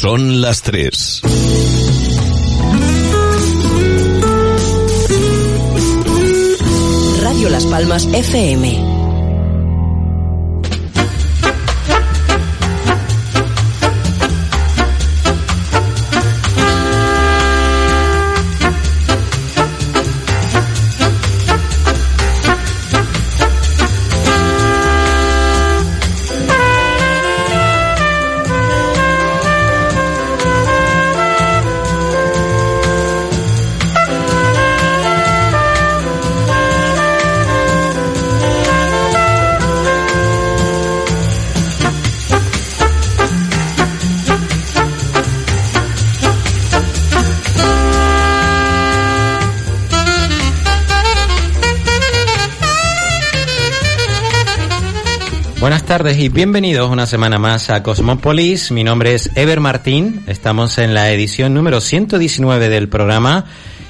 Son 0.00 0.40
las 0.40 0.62
tres. 0.62 1.20
Radio 7.20 7.50
Las 7.50 7.66
Palmas 7.66 8.08
FM. 8.10 8.99
Tardes 55.90 56.18
y 56.18 56.28
bienvenidos 56.28 56.88
una 56.88 57.04
semana 57.04 57.40
más 57.40 57.68
a 57.68 57.82
Cosmópolis. 57.82 58.70
Mi 58.70 58.84
nombre 58.84 59.12
es 59.12 59.28
Ever 59.34 59.58
Martín. 59.58 60.22
Estamos 60.28 60.78
en 60.78 60.94
la 60.94 61.10
edición 61.10 61.52
número 61.52 61.80
119 61.80 62.68
del 62.68 62.88
programa. 62.88 63.46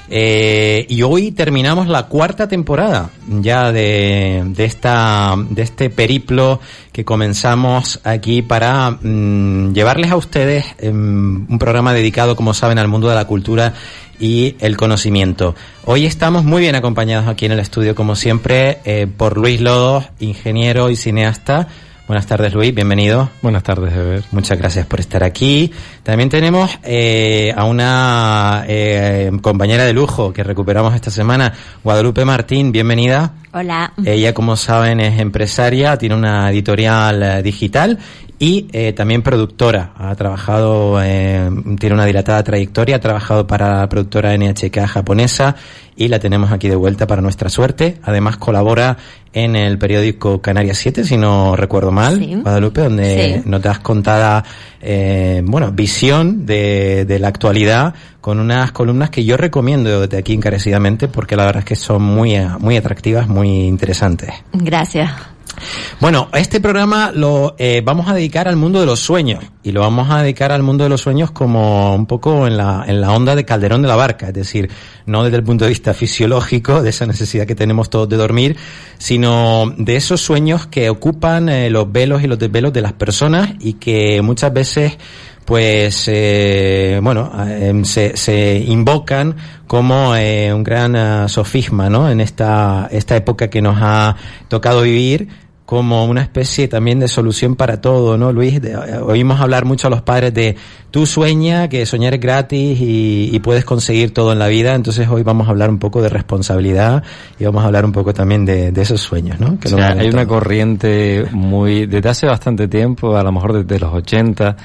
Eh, 0.09 0.87
y 0.89 1.03
hoy 1.03 1.31
terminamos 1.31 1.87
la 1.87 2.07
cuarta 2.07 2.47
temporada 2.47 3.11
ya 3.27 3.71
de, 3.71 4.41
de, 4.47 4.65
esta, 4.65 5.35
de 5.51 5.61
este 5.61 5.91
periplo 5.91 6.59
que 6.91 7.05
comenzamos 7.05 7.99
aquí 8.03 8.41
para 8.41 8.89
mm, 8.89 9.71
llevarles 9.73 10.09
a 10.09 10.15
ustedes 10.15 10.65
em, 10.79 11.45
un 11.47 11.59
programa 11.59 11.93
dedicado, 11.93 12.35
como 12.35 12.55
saben, 12.55 12.79
al 12.79 12.87
mundo 12.87 13.09
de 13.09 13.15
la 13.15 13.25
cultura 13.25 13.75
y 14.19 14.55
el 14.59 14.75
conocimiento. 14.75 15.53
Hoy 15.85 16.07
estamos 16.07 16.45
muy 16.45 16.61
bien 16.61 16.73
acompañados 16.73 17.27
aquí 17.27 17.45
en 17.45 17.51
el 17.51 17.59
estudio, 17.59 17.93
como 17.93 18.15
siempre, 18.15 18.79
eh, 18.85 19.05
por 19.05 19.37
Luis 19.37 19.61
Lodos, 19.61 20.05
ingeniero 20.19 20.89
y 20.89 20.95
cineasta. 20.95 21.67
Buenas 22.11 22.27
tardes, 22.27 22.53
Luis, 22.53 22.75
bienvenido. 22.75 23.29
Buenas 23.41 23.63
tardes, 23.63 23.93
Ever. 23.93 24.21
Muchas 24.31 24.57
gracias 24.57 24.85
por 24.85 24.99
estar 24.99 25.23
aquí. 25.23 25.71
También 26.03 26.27
tenemos 26.27 26.69
eh, 26.83 27.53
a 27.55 27.63
una 27.63 28.65
eh, 28.67 29.31
compañera 29.41 29.85
de 29.85 29.93
lujo 29.93 30.33
que 30.33 30.43
recuperamos 30.43 30.93
esta 30.93 31.09
semana, 31.09 31.53
Guadalupe 31.81 32.25
Martín, 32.25 32.73
bienvenida. 32.73 33.35
Hola. 33.53 33.93
Ella, 34.03 34.33
como 34.33 34.57
saben, 34.57 34.99
es 34.99 35.21
empresaria, 35.21 35.97
tiene 35.97 36.15
una 36.15 36.51
editorial 36.51 37.23
eh, 37.23 37.43
digital 37.43 37.97
y 38.41 38.65
eh, 38.73 38.91
también 38.93 39.21
productora. 39.21 39.93
Ha 39.95 40.15
trabajado, 40.15 40.99
eh, 40.99 41.47
tiene 41.79 41.93
una 41.93 42.05
dilatada 42.05 42.43
trayectoria, 42.43 42.95
ha 42.95 42.99
trabajado 42.99 43.45
para 43.45 43.81
la 43.81 43.87
productora 43.87 44.35
NHK 44.35 44.87
japonesa 44.87 45.55
y 45.95 46.07
la 46.07 46.17
tenemos 46.17 46.51
aquí 46.51 46.67
de 46.67 46.75
vuelta 46.75 47.05
para 47.05 47.21
nuestra 47.21 47.49
suerte. 47.49 47.99
Además 48.01 48.37
colabora 48.37 48.97
en 49.31 49.55
el 49.55 49.77
periódico 49.77 50.41
Canarias 50.41 50.79
7, 50.79 51.03
si 51.03 51.17
no 51.17 51.55
recuerdo 51.55 51.91
mal, 51.91 52.19
Guadalupe, 52.41 52.81
donde 52.81 53.43
nos 53.45 53.61
das 53.61 53.77
contada, 53.77 54.43
eh, 54.81 55.43
bueno, 55.45 55.71
visión 55.71 56.43
de, 56.43 57.05
de 57.05 57.19
la 57.19 57.27
actualidad 57.27 57.93
con 58.21 58.39
unas 58.39 58.71
columnas 58.71 59.11
que 59.11 59.23
yo 59.23 59.37
recomiendo 59.37 60.01
desde 60.01 60.17
aquí 60.17 60.33
encarecidamente 60.33 61.07
porque 61.07 61.35
la 61.35 61.45
verdad 61.45 61.59
es 61.59 61.65
que 61.65 61.75
son 61.75 62.01
muy, 62.01 62.35
muy 62.57 62.75
atractivas, 62.75 63.27
muy 63.27 63.67
interesantes. 63.67 64.31
Gracias. 64.51 65.11
Bueno, 65.99 66.29
este 66.33 66.59
programa 66.59 67.11
lo 67.13 67.55
eh, 67.57 67.81
vamos 67.85 68.09
a 68.09 68.13
dedicar 68.13 68.47
al 68.47 68.55
mundo 68.55 68.79
de 68.79 68.85
los 68.85 68.99
sueños 68.99 69.43
y 69.63 69.71
lo 69.71 69.81
vamos 69.81 70.09
a 70.09 70.21
dedicar 70.21 70.51
al 70.51 70.63
mundo 70.63 70.83
de 70.83 70.89
los 70.89 71.01
sueños 71.01 71.31
como 71.31 71.93
un 71.93 72.05
poco 72.07 72.47
en 72.47 72.57
la, 72.57 72.83
en 72.87 73.01
la 73.01 73.11
onda 73.11 73.35
de 73.35 73.45
Calderón 73.45 73.81
de 73.81 73.87
la 73.87 73.95
Barca, 73.95 74.29
es 74.29 74.33
decir, 74.33 74.69
no 75.05 75.23
desde 75.23 75.37
el 75.37 75.43
punto 75.43 75.65
de 75.65 75.69
vista 75.69 75.93
fisiológico, 75.95 76.81
de 76.81 76.89
esa 76.89 77.05
necesidad 77.05 77.45
que 77.45 77.55
tenemos 77.55 77.89
todos 77.89 78.09
de 78.09 78.17
dormir, 78.17 78.57
sino 78.97 79.73
de 79.77 79.95
esos 79.95 80.21
sueños 80.21 80.65
que 80.67 80.89
ocupan 80.89 81.49
eh, 81.49 81.69
los 81.69 81.91
velos 81.91 82.23
y 82.23 82.27
los 82.27 82.39
desvelos 82.39 82.73
de 82.73 82.81
las 82.81 82.93
personas 82.93 83.51
y 83.59 83.73
que 83.73 84.21
muchas 84.21 84.51
veces 84.53 84.97
pues 85.45 86.05
eh, 86.07 86.99
bueno 87.01 87.31
em, 87.47 87.83
se, 87.83 88.15
se, 88.15 88.57
invocan 88.59 89.35
como 89.67 90.15
eh, 90.15 90.53
un 90.53 90.63
gran 90.63 90.95
uh, 90.95 91.29
sofisma 91.29 91.89
no 91.89 92.09
en 92.09 92.21
esta 92.21 92.87
esta 92.91 93.15
época 93.15 93.49
que 93.49 93.61
nos 93.61 93.77
ha 93.81 94.15
tocado 94.47 94.81
vivir 94.81 95.27
como 95.71 96.03
una 96.03 96.21
especie 96.21 96.67
también 96.67 96.99
de 96.99 97.07
solución 97.07 97.55
para 97.55 97.79
todo, 97.79 98.17
¿no, 98.17 98.33
Luis? 98.33 98.61
De, 98.61 98.75
oímos 98.75 99.39
hablar 99.39 99.63
mucho 99.63 99.87
a 99.87 99.89
los 99.89 100.01
padres 100.01 100.33
de 100.33 100.57
tú 100.91 101.05
sueña, 101.05 101.69
que 101.69 101.85
soñar 101.85 102.13
es 102.13 102.19
gratis 102.19 102.81
y, 102.81 103.29
y, 103.31 103.39
puedes 103.39 103.63
conseguir 103.63 104.13
todo 104.13 104.33
en 104.33 104.39
la 104.39 104.49
vida, 104.49 104.75
entonces 104.75 105.07
hoy 105.07 105.23
vamos 105.23 105.47
a 105.47 105.51
hablar 105.51 105.69
un 105.69 105.79
poco 105.79 106.01
de 106.01 106.09
responsabilidad 106.09 107.03
y 107.39 107.45
vamos 107.45 107.63
a 107.63 107.67
hablar 107.67 107.85
un 107.85 107.93
poco 107.93 108.13
también 108.13 108.43
de, 108.43 108.73
de 108.73 108.81
esos 108.81 108.99
sueños, 108.99 109.39
¿no? 109.39 109.57
Que 109.61 109.69
o 109.69 109.77
sea, 109.77 109.93
hay 109.93 110.09
una 110.09 110.27
corriente 110.27 111.25
muy, 111.31 111.85
desde 111.85 112.09
hace 112.09 112.27
bastante 112.27 112.67
tiempo, 112.67 113.15
a 113.15 113.23
lo 113.23 113.31
mejor 113.31 113.63
desde 113.63 113.79
los 113.79 113.93
80, 113.93 114.57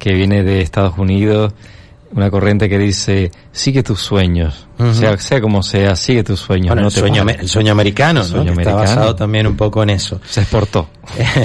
que 0.00 0.14
viene 0.14 0.42
de 0.42 0.62
Estados 0.62 0.98
Unidos, 0.98 1.52
una 2.12 2.28
corriente 2.28 2.68
que 2.68 2.78
dice, 2.78 3.30
sigue 3.52 3.84
tus 3.84 4.00
sueños, 4.00 4.66
uh 4.78 4.84
-huh. 4.84 4.94
sea, 4.94 5.18
sea 5.18 5.40
como 5.40 5.62
sea, 5.62 5.94
sigue 5.94 6.24
tus 6.24 6.40
sueños. 6.40 6.68
Bueno, 6.68 6.82
no 6.82 6.88
el, 6.88 6.92
sueño, 6.92 7.24
el, 7.28 7.48
sueño, 7.48 7.70
americano, 7.70 8.22
el 8.22 8.26
sueño 8.26 8.46
¿no? 8.46 8.52
americano. 8.52 8.82
está 8.82 8.94
basado 8.96 9.14
también 9.14 9.46
un 9.46 9.56
poco 9.56 9.82
en 9.84 9.90
eso. 9.90 10.20
Se 10.28 10.40
exportó. 10.40 10.88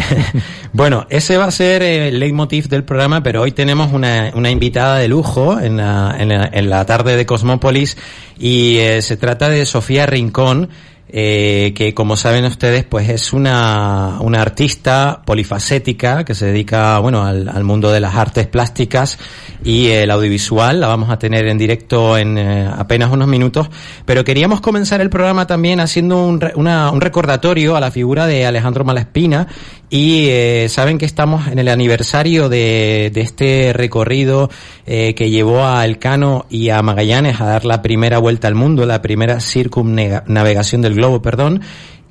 bueno, 0.73 1.05
ese 1.09 1.37
va 1.37 1.45
a 1.45 1.51
ser 1.51 1.83
el 1.83 2.19
leitmotiv 2.19 2.67
del 2.67 2.83
programa, 2.83 3.21
pero 3.21 3.43
hoy 3.43 3.51
tenemos 3.51 3.93
una, 3.93 4.31
una 4.33 4.49
invitada 4.49 4.97
de 4.97 5.07
lujo 5.07 5.59
en 5.59 5.77
la, 5.77 6.15
en 6.17 6.29
la, 6.29 6.49
en 6.51 6.69
la 6.69 6.85
tarde 6.85 7.15
de 7.15 7.25
Cosmópolis 7.27 7.97
y 8.39 8.77
eh, 8.77 9.03
se 9.03 9.17
trata 9.17 9.49
de 9.49 9.65
Sofía 9.67 10.07
Rincón, 10.07 10.69
eh, 11.17 11.71
que 11.73 11.93
como 11.93 12.17
saben 12.17 12.43
ustedes, 12.43 12.83
pues 12.83 13.07
es 13.07 13.31
una, 13.31 14.17
una 14.19 14.41
artista 14.41 15.21
polifacética 15.25 16.25
que 16.25 16.35
se 16.35 16.47
dedica, 16.47 16.99
bueno, 16.99 17.23
al, 17.23 17.47
al 17.47 17.63
mundo 17.63 17.89
de 17.89 18.01
las 18.01 18.15
artes 18.15 18.47
plásticas 18.47 19.17
y 19.63 19.87
el 19.87 20.11
audiovisual. 20.11 20.81
La 20.81 20.87
vamos 20.87 21.09
a 21.09 21.17
tener 21.17 21.47
en 21.47 21.57
directo 21.57 22.17
en 22.17 22.37
eh, 22.37 22.69
apenas 22.69 23.13
unos 23.13 23.29
minutos. 23.29 23.69
Pero 24.05 24.25
queríamos 24.25 24.59
comenzar 24.59 24.99
el 24.99 25.09
programa 25.09 25.47
también 25.47 25.79
haciendo 25.79 26.21
un, 26.21 26.41
una, 26.55 26.91
un 26.91 26.99
recordatorio 26.99 27.77
a 27.77 27.79
la 27.79 27.91
figura 27.91 28.27
de 28.27 28.45
Alejandro 28.45 28.83
Malaspina. 28.83 29.47
Y 29.89 30.27
eh, 30.29 30.67
saben 30.67 30.97
que 30.97 31.05
estamos 31.05 31.47
en 31.47 31.59
el 31.59 31.69
aniversario 31.69 32.49
de, 32.49 33.11
de 33.13 33.21
este 33.21 33.71
recorrido 33.71 34.49
eh, 34.85 35.13
que 35.13 35.29
llevó 35.29 35.63
a 35.63 35.85
Elcano 35.85 36.47
y 36.49 36.71
a 36.71 36.81
Magallanes 36.81 37.39
a 37.39 37.45
dar 37.45 37.65
la 37.65 37.81
primera 37.81 38.17
vuelta 38.17 38.47
al 38.47 38.55
mundo, 38.55 38.85
la 38.85 39.01
primera 39.01 39.39
circunnavegación 39.39 40.81
del 40.81 40.95
globo, 40.95 41.04
perdón. 41.21 41.61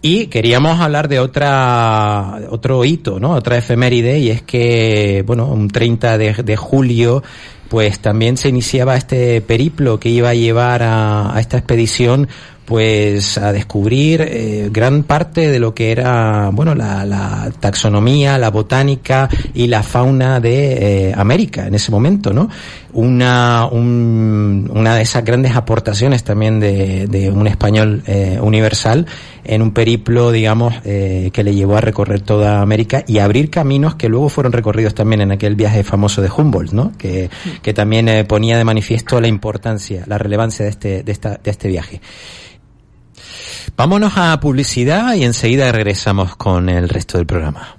Y 0.03 0.27
queríamos 0.27 0.81
hablar 0.81 1.09
de 1.09 1.19
otra, 1.19 2.41
otro 2.51 2.85
hito, 2.85 3.19
¿no? 3.19 3.31
Otra 3.31 3.57
efeméride, 3.57 4.19
y 4.19 4.29
es 4.29 4.43
que, 4.43 5.25
bueno, 5.27 5.47
un 5.47 5.69
30 5.69 6.19
de, 6.19 6.33
de 6.35 6.57
julio, 6.57 7.23
pues 7.71 8.01
también 8.01 8.37
se 8.37 8.51
iniciaba 8.51 8.97
este 8.97 9.41
periplo 9.41 9.99
que 9.99 10.11
iba 10.11 10.29
a 10.29 10.35
llevar 10.35 10.83
a, 10.83 11.35
a 11.35 11.41
esta 11.41 11.57
expedición 11.57 12.29
pues 12.65 13.37
a 13.37 13.53
descubrir 13.53 14.23
eh, 14.23 14.69
gran 14.73 15.03
parte 15.03 15.51
de 15.51 15.59
lo 15.59 15.75
que 15.75 15.93
era 15.93 16.51
bueno 16.51 16.75
la, 16.75 17.05
la, 17.05 17.53
taxonomía, 17.61 18.39
la 18.39 18.51
botánica 18.51 19.29
y 19.53 19.67
la 19.67 19.83
fauna 19.83 20.41
de 20.41 21.09
eh, 21.09 21.15
América 21.15 21.67
en 21.67 21.75
ese 21.75 21.91
momento, 21.91 22.33
¿no? 22.33 22.49
Una 22.95 23.67
un, 23.71 24.71
una 24.73 24.95
de 24.95 25.03
esas 25.03 25.25
grandes 25.25 25.57
aportaciones 25.57 26.23
también 26.23 26.61
de, 26.61 27.09
de 27.09 27.29
un 27.29 27.49
español 27.49 28.05
eh, 28.07 28.39
universal 28.41 29.07
en 29.45 29.63
un 29.63 29.73
periplo, 29.73 30.31
digamos, 30.31 30.75
eh, 30.85 31.31
que 31.33 31.43
le 31.43 31.55
llevó 31.55 31.77
a 31.77 31.81
recorrer 31.81 32.21
toda 32.21 32.63
América 32.63 33.05
y 33.07 33.19
abrir 33.19 33.51
caminos 33.51 33.97
que 33.97 34.09
luego 34.09 34.29
fueron 34.29 34.53
recorridos 34.53 34.95
también 34.95 35.21
en 35.21 35.33
aquel 35.33 35.57
viaje 35.57 35.83
famoso 35.83 36.23
de 36.23 36.31
Humboldt, 36.31 36.73
¿no? 36.73 36.93
Que, 36.97 37.31
que 37.63 37.75
también 37.75 38.09
eh, 38.09 38.25
ponía 38.25 38.57
de 38.57 38.65
manifiesto 38.65 39.21
la 39.21 39.27
importancia, 39.29 40.05
la 40.07 40.17
relevancia 40.17 40.65
de 40.65 40.71
este, 40.71 41.03
de 41.03 41.13
esta, 41.13 41.41
de 41.43 41.51
este 41.51 41.69
viaje. 41.69 42.01
Vámonos 43.77 44.13
a 44.17 44.39
publicidad 44.39 45.15
y 45.15 45.25
enseguida 45.25 45.73
regresamos 45.73 46.37
con 46.37 46.69
el 46.69 46.89
resto 46.89 47.19
del 47.19 47.27
programa. 47.27 47.77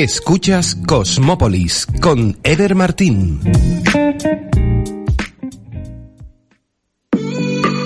Escuchas 0.00 0.78
Cosmópolis 0.86 1.86
con 2.00 2.38
Eder 2.42 2.74
Martín. 2.74 3.38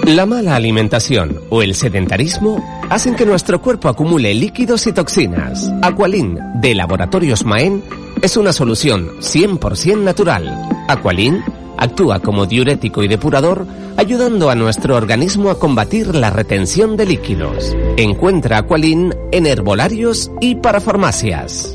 La 0.06 0.24
mala 0.24 0.54
alimentación 0.54 1.40
o 1.50 1.60
el 1.60 1.74
sedentarismo 1.74 2.64
hacen 2.88 3.16
que 3.16 3.26
nuestro 3.26 3.60
cuerpo 3.60 3.88
acumule 3.88 4.32
líquidos 4.32 4.86
y 4.86 4.92
toxinas. 4.92 5.72
Aqualin, 5.82 6.38
de 6.60 6.76
Laboratorios 6.76 7.44
Maen, 7.44 7.82
es 8.22 8.36
una 8.36 8.52
solución 8.52 9.18
100% 9.18 9.98
natural. 9.98 10.68
Aqualin 10.86 11.42
actúa 11.76 12.20
como 12.20 12.46
diurético 12.46 13.02
y 13.02 13.08
depurador, 13.08 13.66
ayudando 13.96 14.50
a 14.50 14.54
nuestro 14.54 14.94
organismo 14.94 15.50
a 15.50 15.58
combatir 15.58 16.14
la 16.14 16.30
retención 16.30 16.96
de 16.96 17.06
líquidos. 17.06 17.76
Encuentra 17.96 18.58
Aqualin 18.58 19.12
en 19.32 19.46
herbolarios 19.46 20.30
y 20.40 20.54
para 20.54 20.80
farmacias. 20.80 21.74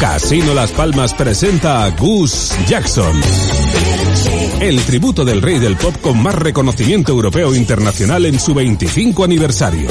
Casino 0.00 0.54
Las 0.54 0.70
Palmas 0.70 1.12
presenta 1.14 1.84
a 1.84 1.90
Gus 1.90 2.52
Jackson. 2.66 3.20
El 4.60 4.80
tributo 4.82 5.24
del 5.24 5.42
rey 5.42 5.58
del 5.58 5.76
pop 5.76 5.94
con 6.00 6.22
más 6.22 6.34
reconocimiento 6.34 7.12
europeo 7.12 7.54
e 7.54 7.58
internacional 7.58 8.26
en 8.26 8.38
su 8.38 8.54
25 8.54 9.24
aniversario. 9.24 9.88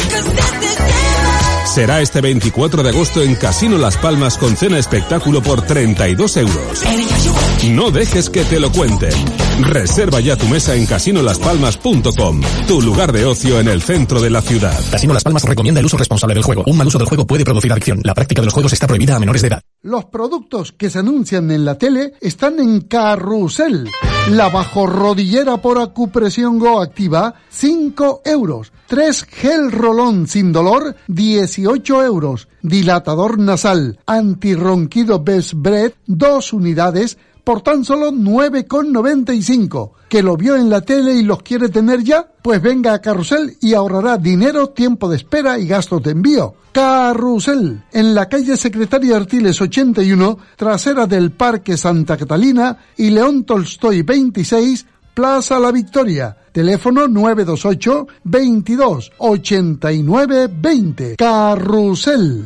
Será 1.77 2.01
este 2.01 2.21
24 2.21 2.81
de 2.81 2.89
agosto 2.89 3.21
en 3.21 3.35
Casino 3.35 3.77
Las 3.77 3.97
Palmas 3.97 4.39
con 4.39 4.57
cena 4.57 4.79
espectáculo 4.79 5.44
por 5.44 5.62
32 5.62 6.38
euros. 6.38 6.83
No 7.69 7.91
dejes 7.91 8.31
que 8.31 8.44
te 8.45 8.59
lo 8.59 8.71
cuenten. 8.71 9.13
Reserva 9.62 10.19
ya 10.19 10.35
tu 10.35 10.47
mesa 10.47 10.74
en 10.74 10.88
casinolaspalmas.com, 10.88 12.41
tu 12.68 12.81
lugar 12.81 13.12
de 13.12 13.25
ocio 13.25 13.59
en 13.59 13.68
el 13.68 13.83
centro 13.83 14.19
de 14.19 14.31
la 14.31 14.41
ciudad. 14.41 14.75
Casino 14.89 15.13
Las 15.13 15.24
Palmas 15.24 15.44
recomienda 15.44 15.79
el 15.79 15.85
uso 15.85 15.97
responsable 15.97 16.33
del 16.33 16.44
juego. 16.44 16.63
Un 16.65 16.77
mal 16.77 16.88
uso 16.88 16.97
del 16.97 17.09
juego 17.09 17.27
puede 17.27 17.45
producir 17.45 17.71
adicción. 17.71 18.01
La 18.03 18.15
práctica 18.15 18.41
de 18.41 18.45
los 18.45 18.56
juegos 18.56 18.73
está 18.73 18.88
prohibida 18.88 19.15
a 19.15 19.19
menores 19.19 19.44
de 19.44 19.50
edad. 19.50 19.62
Los 19.83 20.06
productos 20.06 20.71
que 20.71 20.89
se 20.89 20.97
anuncian 20.97 21.51
en 21.51 21.63
la 21.63 21.77
tele 21.77 22.13
están 22.21 22.59
en 22.59 22.81
Carrusel. 22.81 23.88
La 24.29 24.50
bajorrodillera 24.50 25.56
por 25.56 25.79
acupresión 25.79 26.59
Go 26.59 26.81
Activa, 26.81 27.33
5 27.50 28.24
euros. 28.25 28.74
3 28.88 29.24
gel 29.24 29.71
rolón 29.71 30.27
sin 30.27 30.51
dolor, 30.51 30.97
18 31.07 32.03
euros. 32.03 32.50
Dilatador 32.62 33.39
nasal, 33.39 34.00
antirronquido 34.06 35.24
Best 35.24 35.53
Bread, 35.56 35.94
2 36.07 36.51
unidades, 36.51 37.18
por 37.47 37.61
tan 37.61 37.85
solo 37.85 38.11
9,95. 38.11 39.91
¿Que 40.09 40.21
lo 40.21 40.35
vio 40.35 40.57
en 40.57 40.69
la 40.69 40.81
tele 40.81 41.13
y 41.13 41.21
los 41.21 41.44
quiere 41.44 41.69
tener 41.69 42.03
ya? 42.03 42.29
Pues 42.41 42.61
venga 42.61 42.94
a 42.94 42.99
Carrusel 42.99 43.55
y 43.61 43.73
ahorrará 43.73 44.17
dinero, 44.17 44.71
tiempo 44.71 45.07
de 45.07 45.15
espera 45.15 45.57
y 45.57 45.65
gastos 45.65 46.03
de 46.03 46.11
envío. 46.11 46.55
Carrusel, 46.73 47.85
en 47.94 48.13
la 48.13 48.27
calle 48.27 48.57
Secretaria 48.57 49.15
Artiles 49.15 49.61
81, 49.61 50.38
trasera 50.57 51.07
del 51.07 51.31
Parque 51.31 51.77
Santa 51.77 52.17
Catalina 52.17 52.79
y 52.97 53.11
León 53.11 53.45
Tolstoy 53.45 54.01
26, 54.01 54.85
Plaza 55.13 55.57
La 55.57 55.71
Victoria. 55.71 56.35
Teléfono 56.51 57.07
928 57.07 58.07
22 58.25 59.11
89 59.19 60.49
20. 60.51 61.15
Carrusel. 61.15 62.45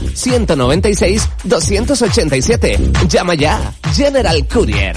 902-196-287. 0.00 2.78
Llama 3.08 3.34
ya. 3.34 3.72
General 3.96 4.42
Courier. 4.48 4.96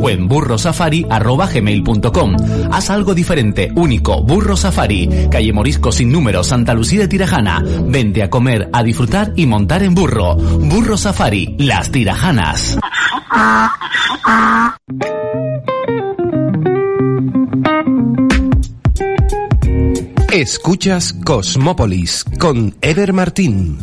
o 0.00 0.10
en 0.10 0.28
burrosafari.gmail.com. 0.28 2.36
Haz 2.72 2.90
algo 2.90 3.14
diferente, 3.14 3.72
único, 3.74 4.22
Burro 4.22 4.56
Safari, 4.56 5.28
calle 5.30 5.52
Morisco 5.52 5.92
sin 5.92 6.10
número, 6.10 6.44
Santa 6.44 6.74
Lucía 6.74 7.00
de 7.00 7.08
Tirajana. 7.08 7.62
Vente 7.86 8.22
a 8.22 8.30
comer, 8.30 8.68
a 8.72 8.82
disfrutar 8.82 9.32
y 9.36 9.46
montar 9.46 9.82
en 9.82 9.94
burro. 9.94 10.36
Burro 10.36 10.96
Safari, 10.96 11.56
las 11.58 11.90
Tirajanas. 11.90 12.78
Escuchas 20.32 21.12
Cosmópolis 21.24 22.24
con 22.38 22.74
Eder 22.80 23.12
Martín. 23.12 23.78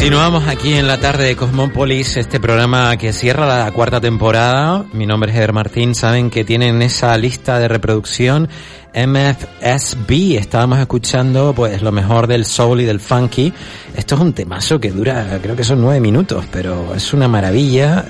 Continuamos 0.00 0.48
aquí 0.48 0.72
en 0.72 0.86
la 0.86 0.98
tarde 0.98 1.26
de 1.26 1.36
Cosmópolis, 1.36 2.16
este 2.16 2.40
programa 2.40 2.96
que 2.96 3.12
cierra 3.12 3.44
la 3.46 3.70
cuarta 3.70 4.00
temporada. 4.00 4.86
Mi 4.94 5.04
nombre 5.04 5.30
es 5.30 5.36
Eder 5.36 5.52
Martín. 5.52 5.94
Saben 5.94 6.30
que 6.30 6.42
tienen 6.42 6.80
esa 6.80 7.14
lista 7.18 7.58
de 7.58 7.68
reproducción 7.68 8.48
MFSB. 8.94 10.38
Estábamos 10.38 10.78
escuchando 10.78 11.52
pues 11.54 11.82
lo 11.82 11.92
mejor 11.92 12.28
del 12.28 12.46
soul 12.46 12.80
y 12.80 12.86
del 12.86 12.98
funky. 12.98 13.52
Esto 13.94 14.14
es 14.14 14.20
un 14.22 14.32
temazo 14.32 14.80
que 14.80 14.90
dura, 14.90 15.38
creo 15.42 15.54
que 15.54 15.64
son 15.64 15.82
nueve 15.82 16.00
minutos, 16.00 16.46
pero 16.50 16.94
es 16.94 17.12
una 17.12 17.28
maravilla. 17.28 18.06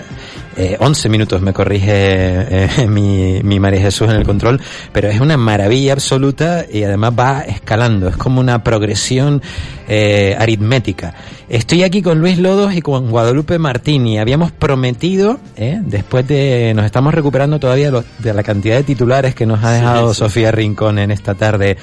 Eh, 0.61 0.77
11 0.79 1.09
minutos 1.09 1.41
me 1.41 1.55
corrige 1.55 1.91
eh, 1.95 2.69
mi, 2.89 3.41
mi 3.43 3.59
María 3.59 3.81
Jesús 3.81 4.11
en 4.11 4.17
el 4.17 4.25
control, 4.25 4.61
pero 4.93 5.09
es 5.09 5.19
una 5.21 5.37
maravilla 5.37 5.95
absoluta 5.95 6.67
y 6.71 6.83
además 6.83 7.13
va 7.19 7.41
escalando, 7.41 8.09
es 8.09 8.17
como 8.17 8.41
una 8.41 8.63
progresión 8.63 9.41
eh, 9.89 10.37
aritmética. 10.39 11.15
Estoy 11.49 11.83
aquí 11.83 12.03
con 12.03 12.21
Luis 12.21 12.39
Lodos 12.39 12.75
y 12.75 12.83
con 12.83 13.11
Guadalupe 13.11 13.59
Martini. 13.59 14.19
Habíamos 14.19 14.53
prometido, 14.53 15.41
eh, 15.57 15.81
después 15.83 16.29
de, 16.29 16.73
nos 16.77 16.85
estamos 16.85 17.15
recuperando 17.15 17.59
todavía 17.59 17.91
de 18.19 18.35
la 18.35 18.43
cantidad 18.43 18.77
de 18.77 18.85
titulares 18.85 19.35
que 19.35 19.47
nos 19.47 19.65
ha 19.65 19.73
dejado 19.73 20.15
Sofía 20.15 20.53
Rincón 20.53 20.99
en 20.99 21.11
esta 21.11 21.35
tarde 21.35 21.79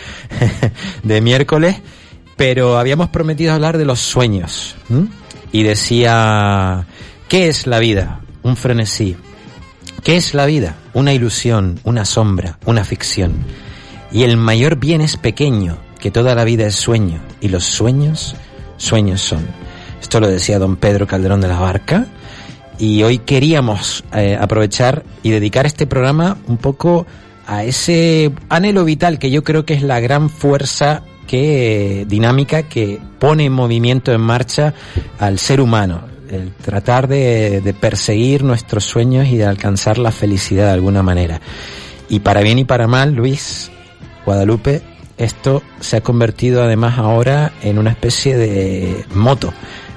de 1.03 1.21
miércoles, 1.21 1.81
pero 2.35 2.77
habíamos 2.77 3.09
prometido 3.09 3.53
hablar 3.53 3.77
de 3.77 3.85
los 3.85 3.99
sueños. 3.99 4.75
¿m? 4.89 5.07
Y 5.51 5.63
decía, 5.63 6.85
¿qué 7.27 7.47
es 7.47 7.65
la 7.65 7.79
vida? 7.79 8.21
Un 8.47 8.55
frenesí. 8.55 9.17
¿Qué 10.05 10.15
es 10.15 10.33
la 10.33 10.45
vida? 10.45 10.77
Una 10.93 11.11
ilusión, 11.11 11.81
una 11.83 12.05
sombra, 12.05 12.57
una 12.65 12.85
ficción. 12.85 13.33
Y 14.09 14.23
el 14.23 14.37
mayor 14.37 14.77
bien 14.77 15.01
es 15.01 15.17
pequeño, 15.17 15.77
que 15.99 16.11
toda 16.11 16.33
la 16.33 16.45
vida 16.45 16.65
es 16.65 16.75
sueño, 16.75 17.19
y 17.41 17.49
los 17.49 17.65
sueños, 17.65 18.37
sueños 18.77 19.19
son. 19.19 19.45
Esto 20.01 20.21
lo 20.21 20.29
decía 20.29 20.59
don 20.59 20.77
Pedro 20.77 21.07
Calderón 21.07 21.41
de 21.41 21.49
la 21.49 21.59
Barca, 21.59 22.05
y 22.79 23.03
hoy 23.03 23.17
queríamos 23.17 24.05
eh, 24.13 24.37
aprovechar 24.39 25.03
y 25.23 25.31
dedicar 25.31 25.65
este 25.65 25.85
programa 25.85 26.37
un 26.47 26.55
poco 26.55 27.05
a 27.47 27.65
ese 27.65 28.31
anhelo 28.47 28.85
vital 28.85 29.19
que 29.19 29.29
yo 29.29 29.43
creo 29.43 29.65
que 29.65 29.73
es 29.73 29.81
la 29.81 29.99
gran 29.99 30.29
fuerza 30.29 31.03
que 31.27 32.05
dinámica 32.07 32.63
que 32.63 32.97
pone 33.19 33.43
en 33.43 33.51
movimiento 33.51 34.13
en 34.13 34.21
marcha 34.21 34.73
al 35.19 35.37
ser 35.37 35.59
humano 35.59 36.16
el 36.29 36.51
tratar 36.53 37.07
de, 37.07 37.61
de 37.61 37.73
perseguir 37.73 38.43
nuestros 38.43 38.83
sueños 38.85 39.27
y 39.27 39.37
de 39.37 39.45
alcanzar 39.45 39.97
la 39.97 40.11
felicidad 40.11 40.65
de 40.65 40.73
alguna 40.73 41.03
manera 41.03 41.41
y 42.09 42.19
para 42.19 42.41
bien 42.41 42.59
y 42.59 42.65
para 42.65 42.87
mal 42.87 43.13
Luis 43.13 43.71
Guadalupe 44.25 44.81
esto 45.17 45.63
se 45.79 45.97
ha 45.97 46.01
convertido 46.01 46.63
además 46.63 46.97
ahora 46.97 47.51
en 47.63 47.79
una 47.79 47.89
especie 47.89 48.37
de 48.37 49.05
moto 49.13 49.53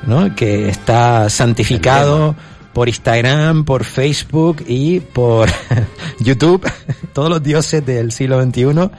¿no? 0.07 0.35
que 0.35 0.69
está 0.69 1.29
santificado 1.29 2.35
por 2.73 2.89
Instagram, 2.89 3.65
por 3.65 3.85
Facebook 3.85 4.65
y 4.67 5.01
por 5.01 5.49
YouTube, 6.21 6.67
todos 7.13 7.29
los 7.29 7.43
dioses 7.43 7.85
del 7.85 8.13
siglo 8.13 8.43
XXI. 8.43 8.91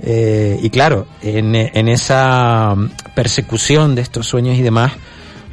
Eh, 0.00 0.58
y 0.62 0.70
claro, 0.70 1.06
en, 1.22 1.54
en 1.54 1.88
esa 1.88 2.76
persecución 3.14 3.94
de 3.94 4.02
estos 4.02 4.26
sueños 4.26 4.56
y 4.58 4.62
demás, 4.62 4.92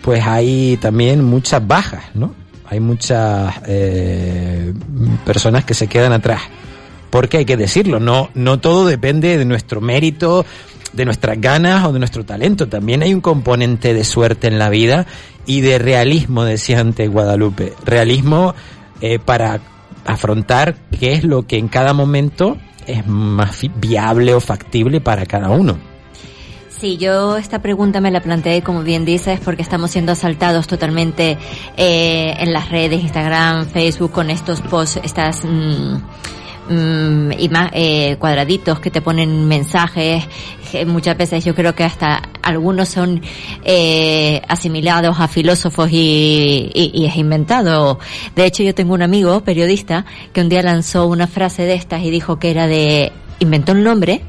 pues 0.03 0.21
hay 0.27 0.77
también 0.81 1.23
muchas 1.23 1.65
bajas, 1.65 2.03
¿no? 2.13 2.35
Hay 2.65 2.81
muchas 2.81 3.55
eh, 3.65 4.73
personas 5.25 5.63
que 5.63 5.73
se 5.73 5.87
quedan 5.87 6.11
atrás. 6.11 6.41
Porque 7.09 7.37
hay 7.37 7.45
que 7.45 7.55
decirlo, 7.55 8.01
no, 8.01 8.29
no 8.33 8.59
todo 8.59 8.85
depende 8.85 9.37
de 9.37 9.45
nuestro 9.45 9.79
mérito, 9.79 10.45
de 10.91 11.05
nuestras 11.05 11.39
ganas 11.39 11.85
o 11.85 11.93
de 11.93 11.99
nuestro 11.99 12.25
talento. 12.25 12.67
También 12.67 13.01
hay 13.01 13.13
un 13.13 13.21
componente 13.21 13.93
de 13.93 14.03
suerte 14.03 14.47
en 14.47 14.59
la 14.59 14.69
vida 14.69 15.05
y 15.45 15.61
de 15.61 15.79
realismo, 15.79 16.43
decía 16.43 16.81
antes 16.81 17.09
Guadalupe. 17.09 17.71
Realismo 17.85 18.55
eh, 18.99 19.19
para 19.19 19.61
afrontar 20.05 20.75
qué 20.99 21.13
es 21.13 21.23
lo 21.23 21.47
que 21.47 21.57
en 21.57 21.69
cada 21.69 21.93
momento 21.93 22.57
es 22.87 23.07
más 23.07 23.61
viable 23.75 24.33
o 24.33 24.41
factible 24.41 24.99
para 24.99 25.25
cada 25.25 25.49
uno. 25.49 25.92
Sí, 26.83 26.97
yo 26.97 27.37
esta 27.37 27.61
pregunta 27.61 28.01
me 28.01 28.11
la 28.11 28.19
planteé, 28.19 28.61
como 28.61 28.83
bien 28.83 29.05
dices, 29.05 29.39
porque 29.39 29.61
estamos 29.61 29.89
siendo 29.89 30.11
asaltados 30.11 30.67
totalmente 30.67 31.37
eh, 31.77 32.35
en 32.37 32.51
las 32.51 32.67
redes, 32.71 33.01
Instagram, 33.01 33.67
Facebook, 33.67 34.11
con 34.11 34.29
estos 34.29 34.59
posts, 34.59 34.99
estas 35.01 35.45
mm, 35.45 35.93
mm, 36.67 37.31
ima- 37.39 37.69
eh, 37.71 38.17
cuadraditos 38.19 38.81
que 38.81 38.91
te 38.91 38.99
ponen 39.01 39.47
mensajes. 39.47 40.25
Muchas 40.85 41.15
veces 41.15 41.45
yo 41.45 41.55
creo 41.55 41.73
que 41.73 41.85
hasta 41.85 42.21
algunos 42.41 42.89
son 42.89 43.21
eh, 43.63 44.41
asimilados 44.49 45.21
a 45.21 45.29
filósofos 45.29 45.87
y, 45.89 46.69
y- 46.73 46.91
y 46.93 47.05
es 47.05 47.15
inventado. 47.15 47.97
De 48.35 48.45
hecho, 48.45 48.61
yo 48.61 48.75
tengo 48.75 48.93
un 48.93 49.03
amigo 49.03 49.39
periodista 49.45 50.03
que 50.33 50.41
un 50.41 50.49
día 50.49 50.61
lanzó 50.61 51.07
una 51.07 51.27
frase 51.27 51.61
de 51.63 51.75
estas 51.75 52.03
y 52.03 52.11
dijo 52.11 52.39
que 52.39 52.51
era 52.51 52.67
de 52.67 53.13
inventó 53.39 53.71
un 53.71 53.83
nombre 53.83 54.21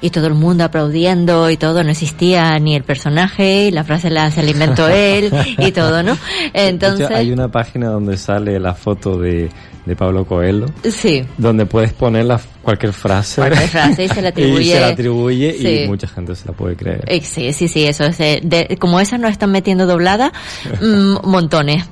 y 0.00 0.10
todo 0.10 0.26
el 0.26 0.34
mundo 0.34 0.64
aplaudiendo 0.64 1.50
y 1.50 1.56
todo, 1.56 1.82
no 1.84 1.90
existía 1.90 2.58
ni 2.58 2.74
el 2.74 2.84
personaje, 2.84 3.66
y 3.66 3.70
la 3.70 3.84
frase 3.84 4.10
la, 4.10 4.30
se 4.30 4.42
la 4.42 4.50
inventó 4.50 4.88
él 4.88 5.30
y 5.58 5.72
todo, 5.72 6.02
¿no? 6.02 6.16
Entonces, 6.52 7.06
hecho, 7.06 7.18
hay 7.18 7.32
una 7.32 7.48
página 7.48 7.88
donde 7.88 8.16
sale 8.16 8.58
la 8.58 8.74
foto 8.74 9.18
de, 9.18 9.50
de 9.90 9.96
Pablo 9.96 10.24
Coelho, 10.24 10.66
sí, 10.88 11.24
donde 11.36 11.66
puedes 11.66 11.92
poner 11.92 12.24
la, 12.24 12.40
cualquier 12.62 12.92
frase. 12.92 13.40
Cualquier 13.40 13.68
frase 13.68 14.04
y 14.04 14.08
se 14.08 14.22
la 14.22 14.28
atribuye. 14.28 14.62
y 14.64 14.70
se 14.70 14.80
la 14.80 14.86
atribuye 14.88 15.56
Sí. 15.58 15.68
y 15.84 15.88
mucha 15.88 16.06
gente 16.06 16.36
se 16.36 16.46
la 16.46 16.52
puede 16.52 16.76
creer. 16.76 17.02
Eh, 17.08 17.20
Sí, 17.22 17.52
sí, 17.52 17.66
sí, 17.66 17.84
eso 17.84 18.04
es. 18.04 18.18
de- 18.18 18.76
como 18.80 19.00
esas 19.00 19.18
nos 19.18 19.32
están 19.32 19.50
metiendo 19.50 19.86
doblada, 19.86 20.32
mm, 20.80 21.26
montones. 21.28 21.84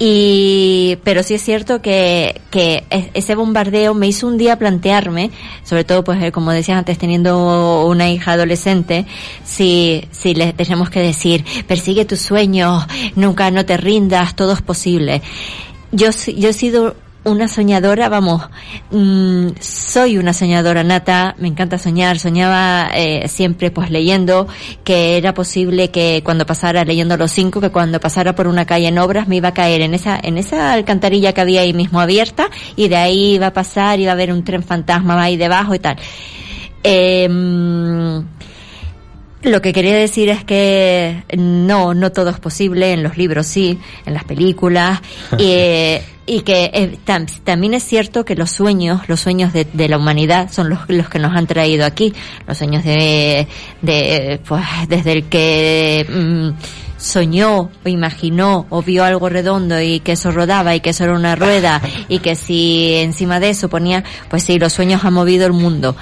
Y, 0.00 0.98
pero 1.04 1.22
sí 1.22 1.34
es 1.34 1.42
cierto 1.42 1.80
que, 1.80 2.40
que 2.50 2.84
es- 2.90 3.06
ese 3.14 3.34
bombardeo 3.36 3.94
me 3.94 4.08
hizo 4.08 4.26
un 4.26 4.36
día 4.36 4.58
plantearme, 4.58 5.30
sobre 5.62 5.84
todo 5.84 6.02
pues 6.02 6.20
eh, 6.22 6.32
como 6.32 6.50
decías 6.50 6.78
antes, 6.78 6.98
teniendo 6.98 7.86
una 7.86 8.10
hija 8.10 8.32
adolescente, 8.32 9.06
si, 9.44 10.04
si 10.10 10.34
le 10.34 10.52
tenemos 10.54 10.90
que 10.90 11.00
decir, 11.00 11.44
persigue 11.68 12.04
tus 12.04 12.20
sueños, 12.20 12.84
nunca 13.14 13.50
no 13.52 13.64
te 13.64 13.76
rindas, 13.76 14.34
todo 14.34 14.52
es 14.54 14.62
posible. 14.62 15.22
Yo, 15.92 16.12
sí- 16.12 16.34
yo 16.36 16.48
he 16.48 16.52
sido 16.52 16.96
una 17.24 17.48
soñadora, 17.48 18.08
vamos, 18.08 18.42
mm, 18.90 19.48
soy 19.60 20.18
una 20.18 20.32
soñadora 20.32 20.84
nata, 20.84 21.34
me 21.38 21.48
encanta 21.48 21.78
soñar, 21.78 22.18
soñaba 22.18 22.90
eh, 22.94 23.28
siempre 23.28 23.70
pues 23.70 23.90
leyendo 23.90 24.46
que 24.84 25.16
era 25.16 25.34
posible 25.34 25.90
que 25.90 26.22
cuando 26.24 26.46
pasara 26.46 26.84
leyendo 26.84 27.16
los 27.16 27.32
cinco, 27.32 27.60
que 27.60 27.70
cuando 27.70 28.00
pasara 28.00 28.34
por 28.34 28.46
una 28.46 28.64
calle 28.64 28.88
en 28.88 28.98
obras 28.98 29.28
me 29.28 29.36
iba 29.36 29.48
a 29.48 29.54
caer 29.54 29.82
en 29.82 29.94
esa, 29.94 30.18
en 30.22 30.38
esa 30.38 30.72
alcantarilla 30.72 31.32
que 31.32 31.40
había 31.40 31.62
ahí 31.62 31.72
mismo 31.72 32.00
abierta 32.00 32.48
y 32.76 32.88
de 32.88 32.96
ahí 32.96 33.34
iba 33.34 33.48
a 33.48 33.52
pasar, 33.52 34.00
iba 34.00 34.12
a 34.12 34.14
haber 34.14 34.32
un 34.32 34.44
tren 34.44 34.62
fantasma 34.62 35.20
ahí 35.22 35.36
debajo 35.36 35.74
y 35.74 35.78
tal. 35.78 35.96
Eh, 36.82 37.28
lo 39.42 39.62
que 39.62 39.72
quería 39.72 39.96
decir 39.96 40.28
es 40.30 40.44
que 40.44 41.22
no, 41.36 41.94
no 41.94 42.12
todo 42.12 42.30
es 42.30 42.40
posible, 42.40 42.92
en 42.92 43.02
los 43.02 43.16
libros 43.16 43.46
sí, 43.46 43.78
en 44.06 44.14
las 44.14 44.24
películas, 44.24 45.00
y, 45.38 45.96
y 46.26 46.40
que 46.44 46.70
eh, 46.74 46.98
tam- 47.06 47.26
también 47.44 47.74
es 47.74 47.82
cierto 47.84 48.24
que 48.24 48.34
los 48.34 48.50
sueños, 48.50 49.08
los 49.08 49.20
sueños 49.20 49.52
de, 49.52 49.64
de 49.72 49.88
la 49.88 49.96
humanidad 49.98 50.50
son 50.50 50.68
los, 50.68 50.80
los 50.88 51.08
que 51.08 51.18
nos 51.18 51.36
han 51.36 51.46
traído 51.46 51.86
aquí, 51.86 52.12
los 52.46 52.58
sueños 52.58 52.84
de, 52.84 53.46
de 53.82 54.40
pues, 54.46 54.64
desde 54.88 55.12
el 55.12 55.24
que 55.24 56.04
mm, 56.08 56.48
soñó 57.00 57.70
o 57.84 57.88
imaginó 57.88 58.66
o 58.70 58.82
vio 58.82 59.04
algo 59.04 59.28
redondo 59.28 59.80
y 59.80 60.00
que 60.00 60.12
eso 60.12 60.32
rodaba 60.32 60.74
y 60.74 60.80
que 60.80 60.90
eso 60.90 61.04
era 61.04 61.14
una 61.14 61.36
rueda 61.36 61.80
y 62.08 62.18
que 62.18 62.34
si 62.34 62.94
encima 62.96 63.38
de 63.38 63.50
eso 63.50 63.68
ponía, 63.68 64.02
pues 64.28 64.42
sí, 64.42 64.58
los 64.58 64.72
sueños 64.72 65.04
han 65.04 65.14
movido 65.14 65.46
el 65.46 65.52
mundo 65.52 65.94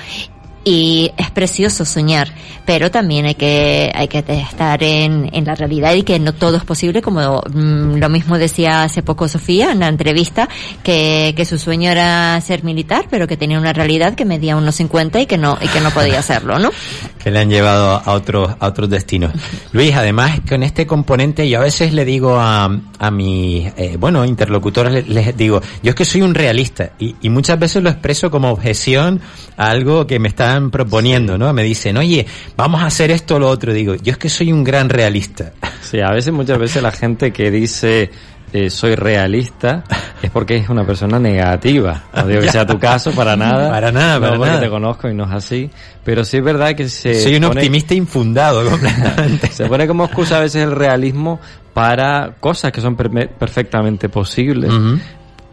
y 0.68 1.12
es 1.16 1.30
precioso 1.30 1.84
soñar, 1.84 2.28
pero 2.64 2.90
también 2.90 3.24
hay 3.24 3.36
que 3.36 3.92
hay 3.94 4.08
que 4.08 4.24
estar 4.26 4.82
en, 4.82 5.30
en 5.32 5.44
la 5.44 5.54
realidad 5.54 5.94
y 5.94 6.02
que 6.02 6.18
no 6.18 6.34
todo 6.34 6.56
es 6.56 6.64
posible, 6.64 7.02
como 7.02 7.40
mm, 7.54 7.98
lo 7.98 8.08
mismo 8.08 8.36
decía 8.36 8.82
hace 8.82 9.04
poco 9.04 9.28
Sofía 9.28 9.70
en 9.70 9.78
la 9.78 9.86
entrevista, 9.86 10.48
que, 10.82 11.34
que 11.36 11.44
su 11.44 11.56
sueño 11.56 11.92
era 11.92 12.40
ser 12.40 12.64
militar, 12.64 13.06
pero 13.08 13.28
que 13.28 13.36
tenía 13.36 13.60
una 13.60 13.72
realidad 13.72 14.16
que 14.16 14.24
medía 14.24 14.56
unos 14.56 14.74
50 14.74 15.20
y 15.20 15.26
que 15.26 15.38
no 15.38 15.56
y 15.62 15.68
que 15.68 15.80
no 15.80 15.92
podía 15.92 16.18
hacerlo, 16.18 16.58
¿no? 16.58 16.70
que 17.22 17.30
le 17.30 17.38
han 17.38 17.48
llevado 17.48 18.02
a 18.04 18.12
otros 18.12 18.50
a 18.58 18.66
otros 18.66 18.90
destinos. 18.90 19.30
Luis, 19.70 19.94
además 19.94 20.40
con 20.48 20.64
este 20.64 20.84
componente 20.84 21.48
yo 21.48 21.60
a 21.60 21.62
veces 21.62 21.92
le 21.94 22.04
digo 22.04 22.40
a, 22.40 22.76
a 22.98 23.10
mis 23.12 23.68
eh, 23.76 23.96
bueno 24.00 24.24
interlocutores 24.24 25.08
les, 25.08 25.36
digo 25.36 25.62
yo 25.80 25.90
es 25.90 25.94
que 25.94 26.04
soy 26.04 26.22
un 26.22 26.34
realista 26.34 26.90
y, 26.98 27.14
y 27.22 27.28
muchas 27.28 27.56
veces 27.56 27.84
lo 27.84 27.90
expreso 27.90 28.32
como 28.32 28.50
objeción 28.50 29.20
a 29.56 29.70
algo 29.70 30.08
que 30.08 30.18
me 30.18 30.28
están 30.56 30.70
proponiendo, 30.70 31.36
¿no? 31.38 31.52
Me 31.52 31.62
dicen 31.62 31.96
oye 31.96 32.26
vamos 32.56 32.82
a 32.82 32.86
hacer 32.86 33.10
esto 33.10 33.36
o 33.36 33.38
lo 33.38 33.48
otro 33.48 33.72
digo 33.72 33.94
yo 33.94 34.12
es 34.12 34.18
que 34.18 34.28
soy 34.28 34.52
un 34.52 34.64
gran 34.64 34.88
realista. 34.88 35.52
Sí, 35.86 36.00
a 36.00 36.10
veces, 36.10 36.32
muchas 36.32 36.58
veces 36.58 36.82
la 36.82 36.90
gente 36.90 37.32
que 37.32 37.48
dice 37.48 38.10
eh, 38.52 38.70
soy 38.70 38.96
realista 38.96 39.84
es 40.20 40.30
porque 40.32 40.56
es 40.56 40.68
una 40.68 40.84
persona 40.84 41.20
negativa. 41.20 42.02
No 42.12 42.26
digo 42.26 42.40
que 42.40 42.48
sea 42.50 42.66
tu 42.66 42.76
caso 42.80 43.12
para 43.12 43.36
nada. 43.36 43.70
Para 43.70 43.92
nada, 43.92 44.14
no, 44.16 44.20
para 44.20 44.32
porque 44.36 44.50
nada. 44.50 44.60
te 44.62 44.68
conozco 44.68 45.08
y 45.08 45.14
no 45.14 45.24
es 45.26 45.30
así. 45.30 45.70
Pero 46.02 46.24
sí 46.24 46.38
es 46.38 46.42
verdad 46.42 46.74
que 46.74 46.88
se 46.88 47.22
soy 47.22 47.36
un 47.36 47.42
pone- 47.44 47.60
optimista 47.60 47.94
infundado 47.94 48.64
completamente. 48.70 49.46
se 49.52 49.66
pone 49.66 49.86
como 49.86 50.06
excusa 50.06 50.38
a 50.38 50.40
veces 50.40 50.64
el 50.64 50.72
realismo 50.72 51.38
para 51.72 52.34
cosas 52.40 52.72
que 52.72 52.80
son 52.80 52.96
perfectamente 52.96 54.08
posibles. 54.08 54.72
Ujú. 54.72 54.98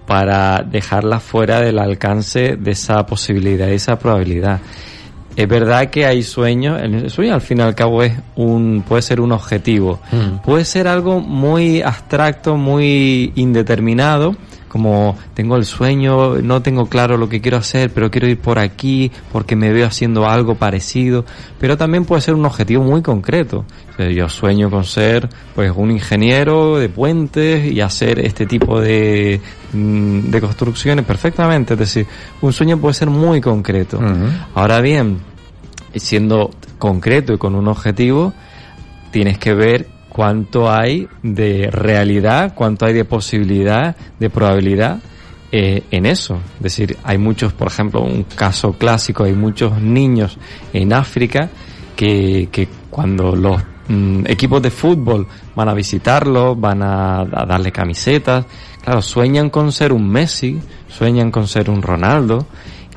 Para 0.05 0.63
dejarlas 0.63 1.23
fuera 1.23 1.61
del 1.61 1.79
alcance 1.79 2.57
de 2.57 2.71
esa 2.71 3.05
posibilidad 3.05 3.67
y 3.69 3.73
esa 3.73 3.97
probabilidad. 3.97 4.59
Es 5.35 5.47
verdad 5.47 5.89
que 5.89 6.05
hay 6.05 6.21
sueños, 6.21 6.79
el 6.81 7.09
sueño 7.09 7.33
al 7.33 7.41
fin 7.41 7.57
y 7.57 7.61
al 7.61 7.73
cabo 7.73 8.03
es 8.03 8.13
un, 8.35 8.83
puede 8.87 9.01
ser 9.01 9.19
un 9.19 9.31
objetivo, 9.31 9.99
Mm. 10.11 10.43
puede 10.45 10.63
ser 10.63 10.87
algo 10.87 11.19
muy 11.21 11.81
abstracto, 11.81 12.55
muy 12.55 13.31
indeterminado, 13.35 14.35
como 14.73 15.15
tengo 15.35 15.55
el 15.55 15.65
sueño, 15.65 16.41
no 16.41 16.63
tengo 16.63 16.87
claro 16.87 17.15
lo 17.15 17.29
que 17.29 17.41
quiero 17.41 17.57
hacer, 17.57 17.91
pero 17.93 18.09
quiero 18.09 18.27
ir 18.27 18.39
por 18.39 18.57
aquí 18.57 19.11
porque 19.31 19.55
me 19.55 19.71
veo 19.71 19.85
haciendo 19.85 20.27
algo 20.27 20.55
parecido, 20.55 21.25
pero 21.59 21.77
también 21.77 22.05
puede 22.05 22.23
ser 22.23 22.33
un 22.33 22.43
objetivo 22.43 22.83
muy 22.83 23.03
concreto. 23.03 23.65
yo 23.99 24.27
sueño 24.29 24.71
con 24.71 24.83
ser 24.83 25.29
pues 25.53 25.71
un 25.75 25.91
ingeniero 25.91 26.79
de 26.79 26.89
puentes 26.89 27.71
y 27.71 27.81
hacer 27.81 28.17
este 28.17 28.47
tipo 28.47 28.81
de, 28.81 29.39
mm, 29.73 30.31
de 30.31 30.41
construcciones 30.41 31.05
perfectamente, 31.05 31.75
es 31.75 31.79
decir, 31.79 32.07
un 32.41 32.51
sueño 32.51 32.79
puede 32.79 32.95
ser 32.95 33.11
muy 33.11 33.41
concreto. 33.41 33.99
Ahora 34.55 34.81
bien, 34.81 35.19
siendo 35.93 36.49
concreto 36.79 37.31
y 37.31 37.37
con 37.37 37.53
un 37.53 37.67
objetivo, 37.67 38.33
tienes 39.11 39.37
que 39.37 39.53
ver 39.53 39.92
cuánto 40.13 40.71
hay 40.71 41.07
de 41.23 41.69
realidad, 41.71 42.53
cuánto 42.55 42.85
hay 42.85 42.93
de 42.93 43.03
posibilidad, 43.03 43.95
de 44.19 44.29
probabilidad 44.29 45.01
eh, 45.51 45.83
en 45.91 46.05
eso. 46.05 46.39
Es 46.57 46.63
decir, 46.63 46.97
hay 47.03 47.17
muchos, 47.17 47.51
por 47.51 47.67
ejemplo, 47.67 48.01
un 48.01 48.23
caso 48.23 48.73
clásico, 48.73 49.23
hay 49.23 49.33
muchos 49.33 49.81
niños 49.81 50.37
en 50.71 50.93
África 50.93 51.49
que, 51.95 52.47
que 52.51 52.69
cuando 52.89 53.35
los 53.35 53.61
mm, 53.87 54.25
equipos 54.27 54.61
de 54.61 54.69
fútbol 54.69 55.27
van 55.55 55.67
a 55.67 55.73
visitarlos, 55.73 56.59
van 56.59 56.83
a, 56.83 57.21
a 57.21 57.45
darle 57.47 57.71
camisetas, 57.71 58.45
claro, 58.83 59.01
sueñan 59.01 59.49
con 59.49 59.71
ser 59.71 59.93
un 59.93 60.07
Messi, 60.07 60.59
sueñan 60.87 61.31
con 61.31 61.47
ser 61.47 61.71
un 61.71 61.81
Ronaldo, 61.81 62.45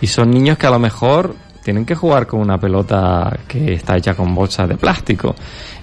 y 0.02 0.06
son 0.06 0.30
niños 0.30 0.58
que 0.58 0.66
a 0.66 0.70
lo 0.70 0.78
mejor 0.78 1.34
tienen 1.66 1.84
que 1.84 1.96
jugar 1.96 2.28
con 2.28 2.38
una 2.38 2.58
pelota 2.58 3.40
que 3.48 3.72
está 3.72 3.96
hecha 3.96 4.14
con 4.14 4.32
bolsas 4.36 4.68
de 4.68 4.76
plástico. 4.76 5.34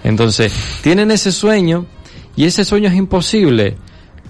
Entonces, 0.01 0.79
tienen 0.81 1.11
ese 1.11 1.29
sueño 1.29 1.87
y 2.37 2.45
ese 2.45 2.63
sueño 2.63 2.87
es 2.87 2.95
imposible. 2.95 3.75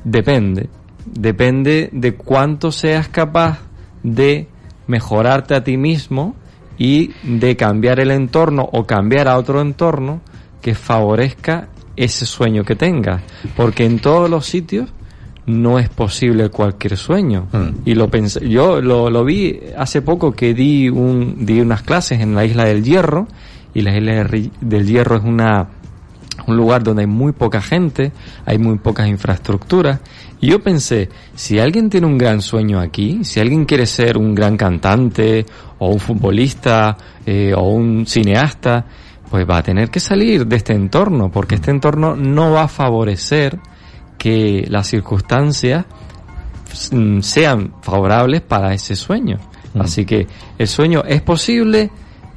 Depende. 0.03 0.67
Depende 1.05 1.91
de 1.91 2.15
cuánto 2.15 2.71
seas 2.71 3.07
capaz 3.07 3.59
de 4.01 4.47
mejorarte 4.87 5.53
a 5.53 5.63
ti 5.63 5.77
mismo 5.77 6.35
y 6.79 7.11
de 7.21 7.55
cambiar 7.55 7.99
el 7.99 8.09
entorno 8.09 8.67
o 8.71 8.87
cambiar 8.87 9.27
a 9.27 9.37
otro 9.37 9.61
entorno 9.61 10.21
que 10.59 10.73
favorezca 10.73 11.67
ese 11.95 12.25
sueño 12.25 12.63
que 12.63 12.75
tengas. 12.75 13.21
Porque 13.55 13.85
en 13.85 13.99
todos 13.99 14.27
los 14.27 14.47
sitios 14.47 14.91
no 15.45 15.79
es 15.79 15.89
posible 15.89 16.49
cualquier 16.49 16.97
sueño. 16.97 17.47
Hmm. 17.51 17.81
Y 17.85 17.95
lo 17.95 18.09
pensé, 18.09 18.47
yo 18.47 18.81
lo, 18.81 19.09
lo, 19.09 19.25
vi 19.25 19.59
hace 19.77 20.01
poco 20.01 20.31
que 20.31 20.53
di 20.53 20.89
un, 20.89 21.45
di 21.45 21.59
unas 21.59 21.81
clases 21.83 22.21
en 22.21 22.35
la 22.35 22.45
isla 22.45 22.65
del 22.65 22.83
Hierro, 22.83 23.27
y 23.73 23.81
la 23.81 23.97
isla 23.97 24.27
del 24.61 24.87
Hierro 24.87 25.17
es 25.17 25.23
una, 25.23 25.67
un 26.47 26.57
lugar 26.57 26.83
donde 26.83 27.01
hay 27.01 27.07
muy 27.07 27.31
poca 27.31 27.61
gente, 27.61 28.11
hay 28.45 28.57
muy 28.57 28.77
pocas 28.77 29.07
infraestructuras, 29.07 29.99
y 30.39 30.47
yo 30.47 30.61
pensé, 30.61 31.09
si 31.35 31.59
alguien 31.59 31.89
tiene 31.89 32.07
un 32.07 32.17
gran 32.17 32.41
sueño 32.41 32.79
aquí, 32.79 33.23
si 33.23 33.39
alguien 33.39 33.65
quiere 33.65 33.85
ser 33.85 34.17
un 34.17 34.35
gran 34.35 34.57
cantante, 34.57 35.45
o 35.79 35.89
un 35.89 35.99
futbolista, 35.99 36.97
eh, 37.25 37.53
o 37.55 37.69
un 37.69 38.05
cineasta, 38.05 38.85
pues 39.29 39.49
va 39.49 39.57
a 39.57 39.63
tener 39.63 39.89
que 39.89 39.99
salir 39.99 40.45
de 40.45 40.57
este 40.57 40.73
entorno, 40.73 41.31
porque 41.31 41.55
este 41.55 41.71
entorno 41.71 42.15
no 42.15 42.51
va 42.51 42.63
a 42.63 42.67
favorecer 42.67 43.59
que 44.17 44.65
las 44.69 44.87
circunstancias 44.87 45.85
mm, 46.91 47.21
sean 47.21 47.73
favorables 47.81 48.41
para 48.41 48.73
ese 48.73 48.95
sueño. 48.95 49.39
Mm. 49.73 49.81
Así 49.81 50.05
que 50.05 50.27
el 50.57 50.67
sueño 50.67 51.03
es 51.07 51.21
posible, 51.21 51.89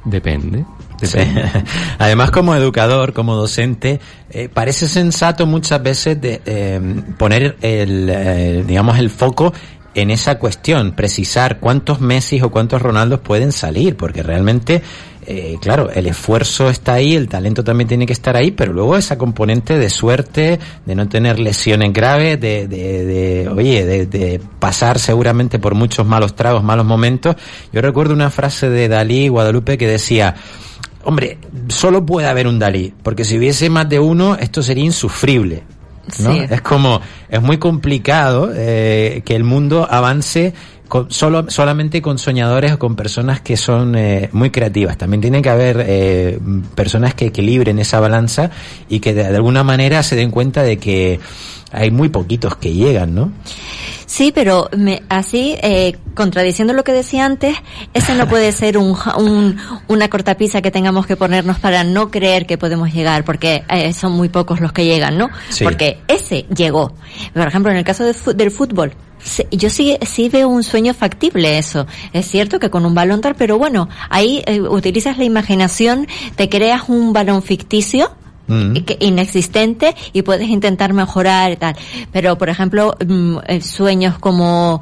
depende. 0.05 0.65
Además, 1.99 2.31
como 2.31 2.55
educador, 2.55 3.13
como 3.13 3.35
docente, 3.35 3.99
eh, 4.29 4.49
parece 4.49 4.87
sensato 4.87 5.45
muchas 5.45 5.81
veces 5.81 6.19
de 6.19 6.41
eh, 6.45 6.81
poner 7.17 7.57
el, 7.61 8.09
eh, 8.09 8.63
digamos, 8.65 8.97
el 8.97 9.09
foco 9.09 9.53
en 9.93 10.11
esa 10.11 10.37
cuestión, 10.37 10.91
precisar 10.91 11.59
cuántos 11.59 12.01
Messi 12.01 12.39
o 12.41 12.51
cuántos 12.51 12.81
Ronaldos 12.81 13.21
pueden 13.21 13.51
salir, 13.51 13.97
porque 13.97 14.21
realmente 14.21 14.83
eh, 15.29 15.57
claro, 15.59 15.89
el 15.89 16.07
esfuerzo 16.07 16.69
está 16.69 16.93
ahí, 16.93 17.13
el 17.13 17.27
talento 17.27 17.61
también 17.61 17.89
tiene 17.89 18.05
que 18.05 18.13
estar 18.13 18.37
ahí, 18.37 18.51
pero 18.51 18.71
luego 18.71 18.95
esa 18.95 19.17
componente 19.17 19.77
de 19.77 19.89
suerte, 19.89 20.57
de 20.85 20.95
no 20.95 21.09
tener 21.09 21.37
lesiones 21.37 21.91
graves, 21.91 22.39
de, 22.39 22.65
de, 22.65 23.05
de 23.05 23.49
oye, 23.49 23.85
de, 23.85 24.05
de, 24.05 24.39
pasar 24.59 24.99
seguramente 24.99 25.59
por 25.59 25.75
muchos 25.75 26.07
malos 26.07 26.33
tragos, 26.33 26.63
malos 26.63 26.85
momentos. 26.85 27.35
Yo 27.73 27.81
recuerdo 27.81 28.13
una 28.13 28.29
frase 28.29 28.69
de 28.69 28.87
Dalí 28.87 29.27
Guadalupe 29.27 29.77
que 29.77 29.87
decía, 29.87 30.33
hombre, 31.03 31.39
solo 31.67 32.05
puede 32.05 32.29
haber 32.29 32.47
un 32.47 32.57
Dalí, 32.57 32.93
porque 33.03 33.25
si 33.25 33.37
hubiese 33.37 33.69
más 33.69 33.89
de 33.89 33.99
uno, 33.99 34.35
esto 34.35 34.63
sería 34.63 34.85
insufrible. 34.85 35.63
¿no? 36.19 36.31
Es 36.31 36.61
como, 36.61 37.01
es 37.27 37.41
muy 37.41 37.57
complicado 37.57 38.49
eh, 38.55 39.21
que 39.25 39.35
el 39.35 39.43
mundo 39.43 39.85
avance 39.89 40.53
solo, 41.09 41.49
solamente 41.49 42.01
con 42.01 42.17
soñadores 42.17 42.73
o 42.73 42.79
con 42.79 42.95
personas 42.95 43.41
que 43.41 43.57
son 43.57 43.95
eh, 43.95 44.29
muy 44.31 44.49
creativas. 44.49 44.97
También 44.97 45.21
tiene 45.21 45.41
que 45.41 45.49
haber 45.49 45.83
eh, 45.87 46.39
personas 46.75 47.13
que 47.13 47.27
equilibren 47.27 47.79
esa 47.79 47.99
balanza 47.99 48.51
y 48.89 48.99
que 48.99 49.13
de, 49.13 49.25
alguna 49.25 49.63
manera 49.63 50.03
se 50.03 50.15
den 50.15 50.31
cuenta 50.31 50.63
de 50.63 50.77
que 50.77 51.19
hay 51.71 51.91
muy 51.91 52.09
poquitos 52.09 52.55
que 52.57 52.73
llegan, 52.73 53.15
¿no? 53.15 53.31
Sí, 54.05 54.31
pero 54.33 54.69
me, 54.75 55.03
así, 55.09 55.57
eh, 55.61 55.97
contradiciendo 56.15 56.73
lo 56.73 56.83
que 56.83 56.93
decía 56.93 57.25
antes, 57.25 57.57
ese 57.93 58.15
no 58.15 58.27
puede 58.27 58.53
ser 58.53 58.77
un, 58.77 58.97
un, 59.17 59.57
una 59.89 60.09
cortapisa 60.09 60.61
que 60.61 60.71
tengamos 60.71 61.05
que 61.05 61.17
ponernos 61.17 61.59
para 61.59 61.83
no 61.83 62.09
creer 62.09 62.45
que 62.45 62.57
podemos 62.57 62.93
llegar, 62.93 63.25
porque 63.25 63.63
eh, 63.69 63.91
son 63.91 64.13
muy 64.13 64.29
pocos 64.29 64.61
los 64.61 64.71
que 64.71 64.85
llegan, 64.85 65.17
¿no? 65.17 65.29
Porque 65.61 65.99
ese 66.07 66.45
llegó. 66.55 66.93
Por 67.33 67.47
ejemplo, 67.47 67.71
en 67.71 67.77
el 67.77 67.83
caso 67.83 68.05
del 68.05 68.51
fútbol, 68.51 68.93
yo 69.51 69.69
sí, 69.69 69.97
sí 70.03 70.29
veo 70.29 70.47
un 70.47 70.63
sueño 70.63 70.93
factible 70.93 71.57
eso. 71.57 71.85
Es 72.13 72.27
cierto 72.27 72.59
que 72.59 72.69
con 72.69 72.85
un 72.85 72.95
balón 72.95 73.21
tal, 73.21 73.35
pero 73.35 73.57
bueno, 73.57 73.89
ahí 74.09 74.41
eh, 74.45 74.61
utilizas 74.61 75.17
la 75.17 75.25
imaginación, 75.25 76.07
te 76.35 76.49
creas 76.49 76.83
un 76.87 77.13
balón 77.13 77.43
ficticio, 77.43 78.11
mm. 78.47 78.75
inexistente 78.99 79.95
y 80.13 80.21
puedes 80.21 80.49
intentar 80.49 80.93
mejorar 80.93 81.51
y 81.51 81.57
tal. 81.57 81.75
Pero, 82.11 82.37
por 82.37 82.49
ejemplo, 82.49 82.95
mm, 83.05 83.37
eh, 83.47 83.61
sueños 83.61 84.17
como 84.19 84.81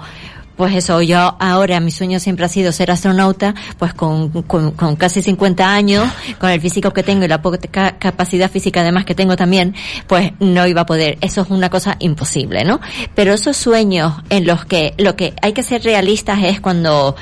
pues 0.55 0.73
eso, 0.73 1.01
yo 1.01 1.35
ahora 1.39 1.79
mi 1.79 1.91
sueño 1.91 2.19
siempre 2.19 2.45
ha 2.45 2.49
sido 2.49 2.71
ser 2.71 2.91
astronauta, 2.91 3.53
pues 3.77 3.93
con, 3.93 4.29
con, 4.43 4.71
con 4.71 4.95
casi 4.95 5.21
50 5.21 5.69
años, 5.69 6.07
con 6.39 6.49
el 6.49 6.61
físico 6.61 6.91
que 6.91 7.03
tengo 7.03 7.25
y 7.25 7.27
la 7.27 7.41
poca 7.41 7.59
capacidad 7.97 8.49
física 8.49 8.81
además 8.81 9.05
que 9.05 9.15
tengo 9.15 9.35
también, 9.35 9.75
pues 10.07 10.31
no 10.39 10.65
iba 10.65 10.81
a 10.81 10.85
poder. 10.85 11.17
Eso 11.21 11.41
es 11.41 11.49
una 11.49 11.69
cosa 11.69 11.97
imposible, 11.99 12.63
¿no? 12.63 12.79
Pero 13.15 13.33
esos 13.33 13.57
sueños 13.57 14.13
en 14.29 14.45
los 14.45 14.65
que 14.65 14.93
lo 14.97 15.15
que 15.15 15.33
hay 15.41 15.53
que 15.53 15.63
ser 15.63 15.83
realistas 15.83 16.39
es 16.43 16.61
cuando 16.61 17.15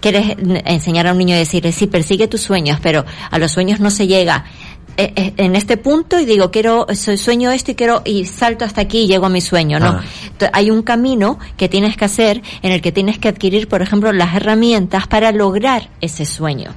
quieres 0.00 0.36
enseñar 0.64 1.06
a 1.06 1.12
un 1.12 1.18
niño 1.18 1.36
a 1.36 1.38
decir, 1.38 1.70
sí, 1.72 1.86
persigue 1.86 2.26
tus 2.26 2.40
sueños, 2.40 2.78
pero 2.82 3.04
a 3.30 3.38
los 3.38 3.52
sueños 3.52 3.80
no 3.80 3.90
se 3.90 4.06
llega 4.06 4.44
en 4.96 5.56
este 5.56 5.76
punto 5.76 6.18
y 6.18 6.24
digo, 6.24 6.50
quiero, 6.50 6.86
sueño 6.94 7.50
esto 7.50 7.70
y 7.70 7.74
quiero, 7.74 8.02
y 8.04 8.24
salto 8.26 8.64
hasta 8.64 8.82
aquí 8.82 9.00
y 9.02 9.06
llego 9.06 9.26
a 9.26 9.30
mi 9.30 9.40
sueño, 9.40 9.78
¿no? 9.78 10.00
Ah. 10.00 10.50
Hay 10.52 10.70
un 10.70 10.82
camino 10.82 11.38
que 11.56 11.68
tienes 11.68 11.96
que 11.96 12.04
hacer 12.04 12.42
en 12.62 12.72
el 12.72 12.82
que 12.82 12.92
tienes 12.92 13.18
que 13.18 13.28
adquirir, 13.28 13.68
por 13.68 13.82
ejemplo, 13.82 14.12
las 14.12 14.34
herramientas 14.34 15.06
para 15.06 15.32
lograr 15.32 15.88
ese 16.00 16.24
sueño. 16.24 16.74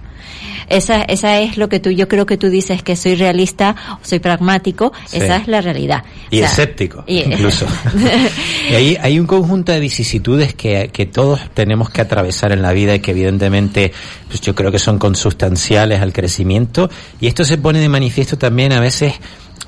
Esa, 0.69 1.01
esa 1.03 1.39
es 1.39 1.57
lo 1.57 1.69
que 1.69 1.79
tú, 1.79 1.89
yo 1.89 2.07
creo 2.07 2.25
que 2.25 2.38
tú 2.38 2.49
dices 2.49 2.83
que 2.83 2.95
soy 2.95 3.15
realista, 3.15 3.75
soy 4.01 4.19
pragmático, 4.19 4.93
esa 5.12 5.38
es 5.38 5.47
la 5.47 5.62
realidad. 5.62 6.03
Y 6.31 6.39
escéptico, 6.39 7.03
incluso. 7.07 7.67
y 8.71 8.73
ahí 8.73 8.97
hay 9.01 9.19
un 9.19 9.27
conjunto 9.27 9.71
de 9.71 9.79
vicisitudes 9.79 10.53
que, 10.53 10.89
que 10.91 11.05
todos 11.05 11.41
tenemos 11.53 11.89
que 11.89 12.01
atravesar 12.01 12.51
en 12.51 12.62
la 12.62 12.73
vida 12.73 12.95
y 12.95 12.99
que 12.99 13.12
evidentemente 13.12 13.91
pues 14.27 14.41
yo 14.41 14.55
creo 14.55 14.71
que 14.71 14.79
son 14.79 14.97
consustanciales 14.97 16.01
al 16.01 16.13
crecimiento 16.13 16.89
y 17.19 17.27
esto 17.27 17.43
se 17.43 17.57
pone 17.57 17.79
de 17.79 17.89
manifiesto 17.89 18.38
también 18.38 18.73
a 18.73 18.79
veces 18.79 19.13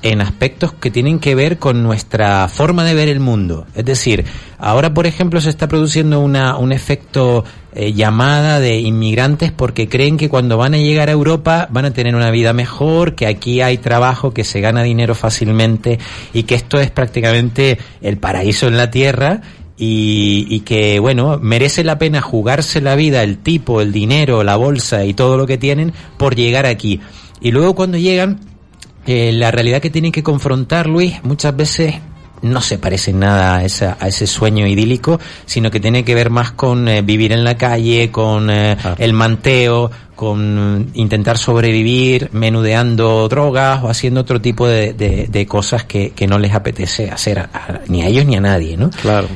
en 0.01 0.21
aspectos 0.21 0.73
que 0.73 0.91
tienen 0.91 1.19
que 1.19 1.35
ver 1.35 1.57
con 1.57 1.83
nuestra 1.83 2.47
forma 2.47 2.83
de 2.83 2.93
ver 2.93 3.09
el 3.09 3.19
mundo. 3.19 3.65
Es 3.75 3.85
decir, 3.85 4.25
ahora 4.57 4.93
por 4.93 5.07
ejemplo 5.07 5.41
se 5.41 5.49
está 5.49 5.67
produciendo 5.67 6.19
una, 6.19 6.57
un 6.57 6.71
efecto 6.71 7.43
eh, 7.73 7.93
llamada 7.93 8.59
de 8.59 8.79
inmigrantes 8.79 9.51
porque 9.51 9.89
creen 9.89 10.17
que 10.17 10.29
cuando 10.29 10.57
van 10.57 10.73
a 10.73 10.77
llegar 10.77 11.09
a 11.09 11.13
Europa 11.13 11.67
van 11.71 11.85
a 11.85 11.91
tener 11.91 12.15
una 12.15 12.31
vida 12.31 12.53
mejor, 12.53 13.15
que 13.15 13.27
aquí 13.27 13.61
hay 13.61 13.77
trabajo, 13.77 14.33
que 14.33 14.43
se 14.43 14.61
gana 14.61 14.83
dinero 14.83 15.15
fácilmente 15.15 15.99
y 16.33 16.43
que 16.43 16.55
esto 16.55 16.79
es 16.79 16.91
prácticamente 16.91 17.77
el 18.01 18.17
paraíso 18.17 18.67
en 18.67 18.77
la 18.77 18.91
tierra 18.91 19.41
y, 19.77 20.47
y, 20.49 20.61
que, 20.61 20.99
bueno, 20.99 21.37
merece 21.41 21.83
la 21.83 21.97
pena 21.99 22.21
jugarse 22.21 22.79
la 22.79 22.95
vida, 22.95 23.23
el 23.23 23.39
tipo, 23.39 23.81
el 23.81 23.91
dinero, 23.91 24.41
la 24.43 24.55
bolsa 24.55 25.03
y 25.03 25.13
todo 25.13 25.37
lo 25.37 25.45
que 25.45 25.57
tienen 25.57 25.91
por 26.17 26.33
llegar 26.35 26.65
aquí. 26.65 27.01
Y 27.41 27.51
luego 27.51 27.75
cuando 27.75 27.97
llegan, 27.97 28.39
eh, 29.05 29.31
la 29.31 29.51
realidad 29.51 29.81
que 29.81 29.89
tienen 29.89 30.11
que 30.11 30.23
confrontar, 30.23 30.87
Luis, 30.87 31.23
muchas 31.23 31.55
veces 31.55 31.95
no 32.41 32.61
se 32.61 32.77
parece 32.77 33.13
nada 33.13 33.57
a, 33.57 33.63
esa, 33.63 33.97
a 33.99 34.07
ese 34.07 34.27
sueño 34.27 34.67
idílico, 34.67 35.19
sino 35.45 35.71
que 35.71 35.79
tiene 35.79 36.03
que 36.03 36.15
ver 36.15 36.29
más 36.29 36.51
con 36.51 36.87
eh, 36.87 37.01
vivir 37.01 37.31
en 37.31 37.43
la 37.43 37.57
calle, 37.57 38.11
con 38.11 38.49
eh, 38.49 38.77
el 38.97 39.13
manteo, 39.13 39.89
con 40.15 40.91
intentar 40.93 41.37
sobrevivir 41.37 42.29
menudeando 42.31 43.27
drogas 43.27 43.83
o 43.83 43.89
haciendo 43.89 44.21
otro 44.21 44.41
tipo 44.41 44.67
de, 44.67 44.93
de, 44.93 45.45
cosas 45.47 45.83
que, 45.83 46.11
que, 46.11 46.27
no 46.27 46.39
les 46.39 46.53
apetece 46.53 47.09
hacer 47.09 47.49
ni 47.87 48.01
a 48.01 48.07
ellos 48.07 48.25
ni 48.25 48.35
a 48.35 48.41
nadie, 48.41 48.77
¿no? 48.77 48.89
Claro. 48.89 49.27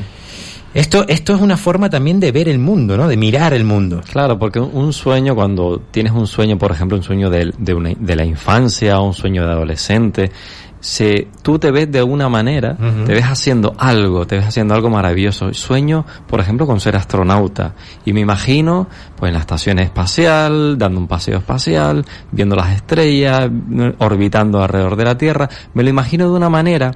Esto, 0.73 1.05
esto 1.08 1.34
es 1.34 1.41
una 1.41 1.58
forma 1.58 1.89
también 1.89 2.19
de 2.19 2.32
ver 2.32 2.47
el 2.47 2.60
mundo, 2.60 2.95
¿no? 2.95 3.08
De 3.08 3.17
mirar 3.17 3.53
el 3.53 3.63
mundo. 3.63 4.01
Claro, 4.12 4.38
porque 4.38 4.60
un 4.60 4.93
sueño, 4.93 5.34
cuando 5.34 5.82
tienes 5.91 6.13
un 6.13 6.27
sueño, 6.27 6.58
por 6.58 6.71
ejemplo, 6.71 6.95
un 6.95 7.03
sueño 7.03 7.29
de, 7.29 7.51
de, 7.58 7.73
una, 7.73 7.89
de 7.97 8.15
la 8.15 8.23
infancia 8.23 8.99
un 8.99 9.13
sueño 9.13 9.45
de 9.45 9.51
adolescente, 9.51 10.32
se, 10.79 11.27
tú 11.41 11.60
te 11.60 11.71
ves 11.71 11.91
de 11.91 11.99
alguna 11.99 12.29
manera, 12.29 12.77
te 13.05 13.13
ves 13.13 13.25
haciendo 13.25 13.73
algo, 13.77 14.25
te 14.25 14.38
ves 14.38 14.45
haciendo 14.45 14.73
algo 14.73 14.89
maravilloso. 14.89 15.53
Sueño, 15.53 16.05
por 16.27 16.39
ejemplo, 16.39 16.65
con 16.65 16.79
ser 16.79 16.95
astronauta. 16.95 17.73
Y 18.05 18.13
me 18.13 18.21
imagino, 18.21 18.88
pues 19.17 19.29
en 19.29 19.34
la 19.34 19.41
estación 19.41 19.79
espacial, 19.79 20.77
dando 20.77 20.99
un 20.99 21.08
paseo 21.08 21.39
espacial, 21.39 22.05
viendo 22.32 22.55
las 22.55 22.75
estrellas, 22.75 23.49
orbitando 23.97 24.62
alrededor 24.62 24.95
de 24.95 25.03
la 25.03 25.17
Tierra. 25.17 25.49
Me 25.73 25.84
lo 25.84 25.89
imagino 25.89 26.29
de 26.29 26.38
una 26.38 26.49
manera, 26.49 26.91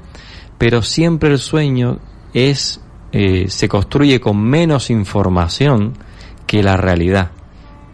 pero 0.58 0.82
siempre 0.82 1.32
el 1.32 1.40
sueño 1.40 2.00
es 2.34 2.83
eh, 3.14 3.46
se 3.48 3.70
construye 3.70 4.20
con 4.20 4.42
menos 4.42 4.90
información 4.90 5.94
que 6.46 6.62
la 6.64 6.76
realidad. 6.76 7.32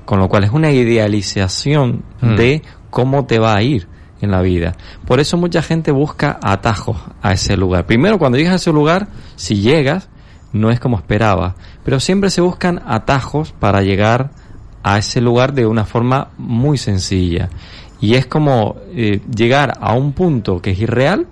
Con 0.05 0.19
lo 0.19 0.27
cual 0.27 0.45
es 0.45 0.51
una 0.51 0.71
idealización 0.71 2.03
Mm. 2.21 2.35
de 2.35 2.61
cómo 2.89 3.25
te 3.25 3.39
va 3.39 3.55
a 3.55 3.61
ir 3.61 3.87
en 4.21 4.31
la 4.31 4.41
vida. 4.41 4.75
Por 5.05 5.19
eso 5.19 5.37
mucha 5.37 5.61
gente 5.61 5.91
busca 5.91 6.39
atajos 6.41 6.97
a 7.21 7.33
ese 7.33 7.55
lugar. 7.55 7.85
Primero, 7.85 8.17
cuando 8.17 8.37
llegas 8.37 8.53
a 8.53 8.57
ese 8.57 8.71
lugar, 8.73 9.07
si 9.35 9.61
llegas, 9.61 10.09
no 10.51 10.71
es 10.71 10.79
como 10.79 10.97
esperaba. 10.97 11.55
Pero 11.83 11.99
siempre 11.99 12.29
se 12.29 12.41
buscan 12.41 12.81
atajos 12.85 13.51
para 13.51 13.81
llegar 13.81 14.31
a 14.83 14.97
ese 14.97 15.21
lugar 15.21 15.53
de 15.53 15.65
una 15.65 15.85
forma 15.85 16.29
muy 16.37 16.77
sencilla. 16.77 17.49
Y 18.01 18.15
es 18.15 18.25
como 18.25 18.77
eh, 18.93 19.21
llegar 19.33 19.77
a 19.79 19.93
un 19.93 20.13
punto 20.13 20.61
que 20.61 20.71
es 20.71 20.79
irreal, 20.79 21.27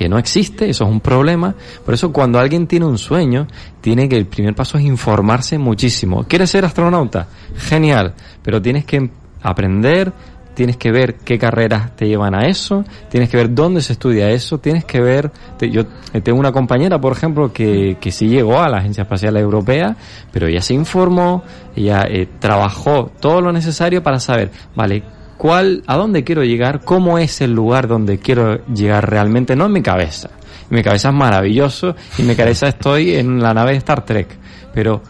que 0.00 0.08
no 0.08 0.16
existe, 0.16 0.70
eso 0.70 0.84
es 0.84 0.90
un 0.90 1.00
problema. 1.00 1.54
Por 1.84 1.92
eso 1.92 2.10
cuando 2.10 2.38
alguien 2.38 2.66
tiene 2.66 2.86
un 2.86 2.96
sueño, 2.96 3.46
tiene 3.82 4.08
que 4.08 4.16
el 4.16 4.24
primer 4.24 4.54
paso 4.54 4.78
es 4.78 4.84
informarse 4.84 5.58
muchísimo. 5.58 6.24
¿Quieres 6.26 6.48
ser 6.48 6.64
astronauta? 6.64 7.28
Genial, 7.54 8.14
pero 8.42 8.62
tienes 8.62 8.86
que 8.86 9.10
aprender, 9.42 10.10
tienes 10.54 10.78
que 10.78 10.90
ver 10.90 11.16
qué 11.16 11.38
carreras 11.38 11.94
te 11.96 12.08
llevan 12.08 12.34
a 12.34 12.46
eso, 12.46 12.82
tienes 13.10 13.28
que 13.28 13.36
ver 13.36 13.54
dónde 13.54 13.82
se 13.82 13.92
estudia 13.92 14.30
eso, 14.30 14.56
tienes 14.56 14.86
que 14.86 15.02
ver, 15.02 15.30
yo 15.70 15.82
eh, 16.14 16.22
tengo 16.22 16.40
una 16.40 16.50
compañera, 16.50 16.98
por 16.98 17.12
ejemplo, 17.12 17.52
que, 17.52 17.98
que 18.00 18.10
sí 18.10 18.26
llegó 18.26 18.58
a 18.58 18.70
la 18.70 18.78
Agencia 18.78 19.02
Espacial 19.02 19.36
Europea, 19.36 19.94
pero 20.32 20.46
ella 20.46 20.62
se 20.62 20.72
informó, 20.72 21.42
ella 21.76 22.06
eh, 22.08 22.26
trabajó 22.38 23.12
todo 23.20 23.42
lo 23.42 23.52
necesario 23.52 24.02
para 24.02 24.18
saber, 24.18 24.50
vale, 24.74 25.02
cuál, 25.40 25.82
a 25.86 25.96
dónde 25.96 26.22
quiero 26.22 26.44
llegar, 26.44 26.84
cómo 26.84 27.16
es 27.16 27.40
el 27.40 27.54
lugar 27.54 27.88
donde 27.88 28.18
quiero 28.18 28.62
llegar 28.66 29.08
realmente, 29.08 29.56
no 29.56 29.64
en 29.64 29.72
mi 29.72 29.80
cabeza. 29.80 30.28
Mi 30.68 30.82
cabeza 30.82 31.08
es 31.08 31.14
maravilloso 31.14 31.96
y 32.18 32.20
en 32.20 32.28
mi 32.28 32.36
cabeza 32.36 32.68
estoy 32.68 33.14
en 33.14 33.40
la 33.40 33.54
nave 33.54 33.70
de 33.70 33.78
Star 33.78 34.04
Trek, 34.04 34.28
pero 34.74 35.00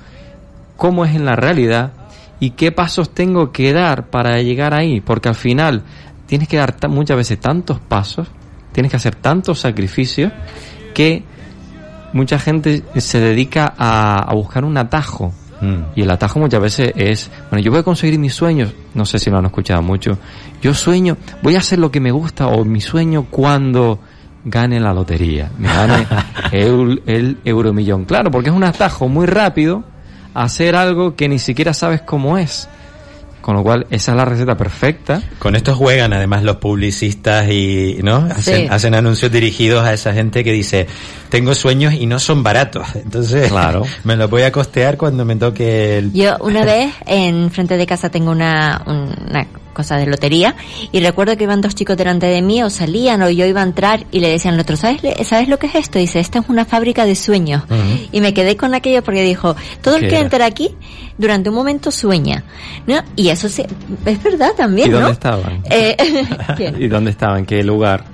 cómo 0.76 1.04
es 1.04 1.16
en 1.16 1.24
la 1.24 1.34
realidad 1.34 1.94
y 2.38 2.50
qué 2.50 2.70
pasos 2.70 3.12
tengo 3.12 3.50
que 3.50 3.72
dar 3.72 4.06
para 4.06 4.40
llegar 4.40 4.72
ahí, 4.72 5.00
porque 5.00 5.28
al 5.28 5.34
final 5.34 5.82
tienes 6.26 6.46
que 6.46 6.58
dar 6.58 6.76
muchas 6.88 7.16
veces 7.16 7.40
tantos 7.40 7.80
pasos, 7.80 8.28
tienes 8.70 8.90
que 8.92 8.98
hacer 8.98 9.16
tantos 9.16 9.58
sacrificios 9.58 10.32
que 10.94 11.24
mucha 12.12 12.38
gente 12.38 12.84
se 12.98 13.18
dedica 13.18 13.74
a, 13.76 14.30
a 14.30 14.32
buscar 14.34 14.64
un 14.64 14.76
atajo. 14.76 15.34
Y 15.94 16.02
el 16.02 16.10
atajo 16.10 16.38
muchas 16.38 16.60
veces 16.60 16.92
es, 16.96 17.30
bueno, 17.50 17.62
yo 17.62 17.70
voy 17.70 17.80
a 17.80 17.82
conseguir 17.82 18.18
mis 18.18 18.34
sueños, 18.34 18.72
no 18.94 19.04
sé 19.04 19.18
si 19.18 19.30
lo 19.30 19.38
han 19.38 19.46
escuchado 19.46 19.82
mucho, 19.82 20.18
yo 20.62 20.72
sueño, 20.72 21.16
voy 21.42 21.56
a 21.56 21.58
hacer 21.58 21.78
lo 21.78 21.90
que 21.90 22.00
me 22.00 22.10
gusta 22.10 22.46
o 22.46 22.64
mi 22.64 22.80
sueño 22.80 23.26
cuando 23.30 23.98
gane 24.44 24.80
la 24.80 24.94
lotería, 24.94 25.50
me 25.58 25.68
gane 25.68 26.06
el, 26.52 27.02
el 27.06 27.38
euromillón. 27.44 28.04
Claro, 28.04 28.30
porque 28.30 28.48
es 28.48 28.56
un 28.56 28.64
atajo 28.64 29.08
muy 29.08 29.26
rápido 29.26 29.84
a 30.32 30.44
hacer 30.44 30.76
algo 30.76 31.14
que 31.14 31.28
ni 31.28 31.38
siquiera 31.38 31.74
sabes 31.74 32.02
cómo 32.02 32.38
es. 32.38 32.68
Con 33.40 33.56
lo 33.56 33.62
cual, 33.62 33.86
esa 33.90 34.12
es 34.12 34.16
la 34.16 34.24
receta 34.24 34.56
perfecta. 34.56 35.22
Con 35.38 35.56
esto 35.56 35.74
juegan 35.74 36.12
además 36.12 36.42
los 36.42 36.56
publicistas 36.56 37.48
y, 37.50 37.98
¿no? 38.02 38.16
Hacen, 38.30 38.62
Sí. 38.62 38.66
hacen 38.70 38.94
anuncios 38.94 39.32
dirigidos 39.32 39.84
a 39.84 39.92
esa 39.94 40.12
gente 40.12 40.44
que 40.44 40.52
dice, 40.52 40.86
tengo 41.30 41.54
sueños 41.54 41.94
y 41.94 42.06
no 42.06 42.18
son 42.18 42.42
baratos. 42.42 42.86
Entonces, 42.94 43.48
Claro. 43.50 43.84
me 44.04 44.16
los 44.16 44.28
voy 44.30 44.42
a 44.42 44.52
costear 44.52 44.96
cuando 44.96 45.24
me 45.24 45.36
toque 45.36 45.98
el... 45.98 46.12
Yo 46.12 46.36
una 46.40 46.64
vez 46.64 46.92
en 47.06 47.50
frente 47.50 47.76
de 47.76 47.86
casa 47.86 48.10
tengo 48.10 48.30
una, 48.30 48.82
una 48.86 49.46
cosa 49.72 49.96
de 49.96 50.06
lotería 50.06 50.54
y 50.92 51.00
recuerdo 51.00 51.36
que 51.36 51.44
iban 51.44 51.60
dos 51.60 51.74
chicos 51.74 51.96
delante 51.96 52.26
de 52.26 52.42
mí 52.42 52.62
o 52.62 52.70
salían 52.70 53.22
o 53.22 53.30
yo 53.30 53.46
iba 53.46 53.60
a 53.60 53.64
entrar 53.64 54.04
y 54.10 54.20
le 54.20 54.28
decían 54.28 54.54
al 54.54 54.60
otro, 54.60 54.76
¿sabes, 54.76 55.02
le- 55.02 55.22
¿sabes 55.24 55.48
lo 55.48 55.58
que 55.58 55.66
es 55.68 55.74
esto? 55.74 55.98
dice, 55.98 56.20
esta 56.20 56.38
es 56.40 56.44
una 56.48 56.64
fábrica 56.64 57.04
de 57.04 57.14
sueños. 57.14 57.62
Y 58.12 58.20
me 58.20 58.34
quedé 58.34 58.56
con 58.56 58.74
aquello 58.74 59.02
porque 59.02 59.22
dijo, 59.22 59.56
todo 59.82 59.96
el 59.96 60.02
¿Qué 60.02 60.08
que 60.08 60.14
era? 60.16 60.24
entra 60.24 60.46
aquí 60.46 60.70
durante 61.18 61.48
un 61.50 61.54
momento 61.54 61.90
sueña. 61.90 62.44
¿no? 62.86 63.02
Y 63.16 63.28
eso 63.28 63.48
sí, 63.48 63.62
es 64.06 64.22
verdad 64.22 64.52
también, 64.56 64.88
¿Y 64.88 64.90
dónde 64.92 65.06
¿no? 65.08 65.12
estaban? 65.12 65.62
Eh. 65.70 65.96
¿Y 66.78 66.88
dónde 66.88 67.10
estaban? 67.10 67.38
¿En 67.40 67.46
qué 67.46 67.62
lugar? 67.62 68.04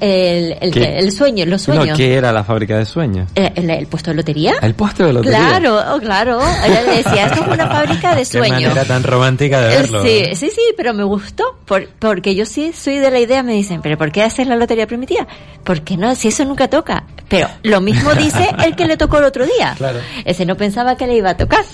El, 0.00 0.56
el, 0.60 0.72
¿Qué? 0.72 0.98
el 0.98 1.12
sueño, 1.12 1.44
los 1.46 1.66
No, 1.68 1.74
sueños. 1.76 1.96
¿qué 1.96 2.14
era 2.14 2.32
la 2.32 2.44
fábrica 2.44 2.76
de 2.78 2.84
sueños? 2.86 3.28
Eh, 3.34 3.52
¿El, 3.54 3.70
el 3.70 3.86
puesto 3.86 4.10
de 4.10 4.16
lotería? 4.16 4.54
El 4.62 4.74
puesto 4.74 5.04
de 5.06 5.12
lotería. 5.12 5.38
Claro, 5.38 5.80
oh, 5.94 5.98
claro. 5.98 6.40
Ella 6.64 6.82
decía, 6.84 7.26
esto 7.26 7.42
es 7.44 7.48
una 7.48 7.66
fábrica 7.70 8.10
de 8.14 8.20
Qué 8.22 8.24
sueños. 8.24 8.62
manera 8.62 8.84
tan 8.84 9.02
romántica 9.02 9.60
de 9.60 9.74
Eh, 9.74 9.76
verlo. 9.78 10.02
Sí, 10.02 10.24
sí, 10.34 10.50
sí, 10.50 10.62
pero 10.76 10.94
me 10.94 11.04
gustó, 11.04 11.44
por- 11.64 11.88
porque 11.98 12.34
yo 12.34 12.46
sí 12.46 12.72
soy 12.72 12.98
de 12.98 13.10
la 13.10 13.18
idea, 13.20 13.42
me 13.42 13.52
dicen, 13.52 13.80
pero 13.82 13.96
¿por 13.98 14.12
qué 14.12 14.22
haces 14.22 14.46
la 14.46 14.56
lotería 14.56 14.86
primitiva? 14.86 15.26
Porque 15.64 15.96
no, 15.96 16.14
si 16.14 16.28
eso 16.28 16.44
nunca 16.44 16.68
toca. 16.68 17.04
Pero 17.28 17.48
lo 17.64 17.80
mismo 17.80 18.14
dice 18.14 18.48
el 18.64 18.76
que 18.76 18.86
le 18.86 18.96
tocó 18.96 19.18
el 19.18 19.24
otro 19.24 19.44
día. 19.44 19.74
Claro. 19.76 19.98
Ese 20.24 20.46
no 20.46 20.56
pensaba 20.56 20.96
que 20.96 21.06
le 21.06 21.16
iba 21.16 21.30
a 21.30 21.36
tocar. 21.36 21.64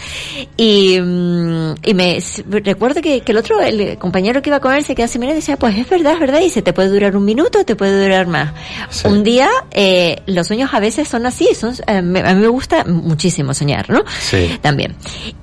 Y, 0.57 0.99
mm, 1.01 1.75
y 1.85 1.95
me 1.95 2.19
recuerdo 2.47 3.01
que, 3.03 3.21
que 3.21 3.33
el 3.33 3.39
otro, 3.39 3.61
el 3.61 3.99
compañero 3.99 4.41
que 4.43 4.51
iba 4.51 4.61
con 4.61 4.75
él 4.75 4.85
se 4.85 4.95
quedó 4.95 5.05
así 5.07 5.19
mirando 5.19 5.39
y 5.39 5.41
decía, 5.41 5.57
pues 5.57 5.77
es 5.77 5.89
verdad, 5.89 6.15
es 6.15 6.21
verdad, 6.21 6.41
y 6.41 6.45
dice, 6.45 6.63
te 6.63 6.73
puede 6.73 6.89
durar 6.89 7.17
un 7.17 7.25
minuto, 7.25 7.65
te 7.65 7.77
puede 7.77 8.03
durar 8.03 8.12
más. 8.27 8.53
Sí. 8.91 9.09
Un 9.09 9.23
día, 9.25 9.49
eh, 9.71 10.23
los 10.27 10.47
sueños 10.47 10.71
a 10.73 10.81
veces 10.81 11.09
son 11.09 11.27
así, 11.27 11.49
son, 11.59 11.75
eh, 11.87 12.03
me- 12.03 12.21
a 12.21 12.35
mí 12.35 12.41
me 12.41 12.49
gusta 12.49 12.85
muchísimo 12.85 13.55
soñar, 13.55 13.89
¿no? 13.91 14.03
Sí. 14.21 14.59
también. 14.61 14.95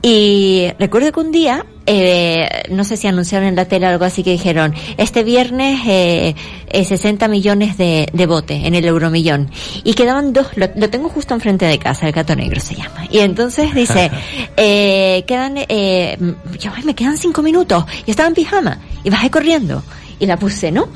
Y 0.02 0.68
recuerdo 0.80 1.12
que 1.12 1.20
un 1.20 1.32
día, 1.32 1.66
eh, 1.86 2.48
no 2.70 2.84
sé 2.84 2.98
si 2.98 3.08
anunciaron 3.08 3.48
en 3.48 3.56
la 3.56 3.66
tele 3.66 3.88
o 3.88 3.90
algo 3.90 4.06
así 4.06 4.24
que 4.24 4.32
dijeron, 4.32 4.74
este 4.98 5.24
viernes 5.24 5.82
eh, 5.88 6.36
eh, 6.70 6.86
60 6.86 7.28
millones 7.28 7.78
de, 7.78 8.08
de 8.14 8.26
bote 8.26 8.66
en 8.68 8.76
el 8.76 8.86
euromillón. 8.86 9.50
Y 9.84 9.94
quedaban 9.94 10.34
dos, 10.34 10.48
lo, 10.56 10.68
lo 10.76 10.90
tengo 10.90 11.10
justo 11.10 11.34
enfrente 11.34 11.66
de 11.66 11.80
casa, 11.80 12.06
el 12.08 12.14
gato 12.14 12.36
negro 12.36 12.60
se 12.62 12.76
llama. 12.76 13.06
Y 13.10 13.20
entonces 13.20 13.74
dice, 13.74 14.12
eh, 14.58 15.24
quedan, 15.28 15.56
eh, 15.58 16.18
yo, 16.60 16.72
ay, 16.76 16.84
me 16.84 16.94
quedan 16.96 17.18
cinco 17.18 17.42
minutos. 17.42 17.84
Y 18.06 18.12
estaba 18.12 18.28
en 18.30 18.36
pijama. 18.36 18.78
Y 19.04 19.10
bajé 19.10 19.30
corriendo. 19.32 19.84
Y 20.20 20.26
la 20.26 20.38
puse, 20.38 20.72
¿no? 20.72 20.90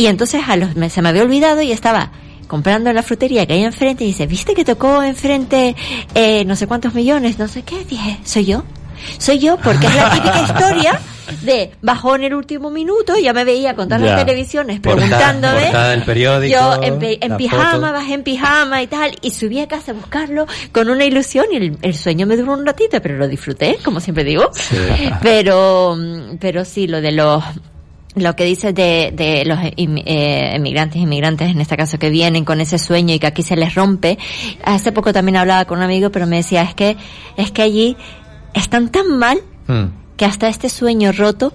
Y 0.00 0.06
entonces 0.06 0.42
a 0.48 0.56
los, 0.56 0.76
me- 0.76 0.88
se 0.88 1.02
me 1.02 1.10
había 1.10 1.22
olvidado 1.22 1.60
y 1.60 1.72
estaba 1.72 2.10
comprando 2.46 2.88
en 2.88 2.96
la 2.96 3.02
frutería 3.02 3.44
que 3.46 3.52
hay 3.52 3.64
enfrente 3.64 4.02
y 4.04 4.08
dice, 4.08 4.26
¿viste 4.26 4.54
que 4.54 4.64
tocó 4.64 5.02
enfrente 5.02 5.76
eh, 6.14 6.44
no 6.46 6.56
sé 6.56 6.66
cuántos 6.66 6.94
millones? 6.94 7.38
No 7.38 7.48
sé 7.48 7.62
qué. 7.64 7.84
Dije, 7.84 8.18
¿soy 8.24 8.46
yo? 8.46 8.64
Soy 9.18 9.38
yo, 9.38 9.56
porque 9.58 9.86
es 9.86 9.94
la 9.94 10.10
típica 10.14 10.42
historia 10.42 11.00
de 11.42 11.70
bajó 11.80 12.16
en 12.16 12.24
el 12.24 12.34
último 12.34 12.70
minuto, 12.70 13.16
ya 13.18 13.32
me 13.32 13.44
veía 13.44 13.76
con 13.76 13.88
todas 13.88 14.02
Ya. 14.02 14.16
las 14.16 14.26
televisiones 14.26 14.80
Portada- 14.80 15.06
preguntándome. 15.06 15.62
portada 15.62 15.90
del 15.90 16.02
periódico, 16.02 16.52
Yo 16.58 16.82
en, 16.82 16.98
en 17.20 17.36
pijama, 17.36 17.70
foto. 17.72 17.80
bajé 17.92 18.14
en 18.14 18.22
pijama 18.24 18.82
y 18.82 18.86
tal, 18.88 19.12
y 19.22 19.30
subí 19.30 19.60
a 19.60 19.68
casa 19.68 19.92
a 19.92 19.94
buscarlo 19.94 20.46
con 20.72 20.88
una 20.90 21.04
ilusión 21.04 21.46
y 21.52 21.56
el, 21.56 21.78
el 21.82 21.94
sueño 21.94 22.26
me 22.26 22.36
duró 22.36 22.54
un 22.54 22.66
ratito, 22.66 23.00
pero 23.00 23.16
lo 23.16 23.28
disfruté, 23.28 23.78
como 23.84 24.00
siempre 24.00 24.24
digo. 24.24 24.50
Pero, 25.22 25.96
mm, 25.96 26.36
pero 26.40 26.64
sí, 26.64 26.86
lo 26.86 27.00
de 27.00 27.12
los 27.12 27.42
lo 28.16 28.34
que 28.34 28.44
dices 28.44 28.74
de, 28.74 29.12
de 29.14 29.44
los 29.44 29.58
eh, 29.62 29.74
emigrantes, 29.76 31.00
inmigrantes 31.00 31.50
en 31.50 31.60
este 31.60 31.76
caso 31.76 31.98
que 31.98 32.10
vienen 32.10 32.44
con 32.44 32.60
ese 32.60 32.78
sueño 32.78 33.14
y 33.14 33.18
que 33.18 33.26
aquí 33.28 33.42
se 33.42 33.56
les 33.56 33.74
rompe. 33.74 34.18
Hace 34.64 34.90
poco 34.92 35.12
también 35.12 35.36
hablaba 35.36 35.64
con 35.64 35.78
un 35.78 35.84
amigo, 35.84 36.10
pero 36.10 36.26
me 36.26 36.36
decía, 36.36 36.62
es 36.62 36.74
que, 36.74 36.96
es 37.36 37.50
que 37.52 37.62
allí 37.62 37.96
están 38.54 38.88
tan 38.90 39.18
mal 39.18 39.40
Mm. 39.68 39.84
que 40.16 40.24
hasta 40.24 40.48
este 40.48 40.68
sueño 40.68 41.12
roto 41.12 41.52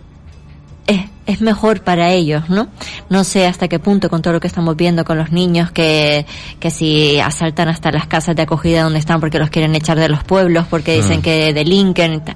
es, 0.87 1.01
es 1.25 1.41
mejor 1.41 1.81
para 1.83 2.13
ellos, 2.13 2.47
¿no? 2.49 2.69
No 3.09 3.23
sé 3.25 3.45
hasta 3.45 3.67
qué 3.67 3.79
punto 3.79 4.09
con 4.09 4.21
todo 4.21 4.33
lo 4.33 4.39
que 4.39 4.47
estamos 4.47 4.77
viendo 4.77 5.03
con 5.03 5.17
los 5.17 5.31
niños 5.33 5.71
que, 5.71 6.25
que 6.59 6.71
si 6.71 7.19
asaltan 7.19 7.67
hasta 7.67 7.91
las 7.91 8.07
casas 8.07 8.35
de 8.37 8.43
acogida 8.43 8.83
donde 8.83 8.99
están 8.99 9.19
porque 9.19 9.39
los 9.39 9.49
quieren 9.49 9.75
echar 9.75 9.99
de 9.99 10.07
los 10.07 10.23
pueblos, 10.23 10.65
porque 10.69 10.95
dicen 10.95 11.19
Mm. 11.19 11.23
que 11.23 11.53
delinquen 11.53 12.13
y 12.13 12.19
tal. 12.19 12.35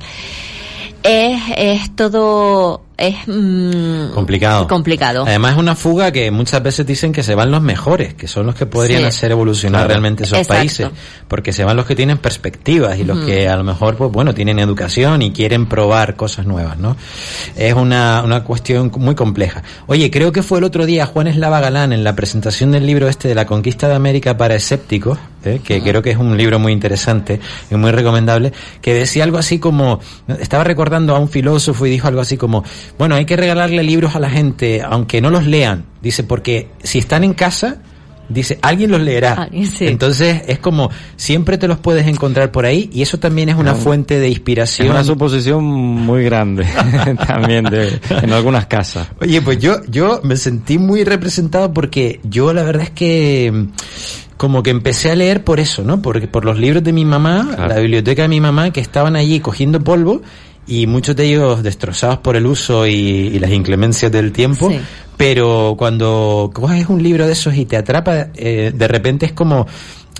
Es, 1.03 1.41
es 1.55 1.95
todo, 1.95 2.81
es 2.99 3.15
mm, 3.27 4.11
Complicado. 4.13 4.67
complicado. 4.67 5.23
Además 5.25 5.53
es 5.53 5.57
una 5.57 5.75
fuga 5.75 6.11
que 6.11 6.29
muchas 6.31 6.61
veces 6.61 6.85
dicen 6.85 7.11
que 7.11 7.23
se 7.23 7.35
van 7.35 7.51
los 7.51 7.61
mejores, 7.61 8.13
que 8.13 8.27
son 8.27 8.45
los 8.45 8.55
que 8.55 8.65
podrían 8.65 9.01
Sí. 9.01 9.07
hacer 9.07 9.31
evolucionar 9.31 9.79
Claro. 9.81 9.87
realmente 9.89 10.23
esos 10.23 10.37
Exacto. 10.39 10.59
países, 10.59 10.89
porque 11.27 11.53
se 11.53 11.63
van 11.63 11.77
los 11.77 11.85
que 11.85 11.95
tienen 11.95 12.17
perspectivas 12.17 12.97
y 12.99 13.03
los 13.03 13.19
que 13.25 13.47
a 13.49 13.55
lo 13.55 13.63
mejor 13.63 13.95
pues 13.95 14.11
bueno, 14.11 14.33
tienen 14.33 14.59
educación 14.59 15.21
y 15.21 15.31
quieren 15.31 15.65
probar 15.67 16.15
cosas 16.15 16.45
nuevas, 16.45 16.77
¿no? 16.77 16.95
Es 17.55 17.73
una, 17.73 18.21
una 18.23 18.43
cuestión 18.43 18.91
muy 18.97 19.15
compleja. 19.15 19.63
Oye, 19.87 20.11
creo 20.11 20.31
que 20.31 20.43
fue 20.43 20.59
el 20.59 20.63
otro 20.65 20.85
día 20.85 21.05
Juan 21.05 21.27
Eslava 21.27 21.59
Galán 21.59 21.93
en 21.93 22.03
la 22.03 22.15
presentación 22.15 22.71
del 22.71 22.85
libro 22.85 23.07
este 23.07 23.27
de 23.27 23.35
la 23.35 23.45
conquista 23.45 23.87
de 23.87 23.95
América 23.95 24.37
para 24.37 24.55
escépticos, 24.55 25.17
¿eh? 25.45 25.61
que 25.63 25.81
creo 25.81 26.01
que 26.01 26.11
es 26.11 26.17
un 26.17 26.35
libro 26.37 26.59
muy 26.59 26.73
interesante 26.73 27.39
y 27.71 27.75
muy 27.75 27.91
recomendable, 27.91 28.51
que 28.81 28.93
decía 28.93 29.23
algo 29.23 29.37
así 29.37 29.59
como, 29.59 29.99
estaba 30.39 30.63
recordando 30.63 31.15
a 31.15 31.19
un 31.19 31.29
filósofo 31.29 31.85
y 31.85 31.89
dijo 31.89 32.07
algo 32.07 32.21
así 32.21 32.37
como, 32.37 32.63
bueno, 32.97 33.15
hay 33.15 33.25
que 33.25 33.35
regalarle 33.35 33.83
libros 33.83 34.15
a 34.15 34.19
la 34.19 34.29
gente, 34.29 34.81
aunque 34.81 35.21
no 35.21 35.29
los 35.29 35.45
lean, 35.45 35.85
dice, 36.01 36.23
porque 36.23 36.69
si 36.83 36.99
están 36.99 37.23
en 37.23 37.33
casa, 37.33 37.81
dice, 38.29 38.59
alguien 38.61 38.91
los 38.91 39.01
leerá. 39.01 39.49
Entonces 39.51 40.43
es 40.47 40.59
como, 40.59 40.89
siempre 41.17 41.57
te 41.57 41.67
los 41.67 41.79
puedes 41.79 42.07
encontrar 42.07 42.51
por 42.51 42.65
ahí 42.65 42.89
y 42.93 43.01
eso 43.01 43.19
también 43.19 43.49
es 43.49 43.55
una 43.55 43.75
fuente 43.75 44.19
de 44.19 44.29
inspiración. 44.29 44.87
Es 44.87 44.93
una 44.93 45.03
suposición 45.03 45.63
muy 45.63 46.23
grande 46.23 46.65
también 47.27 47.65
de, 47.65 47.99
en 48.09 48.31
algunas 48.31 48.67
casas. 48.67 49.07
Oye, 49.19 49.41
pues 49.41 49.59
yo, 49.59 49.81
yo 49.87 50.21
me 50.23 50.37
sentí 50.37 50.77
muy 50.77 51.03
representado 51.03 51.73
porque 51.73 52.19
yo 52.23 52.53
la 52.53 52.63
verdad 52.63 52.83
es 52.83 52.91
que 52.91 53.67
como 54.37 54.63
que 54.63 54.69
empecé 54.69 55.11
a 55.11 55.15
leer 55.15 55.43
por 55.43 55.59
eso, 55.59 55.83
¿no? 55.83 56.01
Porque 56.01 56.27
por 56.27 56.45
los 56.45 56.57
libros 56.57 56.81
de 56.81 56.93
mi 56.93 57.03
mamá, 57.03 57.57
la 57.57 57.77
biblioteca 57.79 58.21
de 58.21 58.29
mi 58.29 58.39
mamá, 58.39 58.71
que 58.71 58.79
estaban 58.79 59.17
allí 59.17 59.41
cogiendo 59.41 59.83
polvo 59.83 60.21
y 60.69 60.85
muchos 60.85 61.15
de 61.15 61.25
ellos 61.25 61.63
destrozados 61.63 62.19
por 62.19 62.35
el 62.35 62.45
uso 62.45 62.85
y, 62.85 63.39
las 63.39 63.49
inclemencias 63.49 64.11
del 64.11 64.31
tiempo. 64.31 64.71
Pero 65.17 65.75
cuando 65.77 66.51
coges 66.53 66.87
un 66.87 67.01
libro 67.01 67.25
de 67.25 67.33
esos 67.33 67.55
y 67.55 67.65
te 67.65 67.75
atrapa, 67.75 68.27
eh, 68.35 68.71
de 68.73 68.87
repente 68.87 69.25
es 69.25 69.31
como, 69.33 69.65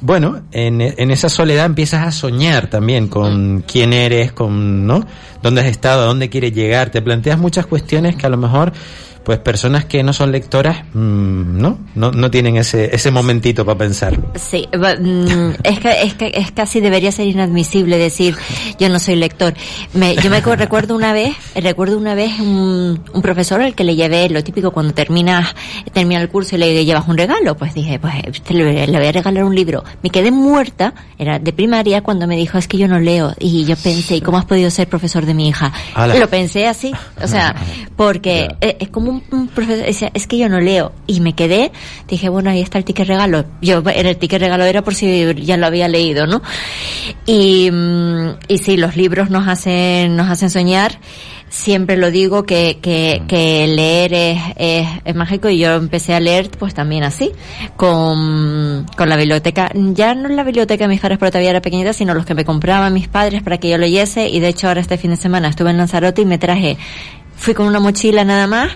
bueno, 0.01 0.41
en, 0.51 0.81
en, 0.81 1.11
esa 1.11 1.29
soledad 1.29 1.67
empiezas 1.67 2.05
a 2.05 2.11
soñar 2.11 2.67
también 2.67 3.07
con 3.07 3.57
mm. 3.57 3.61
quién 3.61 3.93
eres, 3.93 4.31
con, 4.31 4.87
¿no? 4.87 5.05
¿Dónde 5.43 5.61
has 5.61 5.67
estado? 5.67 6.01
¿A 6.01 6.05
dónde 6.05 6.29
quieres 6.29 6.51
llegar? 6.51 6.89
Te 6.89 7.01
planteas 7.01 7.37
muchas 7.37 7.67
cuestiones 7.67 8.15
que 8.15 8.25
a 8.25 8.29
lo 8.29 8.37
mejor 8.37 8.73
pues 9.29 9.37
personas 9.37 9.85
que 9.85 10.01
no 10.01 10.11
son 10.11 10.31
lectoras, 10.31 10.85
mm, 10.91 11.61
¿no? 11.61 11.77
¿no? 11.93 12.09
No 12.09 12.31
tienen 12.31 12.57
ese, 12.57 12.89
ese 12.95 13.11
momentito 13.11 13.63
para 13.63 13.77
pensar. 13.77 14.19
Sí, 14.33 14.67
mm, 14.73 15.51
es 15.61 15.79
que, 15.79 16.01
es 16.01 16.15
que 16.15 16.31
es 16.33 16.51
casi 16.51 16.79
debería 16.79 17.11
ser 17.11 17.27
inadmisible 17.27 17.99
decir 17.99 18.35
yo 18.79 18.89
no 18.89 18.97
soy 18.97 19.17
lector. 19.17 19.53
Me, 19.93 20.15
yo 20.15 20.31
me 20.31 20.41
recuerdo 20.41 20.95
una 20.95 21.13
vez, 21.13 21.35
recuerdo 21.53 21.99
una 21.99 22.15
vez 22.15 22.39
un, 22.39 23.03
un 23.13 23.21
profesor 23.21 23.61
al 23.61 23.75
que 23.75 23.83
le 23.83 23.95
llevé 23.95 24.27
lo 24.29 24.43
típico 24.43 24.71
cuando 24.71 24.95
terminas, 24.95 25.53
termina 25.93 26.19
el 26.21 26.29
curso 26.29 26.55
y 26.55 26.57
le 26.57 26.83
llevas 26.83 27.07
un 27.07 27.15
regalo, 27.15 27.55
pues 27.55 27.75
dije, 27.75 27.99
pues 27.99 28.15
le, 28.49 28.87
le 28.87 28.97
voy 28.97 29.07
a 29.07 29.11
regalar 29.11 29.43
un 29.43 29.53
libro. 29.53 29.83
Me 30.01 30.09
quedé 30.09 30.31
muerta, 30.31 30.95
era 31.19 31.37
de 31.37 31.53
primaria, 31.53 32.01
cuando 32.01 32.25
me 32.25 32.35
dijo 32.35 32.57
es 32.57 32.67
que 32.67 32.79
yo 32.79 32.87
no 32.87 32.97
leo. 32.99 33.35
Y 33.37 33.65
yo 33.65 33.75
pensé, 33.75 34.15
¿y 34.15 34.21
cómo 34.21 34.39
has 34.39 34.45
podido 34.45 34.71
ser 34.71 34.89
profesor 34.89 35.27
de 35.27 35.35
mi 35.35 35.49
hija? 35.49 35.71
Lo 36.17 36.27
pensé 36.27 36.65
así, 36.65 36.91
o 37.21 37.27
sea, 37.27 37.53
porque 37.95 38.55
es 38.59 38.89
como 38.89 39.11
un 39.11 39.18
un, 39.31 39.47
profesor 39.47 39.85
decía, 39.85 40.11
es 40.13 40.27
que 40.27 40.37
yo 40.37 40.49
no 40.49 40.59
leo. 40.59 40.91
Y 41.07 41.19
me 41.21 41.33
quedé, 41.33 41.71
dije, 42.07 42.29
bueno, 42.29 42.49
ahí 42.49 42.61
está 42.61 42.77
el 42.77 42.85
ticket 42.85 43.07
regalo. 43.07 43.45
Yo, 43.61 43.83
en 43.85 44.05
el 44.05 44.17
ticket 44.17 44.41
regalo 44.41 44.63
era 44.65 44.81
por 44.81 44.95
si 44.95 45.33
ya 45.43 45.57
lo 45.57 45.65
había 45.65 45.87
leído, 45.87 46.27
¿no? 46.27 46.41
Y, 47.25 47.69
mm, 47.71 48.37
y 48.47 48.57
sí, 48.57 48.77
los 48.77 48.95
libros 48.95 49.29
nos 49.29 49.47
hacen, 49.47 50.15
nos 50.15 50.29
hacen 50.29 50.49
soñar 50.49 50.99
siempre 51.49 51.97
lo 51.97 52.11
digo 52.11 52.43
que, 52.43 52.77
que, 52.81 53.23
que 53.27 53.67
leer 53.67 54.13
es, 54.13 54.39
es, 54.55 54.87
es, 55.03 55.15
mágico 55.15 55.49
y 55.49 55.57
yo 55.57 55.73
empecé 55.73 56.13
a 56.13 56.19
leer 56.19 56.49
pues 56.57 56.73
también 56.73 57.03
así, 57.03 57.31
con, 57.75 58.85
con 58.95 59.09
la 59.09 59.17
biblioteca, 59.17 59.71
ya 59.73 60.13
no 60.13 60.29
la 60.29 60.43
biblioteca 60.43 60.85
de 60.85 60.87
mis 60.87 61.01
padres 61.01 61.17
porque 61.17 61.31
todavía 61.31 61.49
era 61.49 61.61
pequeñita, 61.61 61.93
sino 61.93 62.13
los 62.13 62.25
que 62.25 62.35
me 62.35 62.45
compraban 62.45 62.93
mis 62.93 63.07
padres 63.07 63.41
para 63.41 63.57
que 63.57 63.69
yo 63.69 63.77
leyese 63.77 64.29
y 64.29 64.39
de 64.39 64.49
hecho 64.49 64.67
ahora 64.67 64.81
este 64.81 64.97
fin 64.97 65.11
de 65.11 65.17
semana 65.17 65.49
estuve 65.49 65.71
en 65.71 65.77
Lanzarote 65.77 66.21
y 66.21 66.25
me 66.25 66.37
traje 66.37 66.77
fui 67.39 67.53
con 67.53 67.65
una 67.65 67.79
mochila 67.79 68.23
nada 68.23 68.47
más, 68.47 68.71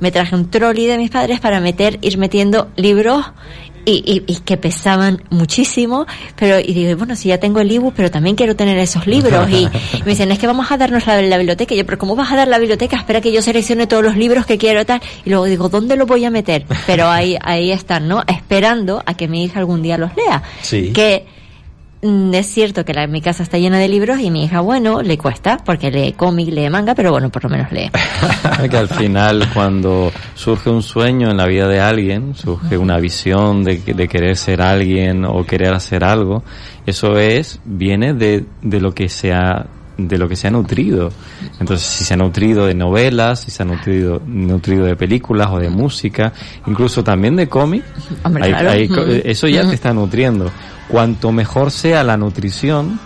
me 0.00 0.10
traje 0.10 0.34
un 0.34 0.50
trolley 0.50 0.86
de 0.86 0.98
mis 0.98 1.10
padres 1.10 1.40
para 1.40 1.60
meter, 1.60 1.98
ir 2.02 2.18
metiendo 2.18 2.68
libros 2.76 3.24
y, 3.84 4.22
y, 4.26 4.36
que 4.40 4.58
pesaban 4.58 5.22
muchísimo, 5.30 6.06
pero 6.36 6.60
y 6.60 6.74
digo, 6.74 6.94
bueno, 6.98 7.16
si 7.16 7.28
ya 7.28 7.38
tengo 7.38 7.60
el 7.60 7.70
ebook, 7.70 7.94
pero 7.96 8.10
también 8.10 8.36
quiero 8.36 8.54
tener 8.54 8.76
esos 8.76 9.06
libros 9.06 9.48
y, 9.48 9.66
me 10.04 10.10
dicen, 10.10 10.30
es 10.30 10.38
que 10.38 10.46
vamos 10.46 10.70
a 10.70 10.76
darnos 10.76 11.06
la, 11.06 11.22
la, 11.22 11.38
biblioteca. 11.38 11.72
Y 11.74 11.78
yo, 11.78 11.86
pero 11.86 11.96
¿cómo 11.96 12.14
vas 12.14 12.30
a 12.30 12.36
dar 12.36 12.48
la 12.48 12.58
biblioteca? 12.58 12.96
Espera 12.96 13.22
que 13.22 13.32
yo 13.32 13.40
seleccione 13.40 13.86
todos 13.86 14.02
los 14.02 14.16
libros 14.16 14.44
que 14.44 14.58
quiero 14.58 14.84
tal. 14.84 15.00
Y 15.24 15.30
luego 15.30 15.46
digo, 15.46 15.68
¿dónde 15.70 15.96
lo 15.96 16.04
voy 16.04 16.22
a 16.26 16.30
meter? 16.30 16.66
Pero 16.86 17.08
ahí, 17.08 17.38
ahí 17.40 17.72
están, 17.72 18.08
¿no? 18.08 18.24
Esperando 18.26 19.02
a 19.06 19.14
que 19.14 19.26
mi 19.26 19.44
hija 19.44 19.58
algún 19.58 19.80
día 19.80 19.96
los 19.96 20.14
lea. 20.16 20.42
Sí. 20.60 20.92
Que 20.92 21.24
es 22.00 22.46
cierto 22.46 22.84
que 22.84 22.94
la, 22.94 23.06
mi 23.06 23.20
casa 23.20 23.42
está 23.42 23.58
llena 23.58 23.78
de 23.78 23.88
libros 23.88 24.20
y 24.20 24.30
mi 24.30 24.44
hija, 24.44 24.60
bueno, 24.60 25.02
le 25.02 25.18
cuesta 25.18 25.58
porque 25.64 25.90
lee 25.90 26.12
cómic, 26.12 26.48
lee 26.48 26.70
manga, 26.70 26.94
pero 26.94 27.10
bueno, 27.10 27.30
por 27.30 27.44
lo 27.44 27.50
menos 27.50 27.72
lee. 27.72 27.90
que 28.70 28.76
al 28.76 28.88
final 28.88 29.48
cuando 29.52 30.12
surge 30.34 30.70
un 30.70 30.82
sueño 30.82 31.30
en 31.30 31.36
la 31.36 31.46
vida 31.46 31.66
de 31.66 31.80
alguien, 31.80 32.34
surge 32.34 32.78
una 32.78 32.98
visión 32.98 33.64
de, 33.64 33.78
de 33.78 34.08
querer 34.08 34.36
ser 34.36 34.62
alguien 34.62 35.24
o 35.24 35.44
querer 35.44 35.74
hacer 35.74 36.04
algo, 36.04 36.44
eso 36.86 37.18
es, 37.18 37.60
viene 37.64 38.14
de, 38.14 38.46
de 38.62 38.80
lo 38.80 38.94
que 38.94 39.08
se 39.08 39.32
ha 39.32 39.66
de 39.98 40.16
lo 40.16 40.28
que 40.28 40.36
se 40.36 40.46
ha 40.46 40.50
nutrido. 40.50 41.10
Entonces, 41.60 41.86
si 41.86 42.04
se 42.04 42.14
ha 42.14 42.16
nutrido 42.16 42.66
de 42.66 42.74
novelas, 42.74 43.40
si 43.40 43.50
se 43.50 43.62
ha 43.62 43.66
nutrido, 43.66 44.22
nutrido 44.24 44.86
de 44.86 44.96
películas 44.96 45.48
o 45.50 45.58
de 45.58 45.68
música, 45.68 46.32
incluso 46.66 47.04
también 47.04 47.36
de 47.36 47.48
cómic, 47.48 47.84
eso 49.24 49.48
ya 49.48 49.68
te 49.68 49.74
está 49.74 49.92
nutriendo. 49.92 50.50
Cuanto 50.88 51.32
mejor 51.32 51.70
sea 51.70 52.04
la 52.04 52.16
nutrición, 52.16 52.98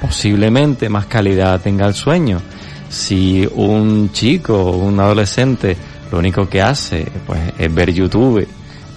posiblemente 0.00 0.88
más 0.88 1.06
calidad 1.06 1.60
tenga 1.60 1.86
el 1.86 1.94
sueño. 1.94 2.40
Si 2.88 3.48
un 3.54 4.10
chico 4.12 4.60
o 4.60 4.76
un 4.76 5.00
adolescente 5.00 5.76
lo 6.12 6.18
único 6.18 6.48
que 6.48 6.60
hace 6.60 7.06
pues, 7.26 7.40
es 7.58 7.74
ver 7.74 7.92
YouTube 7.92 8.46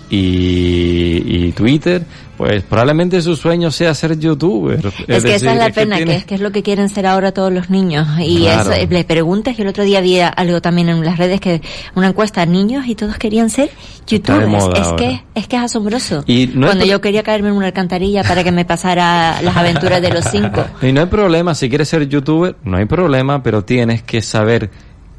y, 0.10 1.24
y 1.26 1.52
Twitter, 1.52 2.04
pues 2.38 2.62
probablemente 2.62 3.20
su 3.22 3.36
sueño 3.36 3.72
sea 3.72 3.96
ser 3.96 4.18
youtuber. 4.20 4.80
Es, 5.08 5.24
que 5.24 5.36
esa 5.36 5.54
es 5.54 5.58
la 5.58 5.72
pena, 5.72 5.98
que, 5.98 6.16
es, 6.16 6.26
que 6.26 6.36
es 6.36 6.42
lo 6.42 6.52
que 6.52 6.62
quieren 6.62 6.88
ser 6.88 7.08
ahora 7.08 7.32
todos 7.32 7.52
los 7.52 7.72
niños. 7.72 8.08
Y 8.20 8.46
eso, 8.46 8.72
eh, 8.72 8.88
les 8.90 9.06
preguntas, 9.06 9.56
que 9.56 9.64
el 9.64 9.68
otro 9.68 9.84
día 9.84 9.98
había 9.98 10.28
algo 10.28 10.62
también 10.62 10.90
en 10.90 11.04
las 11.04 11.18
redes, 11.18 11.42
que 11.42 11.62
una 11.96 12.08
encuesta 12.08 12.44
a 12.44 12.46
niños 12.46 12.86
y 12.88 12.94
todos 12.94 13.18
querían 13.18 13.50
ser 13.50 13.72
youtubers. 14.06 14.78
Es 14.78 14.88
que, 14.98 15.24
es 15.34 15.48
que 15.48 15.56
es 15.56 15.62
asombroso. 15.64 16.24
Y 16.28 16.48
Cuando 16.48 16.86
yo 16.86 17.02
quería 17.02 17.24
caerme 17.24 17.50
en 17.50 17.56
una 17.56 17.68
alcantarilla 17.68 18.24
para 18.24 18.44
que 18.44 18.52
me 18.52 18.66
pasara 18.66 19.42
las 19.42 19.58
aventuras 19.58 20.02
de 20.02 20.14
los 20.14 20.26
cinco. 20.26 20.64
Y 20.82 20.92
no 20.92 21.02
hay 21.02 21.08
problema, 21.08 21.56
si 21.56 21.70
quieres 21.70 21.90
ser 21.90 22.08
youtuber, 22.08 22.56
no 22.64 22.78
hay 22.78 22.86
problema, 22.86 23.42
pero 23.42 23.64
tienes 23.64 24.04
que 24.04 24.22
saber 24.22 24.70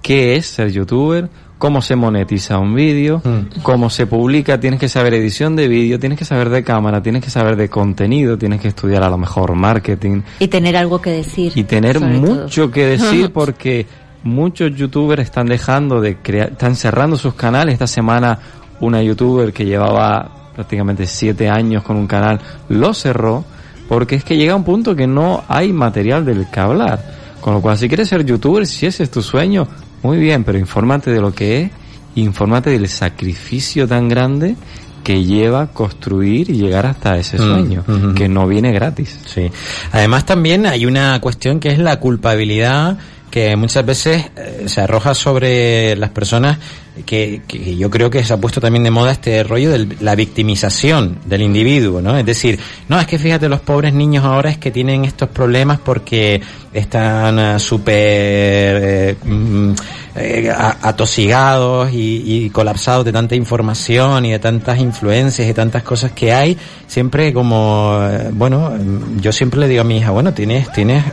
qué 0.03 0.37
es 0.37 0.46
ser 0.46 0.70
youtuber, 0.70 1.29
cómo 1.59 1.83
se 1.83 1.97
monetiza 1.97 2.59
un 2.59 2.75
vídeo, 2.75 3.21
mm. 3.23 3.61
cómo 3.62 3.90
se 3.90 4.07
publica, 4.07 4.59
tienes 4.61 4.81
que 4.81 4.88
saber 4.88 5.14
edición 5.14 5.57
de 5.57 5.68
vídeo, 5.68 5.99
tienes 5.99 6.18
que 6.18 6.25
saber 6.25 6.49
de 6.49 6.62
cámara, 6.62 7.03
tienes 7.03 7.23
que 7.23 7.31
saber 7.31 7.57
de 7.57 7.68
contenido, 7.68 8.38
tienes 8.38 8.61
que 8.61 8.68
estudiar 8.68 9.03
a 9.03 9.11
lo 9.11 9.18
mejor 9.18 9.55
marketing. 9.55 10.23
Y 10.38 10.49
tener 10.49 10.77
algo 10.77 11.01
que 11.01 11.11
decir. 11.11 11.53
Y 11.55 11.64
tener 11.64 12.01
mucho 12.01 12.71
que 12.71 12.87
decir 12.87 13.31
porque 13.35 13.87
muchos 14.23 14.75
youtubers 14.75 15.23
están 15.23 15.47
dejando 15.47 16.01
de 16.01 16.16
crear, 16.16 16.53
están 16.53 16.77
cerrando 16.77 17.16
sus 17.16 17.35
canales. 17.35 17.75
Esta 17.75 17.87
semana 17.87 18.38
una 18.81 19.03
youtuber 19.03 19.53
que 19.53 19.64
llevaba 19.64 20.31
prácticamente 20.55 21.07
siete 21.07 21.49
años 21.49 21.83
con 21.83 21.97
un 21.97 22.07
canal 22.07 22.40
lo 22.68 22.94
cerró 22.94 23.44
porque 23.88 24.16
es 24.16 24.25
que 24.25 24.37
llega 24.37 24.55
un 24.55 24.64
punto 24.64 24.94
que 24.94 25.07
no 25.07 25.44
hay 25.49 25.73
material 25.73 26.25
del 26.25 26.49
que 26.51 26.61
hablar. 26.61 27.18
Con 27.40 27.55
lo 27.55 27.62
cual, 27.62 27.79
si 27.79 27.88
quieres 27.88 28.09
ser 28.09 28.25
youtuber, 28.25 28.66
si 28.66 28.87
ese 28.87 29.05
es 29.05 29.11
tu 29.11 29.23
sueño, 29.23 29.66
muy 30.03 30.19
bien, 30.19 30.45
pero 30.45 30.59
infórmate 30.59 31.11
de 31.11 31.21
lo 31.21 31.33
que 31.35 31.63
es, 31.63 31.71
infórmate 32.15 32.71
del 32.71 32.89
sacrificio 32.89 33.87
tan 33.87 34.09
grande 34.09 34.57
que 35.05 35.25
lleva 35.25 35.69
construir 35.69 36.51
y 36.51 36.55
llegar 36.55 36.87
hasta 36.87 37.17
ese 37.17 37.39
mm, 37.39 37.41
sueño, 37.41 37.85
que 38.15 38.29
no 38.29 38.47
viene 38.47 38.73
gratis. 38.73 39.19
Sí. 39.27 39.51
Además 39.93 40.27
también 40.27 40.67
hay 40.67 40.87
una 40.87 41.21
cuestión 41.21 41.61
que 41.61 41.71
es 41.71 41.79
la 41.79 41.99
culpabilidad 41.99 42.99
que 43.31 43.57
muchas 43.57 43.85
veces 43.85 44.31
eh, 44.37 44.65
se 44.67 44.81
arroja 44.81 45.15
sobre 45.15 45.97
las 45.97 46.11
personas 46.11 46.59
que, 47.05 47.43
que, 47.47 47.77
yo 47.77 47.91
creo 47.91 48.11
que 48.11 48.25
se 48.25 48.33
ha 48.33 48.37
puesto 48.37 48.61
también 48.61 48.85
de 48.85 48.91
moda 48.91 49.13
este 49.13 49.43
rollo 49.43 49.71
de 49.71 49.97
la 50.01 50.15
victimización 50.15 51.19
del 51.25 51.43
individuo, 51.43 52.01
¿no? 52.01 52.17
Es 52.17 52.25
decir, 52.25 52.59
no, 52.89 52.99
es 52.99 53.07
que 53.07 53.19
fíjate, 53.19 53.49
los 53.49 53.61
pobres 53.61 53.93
niños 53.93 54.25
ahora 54.25 54.51
es 54.51 54.59
que 54.59 54.71
tienen 54.71 55.05
estos 55.05 55.29
problemas 55.29 55.79
porque 55.81 56.41
están 56.73 57.39
uh, 57.39 57.59
súper 57.59 57.95
eh, 57.95 59.17
mm, 59.25 59.73
eh, 60.17 60.53
atosigados 60.83 61.93
y, 61.93 62.45
y, 62.45 62.51
colapsados 62.51 63.05
de 63.05 63.13
tanta 63.13 63.35
información 63.35 64.25
y 64.27 64.33
de 64.33 64.39
tantas 64.39 64.79
influencias 64.79 65.49
y 65.49 65.55
tantas 65.55 65.83
cosas 65.83 66.13
que 66.13 66.33
hay. 66.33 66.57
Siempre 66.87 67.33
como, 67.33 68.01
bueno, 68.33 68.73
yo 69.21 69.33
siempre 69.33 69.61
le 69.61 69.69
digo 69.69 69.83
a 69.83 69.85
mi 69.85 69.99
hija, 69.99 70.11
bueno, 70.11 70.33
tienes, 70.35 70.73
tienes 70.73 71.05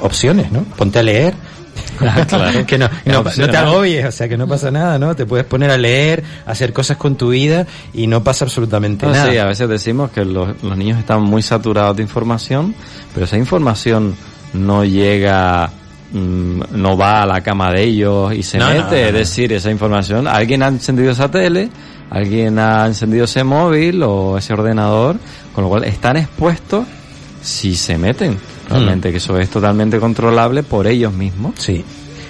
opciones, 0.00 0.50
¿no? 0.50 0.62
Ponte 0.76 1.00
a 1.00 1.02
leer 1.02 1.34
claro. 2.28 2.66
que 2.66 2.78
no, 2.78 2.88
no, 3.04 3.22
te 3.24 3.56
agobies, 3.56 4.06
o 4.06 4.12
sea, 4.12 4.28
que 4.28 4.36
no 4.36 4.46
pasa 4.46 4.70
nada, 4.70 4.98
¿no? 4.98 5.14
Te 5.14 5.26
puedes 5.26 5.46
poner 5.46 5.70
a 5.70 5.78
leer, 5.78 6.22
hacer 6.46 6.72
cosas 6.72 6.96
con 6.96 7.16
tu 7.16 7.30
vida 7.30 7.66
y 7.92 8.06
no 8.06 8.22
pasa 8.22 8.44
absolutamente 8.44 9.06
nada. 9.06 9.30
Sí, 9.30 9.38
a 9.38 9.44
veces 9.44 9.68
decimos 9.68 10.10
que 10.10 10.24
los, 10.24 10.62
los 10.62 10.76
niños 10.76 10.98
están 10.98 11.22
muy 11.22 11.42
saturados 11.42 11.96
de 11.96 12.02
información, 12.02 12.74
pero 13.12 13.26
esa 13.26 13.36
información 13.36 14.16
no 14.54 14.84
llega 14.84 15.70
mm, 16.12 16.60
no 16.72 16.96
va 16.96 17.22
a 17.22 17.26
la 17.26 17.40
cama 17.42 17.70
de 17.72 17.82
ellos 17.82 18.32
y 18.34 18.42
se 18.42 18.58
mete, 18.58 19.08
es 19.08 19.14
decir, 19.14 19.52
esa 19.52 19.70
información, 19.70 20.26
alguien 20.26 20.62
ha 20.62 20.68
encendido 20.68 21.10
esa 21.10 21.30
tele, 21.30 21.68
alguien 22.10 22.58
ha 22.58 22.86
encendido 22.86 23.24
ese 23.24 23.44
móvil 23.44 24.02
o 24.02 24.38
ese 24.38 24.52
ordenador, 24.52 25.16
con 25.54 25.64
lo 25.64 25.70
cual 25.70 25.84
están 25.84 26.16
expuestos 26.16 26.86
si 27.42 27.74
se 27.74 27.98
meten. 27.98 28.38
Realmente, 28.68 29.10
que 29.10 29.18
eso 29.18 29.38
es 29.38 29.50
totalmente 29.50 29.98
controlable 30.00 30.62
por 30.62 30.86
ellos 30.86 31.12
mismos. 31.12 31.54
Sí. 31.58 31.84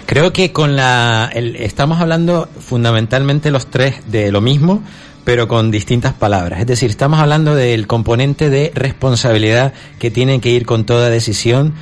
Creo 0.06 0.32
que 0.32 0.52
con 0.52 0.76
la, 0.76 1.30
el- 1.32 1.56
estamos 1.56 2.00
hablando 2.00 2.48
fundamentalmente 2.60 3.50
los 3.50 3.68
tres 3.68 3.96
de 4.06 4.30
lo 4.30 4.40
mismo, 4.40 4.82
pero 5.24 5.48
con 5.48 5.70
distintas 5.70 6.12
palabras. 6.12 6.60
Es 6.60 6.66
decir, 6.66 6.90
estamos 6.90 7.18
hablando 7.20 7.54
del 7.54 7.86
componente 7.86 8.50
de 8.50 8.70
responsabilidad 8.74 9.72
que 9.98 10.10
tiene 10.10 10.40
que 10.40 10.50
ir 10.50 10.66
con 10.66 10.84
toda 10.84 11.08
decisión 11.08 11.72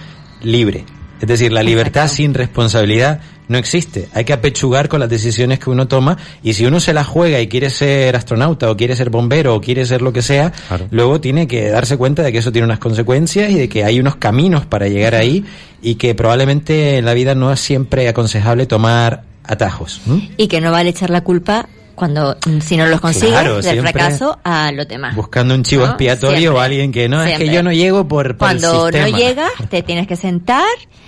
libre. 0.43 0.85
Es 1.21 1.27
decir, 1.29 1.53
la 1.53 1.63
libertad 1.63 2.09
sin 2.09 2.35
responsabilidad 2.35 3.21
no 3.49 3.59
existe. 3.59 4.09
Hay 4.15 4.25
que 4.25 4.33
apechugar 4.33 4.89
con 4.89 5.01
las 5.01 5.09
decisiones 5.09 5.59
que 5.59 5.71
uno 5.71 5.89
toma 5.89 6.17
y 6.43 6.55
si 6.55 6.65
uno 6.65 6.81
se 6.81 6.93
la 6.93 7.05
juega 7.05 7.41
y 7.41 7.49
quiere 7.49 7.71
ser 7.71 8.17
astronauta 8.17 8.71
o 8.71 8.77
quiere 8.77 8.97
ser 8.97 9.11
bombero 9.11 9.55
o 9.55 9.61
quiere 9.61 9.85
ser 9.87 10.03
lo 10.03 10.13
que 10.13 10.23
sea, 10.23 10.53
luego 10.91 11.21
tiene 11.21 11.47
que 11.47 11.71
darse 11.71 11.97
cuenta 11.97 12.23
de 12.23 12.33
que 12.33 12.39
eso 12.39 12.53
tiene 12.53 12.67
unas 12.67 12.79
consecuencias 12.79 13.51
y 13.51 13.55
de 13.55 13.69
que 13.69 13.85
hay 13.85 14.01
unos 14.01 14.17
caminos 14.17 14.67
para 14.67 14.89
llegar 14.89 15.15
ahí 15.15 15.45
y 15.83 15.97
que 15.97 16.15
probablemente 16.15 16.99
en 16.99 17.05
la 17.05 17.15
vida 17.15 17.35
no 17.35 17.53
es 17.53 17.61
siempre 17.61 18.09
aconsejable 18.09 18.67
tomar 18.67 19.25
atajos. 19.45 20.01
Y 20.37 20.49
que 20.49 20.61
no 20.61 20.71
vale 20.71 20.91
echar 20.91 21.11
la 21.11 21.23
culpa 21.23 21.69
cuando, 21.95 22.37
si 22.61 22.77
no 22.77 22.87
los 22.87 23.01
consigues, 23.01 23.31
Claro, 23.31 23.61
del 23.61 23.81
fracaso 23.81 24.39
a 24.45 24.73
los 24.73 24.89
demás. 24.89 25.15
Buscando 25.15 25.55
un 25.55 25.63
chivo 25.63 25.85
¿no? 25.85 25.91
expiatorio 25.91 26.39
Siempre, 26.39 26.59
o 26.59 26.61
alguien 26.61 26.93
que 26.93 27.09
no, 27.09 27.23
es 27.23 27.39
que 27.39 27.53
yo 27.53 27.63
no 27.63 27.73
llego 27.73 28.09
por, 28.09 28.37
por 28.37 28.51
el 28.51 28.61
Cuando 28.61 28.91
no 28.91 29.09
llegas, 29.09 29.51
te 29.69 29.83
tienes 29.83 30.07
que 30.07 30.17
sentar, 30.17 30.65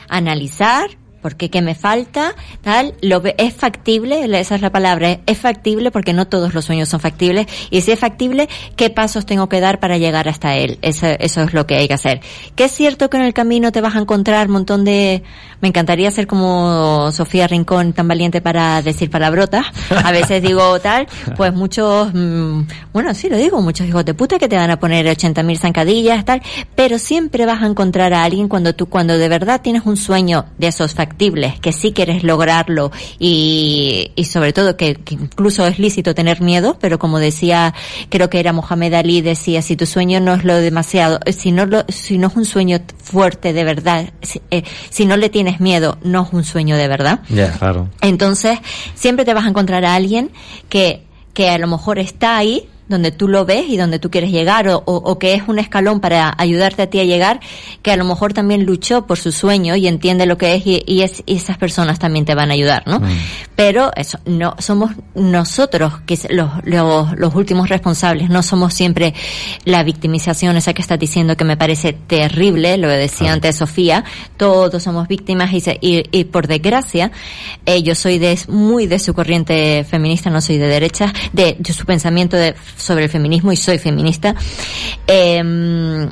analizar, 0.09 0.91
por 1.25 1.37
qué, 1.37 1.63
me 1.63 1.75
falta, 1.75 2.35
tal, 2.61 2.93
lo 3.01 3.23
es 3.39 3.55
factible, 3.55 4.27
esa 4.39 4.57
es 4.57 4.61
la 4.61 4.69
palabra, 4.69 5.21
es 5.25 5.39
factible 5.39 5.91
porque 5.91 6.13
no 6.13 6.27
todos 6.27 6.53
los 6.53 6.67
sueños 6.67 6.91
son 6.91 7.01
factibles, 7.01 7.47
y 7.71 7.81
si 7.81 7.93
es 7.93 7.99
factible, 7.99 8.47
¿qué 8.77 8.91
pasos 8.91 9.25
tengo 9.25 9.49
que 9.49 9.59
dar 9.59 9.81
para 9.81 9.97
llegar 9.97 10.29
hasta 10.29 10.55
él? 10.57 10.79
Eso, 10.83 11.07
eso 11.07 11.41
es 11.41 11.55
lo 11.55 11.67
que 11.67 11.77
hay 11.77 11.89
que 11.89 11.95
hacer. 11.95 12.21
Que 12.55 12.65
es 12.65 12.73
cierto 12.73 13.09
que 13.09 13.17
en 13.17 13.23
el 13.23 13.33
camino 13.33 13.73
te 13.73 13.81
vas 13.81 13.97
a 13.97 14.01
encontrar 14.01 14.49
un 14.49 14.53
montón 14.53 14.85
de, 14.85 15.23
me 15.63 15.69
encantaría 15.69 16.11
ser 16.11 16.27
como 16.27 17.11
Sofía 17.11 17.47
Rincón, 17.47 17.95
tan 17.95 18.07
valiente 18.07 18.43
para 18.43 18.83
decir 18.83 19.09
palabrotas, 19.09 19.65
a 19.89 20.13
veces 20.13 20.43
digo 20.43 20.79
tal, 20.83 21.07
pues 21.39 21.55
muchos, 21.55 22.13
mm, 22.13 22.65
bueno, 22.93 23.15
sí 23.15 23.31
lo 23.31 23.39
digo, 23.39 23.63
muchos 23.63 23.87
hijos 23.87 24.05
de 24.05 24.13
puta 24.13 24.39
que 24.39 24.47
te 24.47 24.57
van 24.57 24.71
a 24.71 24.79
poner 24.79 25.07
80.000 25.07 25.57
zancadillas, 25.57 26.23
tal, 26.27 26.43
pero 26.75 26.99
siempre 26.99 27.47
vas 27.47 27.63
a 27.63 27.67
encontrar 27.67 28.13
a 28.13 28.25
alguien 28.25 28.47
cuando 28.47 28.75
tú, 28.75 28.91
cuando 28.91 29.17
de 29.17 29.31
verdad 29.31 29.63
tienes 29.63 29.87
un 29.87 29.97
sueño 29.97 30.45
de 30.59 30.67
esos 30.67 30.93
factibles, 30.93 31.14
que 31.61 31.73
sí 31.73 31.93
quieres 31.93 32.23
lograrlo 32.25 32.91
y, 33.19 34.13
y 34.17 34.25
sobre 34.25 34.53
todo 34.53 34.77
que, 34.77 34.95
que 34.95 35.15
incluso 35.15 35.67
es 35.67 35.79
lícito 35.79 36.15
tener 36.15 36.41
miedo, 36.41 36.77
pero 36.81 36.99
como 36.99 37.19
decía, 37.19 37.75
creo 38.09 38.31
que 38.31 38.41
era 38.41 38.53
Mohamed 38.53 38.95
Ali, 38.95 39.21
decía, 39.21 39.63
si 39.63 39.77
tu 39.77 39.87
sueño 39.87 40.21
no 40.21 40.35
es 40.35 40.45
lo 40.45 40.57
demasiado, 40.57 41.21
eh, 41.25 41.33
si 41.33 41.53
no 41.53 41.67
lo, 41.67 41.85
si 41.89 42.19
no 42.19 42.29
es 42.29 42.37
un 42.37 42.45
sueño 42.45 42.81
fuerte 43.03 43.53
de 43.53 43.65
verdad, 43.65 44.13
si, 44.23 44.41
eh, 44.51 44.65
si 44.91 45.07
no 45.07 45.17
le 45.17 45.29
tienes 45.29 45.61
miedo, 45.61 45.99
no 46.03 46.25
es 46.25 46.33
un 46.33 46.45
sueño 46.45 46.77
de 46.77 46.89
verdad. 46.89 47.21
Ya, 47.29 47.53
claro. 47.53 47.89
Entonces, 48.01 48.59
siempre 48.95 49.25
te 49.25 49.35
vas 49.35 49.45
a 49.45 49.49
encontrar 49.49 49.85
a 49.85 49.95
alguien 49.95 50.31
que, 50.69 51.03
que 51.33 51.51
a 51.51 51.59
lo 51.59 51.67
mejor 51.67 51.99
está 51.99 52.37
ahí, 52.37 52.69
donde 52.89 53.13
tú 53.13 53.29
lo 53.29 53.45
ves 53.47 53.65
y 53.69 53.77
donde 53.77 53.99
tú 53.99 54.11
quieres 54.11 54.31
llegar, 54.31 54.69
o, 54.69 54.83
o- 54.85 55.19
que 55.19 55.35
es 55.35 55.43
un 55.49 55.59
escalón 55.59 56.01
para 56.01 56.35
ayudarte 56.37 56.83
a 56.83 56.87
ti 56.91 57.01
a 57.01 57.05
llegar, 57.05 57.41
que 57.83 57.91
a 57.93 57.97
lo 57.97 58.05
mejor 58.05 58.33
también 58.35 58.65
luchó 58.67 59.07
por 59.07 59.19
su 59.19 59.33
sueño 59.33 59.75
y 59.77 59.87
entiende 59.87 60.27
lo 60.27 60.37
que 60.37 60.55
es 60.55 60.63
y, 60.67 61.03
es, 61.03 61.23
y 61.25 61.37
esas 61.37 61.57
personas 61.57 61.99
también 61.99 62.25
te 62.27 62.35
van 62.35 62.51
a 62.51 62.55
ayudar, 62.55 62.83
¿no? 62.87 63.01
Pero 63.57 63.93
eso, 63.95 64.19
no, 64.27 64.57
somos 64.59 64.91
nosotros 65.15 66.01
que 66.07 66.19
los, 66.31 66.51
los, 66.65 67.17
los 67.17 67.35
últimos 67.37 67.69
responsables, 67.69 68.29
no 68.29 68.43
somos 68.43 68.75
siempre 68.75 69.15
la 69.65 69.85
victimización 69.85 70.57
esa 70.57 70.73
que 70.75 70.83
estás 70.83 70.99
diciendo 70.99 71.37
que 71.37 71.45
me 71.45 71.57
parece 71.57 71.93
terrible, 71.93 72.77
lo 72.79 72.89
decía 72.89 73.33
antes 73.33 73.57
Sofía, 73.57 74.03
todos 74.37 74.83
somos 74.83 75.07
víctimas 75.07 75.53
y, 75.53 75.61
se- 75.61 75.79
y, 75.81 76.03
y 76.11 76.25
por 76.25 76.49
desgracia, 76.49 77.13
eh, 77.65 77.83
yo 77.85 77.95
soy 77.95 78.19
de, 78.19 78.37
muy 78.49 78.89
de 78.89 78.99
su 78.99 79.15
corriente 79.15 79.85
feminista, 79.89 80.31
no 80.31 80.41
soy 80.41 80.59
de 80.59 80.67
derecha, 80.67 81.13
de, 81.33 81.57
de 81.59 81.73
su 81.73 81.85
pensamiento 81.87 82.37
de- 82.37 82.57
sobre 82.77 83.05
el 83.05 83.11
feminismo 83.11 83.53
y 83.53 83.57
soy 83.57 83.79
feminista. 83.79 84.35
Em, 85.07 86.09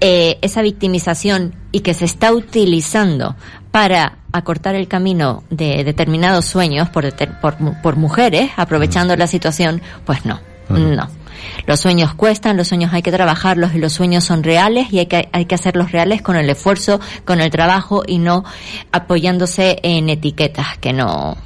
eh, 0.00 0.38
esa 0.42 0.62
victimización 0.62 1.54
y 1.70 1.80
que 1.80 1.94
se 1.94 2.06
está 2.06 2.32
utilizando 2.32 3.36
para 3.72 4.18
acortar 4.32 4.76
el 4.76 4.86
camino 4.86 5.42
de 5.50 5.82
determinados 5.82 6.44
sueños 6.44 6.88
por, 6.90 7.04
deter- 7.04 7.40
por, 7.40 7.56
por 7.82 7.96
mujeres, 7.96 8.50
aprovechando 8.56 9.16
la 9.16 9.26
situación, 9.26 9.82
pues 10.04 10.24
no, 10.24 10.40
no. 10.68 11.08
Los 11.66 11.80
sueños 11.80 12.14
cuestan, 12.14 12.56
los 12.56 12.68
sueños 12.68 12.92
hay 12.94 13.02
que 13.02 13.10
trabajarlos 13.10 13.74
y 13.74 13.78
los 13.78 13.92
sueños 13.92 14.22
son 14.22 14.44
reales 14.44 14.92
y 14.92 15.00
hay 15.00 15.06
que, 15.06 15.28
hay 15.32 15.46
que 15.46 15.54
hacerlos 15.56 15.90
reales 15.90 16.22
con 16.22 16.36
el 16.36 16.48
esfuerzo, 16.48 17.00
con 17.24 17.40
el 17.40 17.50
trabajo 17.50 18.04
y 18.06 18.18
no 18.18 18.44
apoyándose 18.92 19.80
en 19.82 20.08
etiquetas 20.08 20.78
que 20.78 20.92
no, 20.92 21.36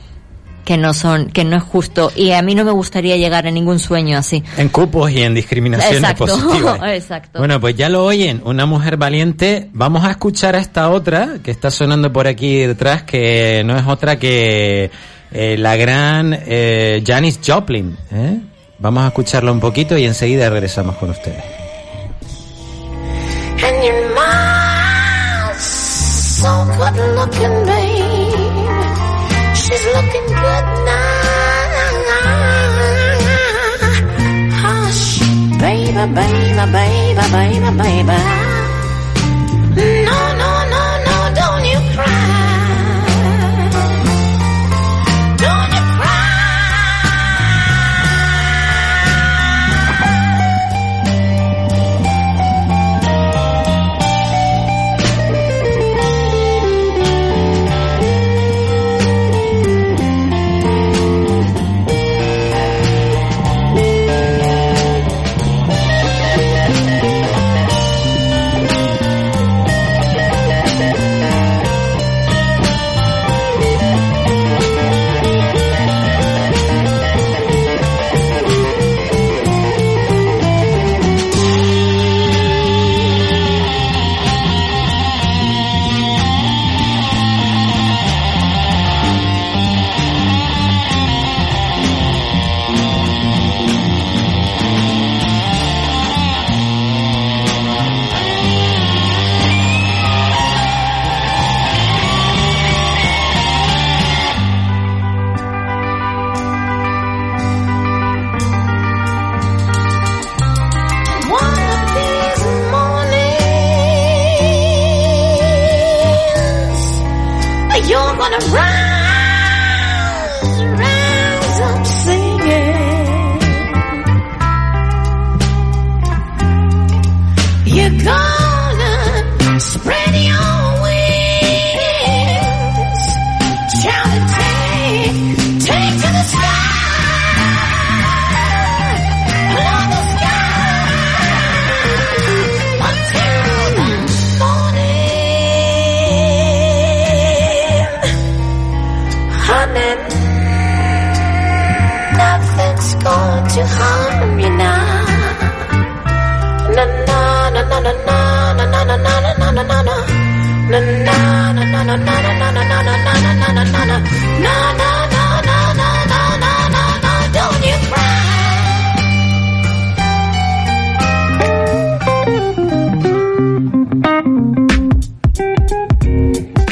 que 0.66 0.76
no 0.76 0.92
son, 0.92 1.30
que 1.30 1.44
no 1.44 1.56
es 1.56 1.62
justo. 1.62 2.10
Y 2.16 2.32
a 2.32 2.42
mí 2.42 2.56
no 2.56 2.64
me 2.64 2.72
gustaría 2.72 3.16
llegar 3.16 3.46
a 3.46 3.52
ningún 3.52 3.78
sueño 3.78 4.18
así. 4.18 4.42
En 4.58 4.68
cupos 4.68 5.12
y 5.12 5.22
en 5.22 5.32
discriminaciones 5.32 6.00
Exacto, 6.00 6.26
positivas. 6.26 6.80
exacto. 6.92 7.38
Bueno, 7.38 7.60
pues 7.60 7.76
ya 7.76 7.88
lo 7.88 8.04
oyen, 8.04 8.42
una 8.44 8.66
mujer 8.66 8.96
valiente. 8.96 9.70
Vamos 9.72 10.04
a 10.04 10.10
escuchar 10.10 10.56
a 10.56 10.58
esta 10.58 10.90
otra 10.90 11.36
que 11.42 11.52
está 11.52 11.70
sonando 11.70 12.12
por 12.12 12.26
aquí 12.26 12.58
detrás, 12.58 13.04
que 13.04 13.62
no 13.64 13.78
es 13.78 13.86
otra 13.86 14.18
que 14.18 14.90
eh, 15.30 15.56
la 15.56 15.76
gran 15.76 16.36
eh, 16.36 17.00
Janis 17.06 17.38
Joplin. 17.46 17.96
¿eh? 18.10 18.40
Vamos 18.80 19.04
a 19.04 19.06
escucharla 19.06 19.52
un 19.52 19.60
poquito 19.60 19.96
y 19.96 20.04
enseguida 20.04 20.50
regresamos 20.50 20.96
con 20.96 21.10
ustedes. 21.10 21.44
And 23.62 23.84
your 23.84 24.02
mind's 24.14 25.62
so 25.62 26.64
good 26.76 26.96
looking, 27.14 27.66
babe. 27.66 27.95
She's 29.76 29.86
looking 29.92 30.26
good 30.26 30.66
now. 30.88 32.16
Hush, 34.64 35.20
baby, 35.60 35.92
baby, 36.16 36.64
baby, 36.72 37.24
baby, 37.36 37.70
baby. 37.76 38.18
No, 40.08 40.18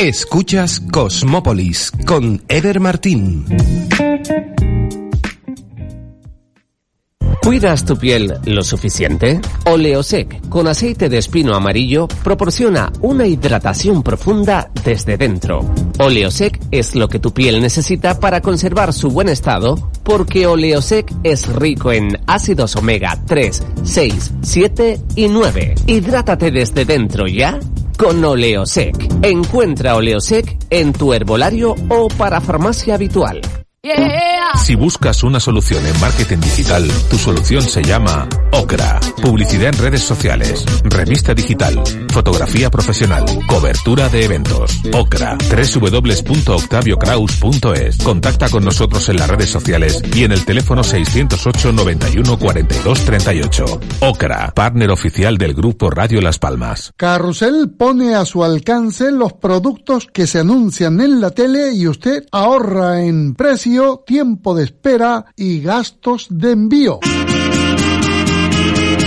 Escuchas 0.04 0.80
Cosmópolis 0.92 1.90
con 2.04 2.42
Eder 2.48 2.78
Martín. 2.78 3.46
¿Cuidas 7.44 7.84
tu 7.84 7.98
piel 7.98 8.38
lo 8.46 8.64
suficiente? 8.64 9.38
Oleosec 9.66 10.48
con 10.48 10.66
aceite 10.66 11.10
de 11.10 11.18
espino 11.18 11.54
amarillo 11.54 12.08
proporciona 12.08 12.90
una 13.02 13.26
hidratación 13.26 14.02
profunda 14.02 14.70
desde 14.82 15.18
dentro. 15.18 15.60
Oleosec 15.98 16.58
es 16.70 16.94
lo 16.94 17.06
que 17.06 17.18
tu 17.18 17.34
piel 17.34 17.60
necesita 17.60 18.18
para 18.18 18.40
conservar 18.40 18.94
su 18.94 19.10
buen 19.10 19.28
estado 19.28 19.90
porque 20.02 20.46
Oleosec 20.46 21.12
es 21.22 21.46
rico 21.54 21.92
en 21.92 22.18
ácidos 22.26 22.76
omega 22.76 23.22
3, 23.26 23.62
6, 23.82 24.32
7 24.40 25.00
y 25.14 25.28
9. 25.28 25.74
Hidrátate 25.86 26.50
desde 26.50 26.86
dentro 26.86 27.26
ya 27.26 27.60
con 27.98 28.24
Oleosec. 28.24 28.96
Encuentra 29.20 29.96
Oleosec 29.96 30.56
en 30.70 30.94
tu 30.94 31.12
herbolario 31.12 31.74
o 31.90 32.08
para 32.08 32.40
farmacia 32.40 32.94
habitual. 32.94 33.42
Si 34.64 34.74
buscas 34.76 35.22
una 35.24 35.38
solución 35.38 35.84
en 35.84 36.00
marketing 36.00 36.38
digital, 36.38 36.90
tu 37.10 37.18
solución 37.18 37.60
se 37.60 37.82
llama 37.82 38.26
Ocra. 38.52 38.98
Publicidad 39.20 39.74
en 39.74 39.78
redes 39.78 40.00
sociales, 40.00 40.64
revista 40.84 41.34
digital, 41.34 41.82
fotografía 42.10 42.70
profesional, 42.70 43.26
cobertura 43.46 44.08
de 44.08 44.24
eventos. 44.24 44.80
Ocra. 44.94 45.36
www.octaviocraus.es. 45.50 47.98
Contacta 47.98 48.48
con 48.48 48.64
nosotros 48.64 49.06
en 49.10 49.16
las 49.16 49.28
redes 49.28 49.50
sociales 49.50 50.02
y 50.14 50.24
en 50.24 50.32
el 50.32 50.46
teléfono 50.46 50.82
608 50.82 51.72
91 51.72 52.38
42 52.38 53.04
38. 53.04 53.80
Ocra, 54.00 54.50
partner 54.54 54.92
oficial 54.92 55.36
del 55.36 55.52
grupo 55.52 55.90
Radio 55.90 56.22
Las 56.22 56.38
Palmas. 56.38 56.94
Carrusel 56.96 57.74
pone 57.76 58.14
a 58.14 58.24
su 58.24 58.44
alcance 58.44 59.12
los 59.12 59.34
productos 59.34 60.06
que 60.06 60.26
se 60.26 60.38
anuncian 60.38 61.02
en 61.02 61.20
la 61.20 61.32
tele 61.32 61.74
y 61.74 61.86
usted 61.86 62.24
ahorra 62.32 63.02
en 63.02 63.34
precio, 63.34 63.73
tiempo 64.06 64.54
de 64.54 64.64
espera 64.64 65.26
y 65.36 65.60
gastos 65.60 66.26
de 66.30 66.52
envío. 66.52 67.00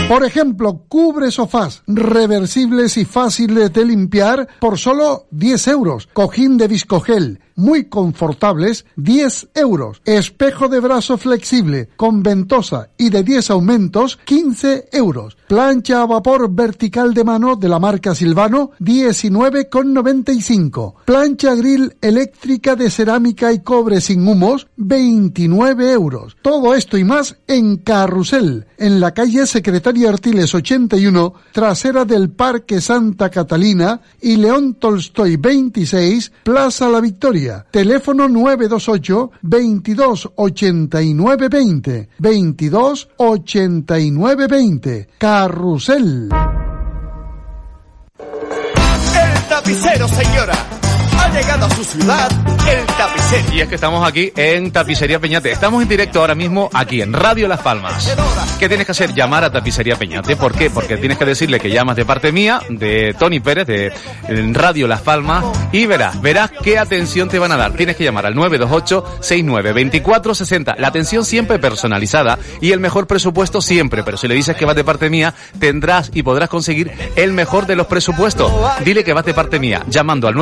Por 0.08 0.24
ejemplo, 0.24 0.84
cubre 0.88 1.30
sofás 1.30 1.82
reversibles 1.86 2.96
y 2.96 3.04
fáciles 3.04 3.70
de 3.74 3.84
limpiar 3.84 4.48
por 4.58 4.78
solo 4.78 5.26
10 5.32 5.68
euros. 5.68 6.08
Cojín 6.14 6.56
de 6.56 6.66
viscogel, 6.66 7.40
muy 7.56 7.90
confortables, 7.90 8.86
10 8.96 9.50
euros. 9.54 10.00
Espejo 10.06 10.68
de 10.68 10.80
brazo 10.80 11.18
flexible 11.18 11.90
con 11.96 12.22
ventosa 12.22 12.88
y 12.96 13.10
de 13.10 13.22
10 13.22 13.50
aumentos, 13.50 14.18
15 14.24 14.88
euros. 14.92 15.36
Plancha 15.46 16.00
a 16.00 16.06
vapor 16.06 16.50
vertical 16.50 17.12
de 17.12 17.24
mano 17.24 17.56
de 17.56 17.68
la 17.68 17.78
marca 17.78 18.14
Silvano, 18.14 18.70
19,95. 18.80 20.94
Plancha 21.04 21.54
grill 21.54 21.94
eléctrica 22.00 22.76
de 22.76 22.90
cerámica 22.90 23.52
y 23.52 23.58
cobre 23.58 24.00
sin 24.00 24.26
humos, 24.26 24.68
29 24.76 25.92
euros. 25.92 26.38
Todo 26.40 26.74
esto 26.74 26.96
y 26.96 27.04
más 27.04 27.36
en 27.46 27.76
Carrusel, 27.76 28.68
en 28.78 29.00
la 29.00 29.12
calle 29.12 29.46
Secretaria 29.46 29.97
Artiles 30.06 30.54
81, 30.54 31.34
trasera 31.52 32.04
del 32.04 32.30
Parque 32.30 32.80
Santa 32.80 33.30
Catalina 33.30 34.00
y 34.20 34.36
León 34.36 34.74
Tolstoy 34.74 35.36
26, 35.36 36.32
Plaza 36.42 36.88
La 36.88 37.00
Victoria. 37.00 37.66
Teléfono 37.70 38.28
928 38.28 39.30
22 39.42 40.30
89 40.36 41.48
20 41.48 42.08
22 42.18 43.08
89 43.16 44.46
20. 44.46 45.08
Carrusel. 45.18 46.28
El 48.18 49.48
tapicero, 49.48 50.08
señora. 50.08 50.77
Llegado 51.38 51.66
a 51.66 51.70
su 51.70 51.84
ciudad 51.84 52.28
el. 52.68 52.84
Y 53.52 53.60
es 53.60 53.68
que 53.68 53.74
estamos 53.74 54.06
aquí 54.06 54.32
en 54.34 54.70
Tapicería 54.70 55.20
Peñate. 55.20 55.52
Estamos 55.52 55.82
en 55.82 55.88
directo 55.88 56.20
ahora 56.20 56.34
mismo 56.34 56.70
aquí 56.72 57.02
en 57.02 57.12
Radio 57.12 57.46
Las 57.46 57.60
Palmas. 57.60 58.16
¿Qué 58.58 58.66
tienes 58.68 58.86
que 58.86 58.92
hacer? 58.92 59.12
Llamar 59.14 59.44
a 59.44 59.52
Tapicería 59.52 59.96
Peñate. 59.96 60.36
¿Por 60.36 60.54
qué? 60.54 60.70
Porque 60.70 60.96
tienes 60.96 61.18
que 61.18 61.24
decirle 61.24 61.58
que 61.60 61.70
llamas 61.70 61.96
de 61.96 62.04
parte 62.04 62.32
mía, 62.32 62.60
de 62.68 63.14
Tony 63.18 63.40
Pérez, 63.40 63.66
de 63.66 63.92
Radio 64.52 64.86
Las 64.88 65.00
Palmas, 65.02 65.44
y 65.72 65.86
verás, 65.86 66.22
verás 66.22 66.50
qué 66.62 66.78
atención 66.78 67.28
te 67.28 67.38
van 67.38 67.52
a 67.52 67.56
dar. 67.56 67.72
Tienes 67.72 67.96
que 67.96 68.04
llamar 68.04 68.26
al 68.26 68.34
928-69-2460. 68.34 70.76
La 70.78 70.88
atención 70.88 71.24
siempre 71.24 71.58
personalizada 71.58 72.38
y 72.60 72.72
el 72.72 72.80
mejor 72.80 73.06
presupuesto 73.06 73.62
siempre. 73.62 74.02
Pero 74.02 74.16
si 74.16 74.26
le 74.26 74.34
dices 74.34 74.56
que 74.56 74.64
vas 74.64 74.74
de 74.76 74.84
parte 74.84 75.10
mía, 75.10 75.34
tendrás 75.58 76.10
y 76.14 76.22
podrás 76.22 76.48
conseguir 76.48 76.90
el 77.16 77.32
mejor 77.32 77.66
de 77.66 77.76
los 77.76 77.86
presupuestos. 77.86 78.50
Dile 78.84 79.04
que 79.04 79.12
vas 79.12 79.24
de 79.24 79.34
parte 79.34 79.60
mía, 79.60 79.84
llamando 79.88 80.28
al 80.28 80.34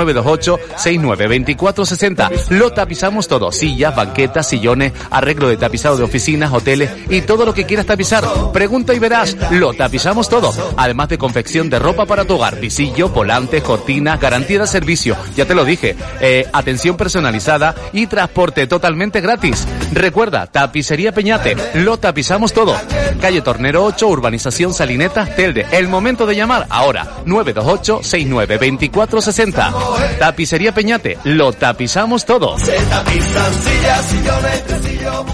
928-69-2460. 0.94 2.50
Lo 2.50 2.72
tapizamos 2.72 3.28
todo. 3.28 3.52
Sillas, 3.52 3.94
banquetas, 3.94 4.48
sillones, 4.48 4.92
arreglo 5.10 5.48
de 5.48 5.56
tapizado 5.56 5.96
de 5.96 6.04
oficinas, 6.04 6.52
hoteles 6.52 6.90
y 7.08 7.22
todo 7.22 7.44
lo 7.44 7.54
que 7.54 7.64
quieras 7.64 7.86
tapizar. 7.86 8.24
Pregunta 8.52 8.94
y 8.94 8.98
verás. 8.98 9.36
Lo 9.50 9.74
tapizamos 9.74 10.28
todo. 10.28 10.52
Además 10.76 11.08
de 11.08 11.18
confección 11.18 11.70
de 11.70 11.78
ropa 11.78 12.06
para 12.06 12.24
tu 12.24 12.34
hogar. 12.34 12.60
Visillo, 12.60 13.08
volantes, 13.08 13.62
cortinas, 13.62 14.20
garantía 14.20 14.60
de 14.60 14.66
servicio. 14.66 15.16
Ya 15.36 15.46
te 15.46 15.54
lo 15.54 15.64
dije. 15.64 15.96
Eh, 16.20 16.46
atención 16.52 16.96
personalizada 16.96 17.74
y 17.92 18.06
transporte 18.06 18.66
totalmente 18.66 19.20
gratis. 19.20 19.66
Recuerda, 19.92 20.46
Tapicería 20.46 21.12
Peñate. 21.12 21.56
Lo 21.74 21.98
tapizamos 21.98 22.52
todo. 22.52 22.74
Calle 23.20 23.42
Tornero 23.42 23.84
8, 23.84 24.08
Urbanización 24.08 24.74
Salineta, 24.74 25.26
Telde. 25.26 25.66
El 25.70 25.88
momento 25.88 26.26
de 26.26 26.34
llamar 26.36 26.66
ahora. 26.70 27.06
928-69-2460. 27.26 30.18
Tapicería 30.18 30.72
Peñate. 30.76 31.16
Lo 31.24 31.54
tapizamos 31.54 32.26
todo. 32.26 32.58
Se 32.58 32.76
tapizan 32.76 33.54
sillas, 33.54 34.04
sillones, 34.04 34.64
tresillos, 34.66 35.24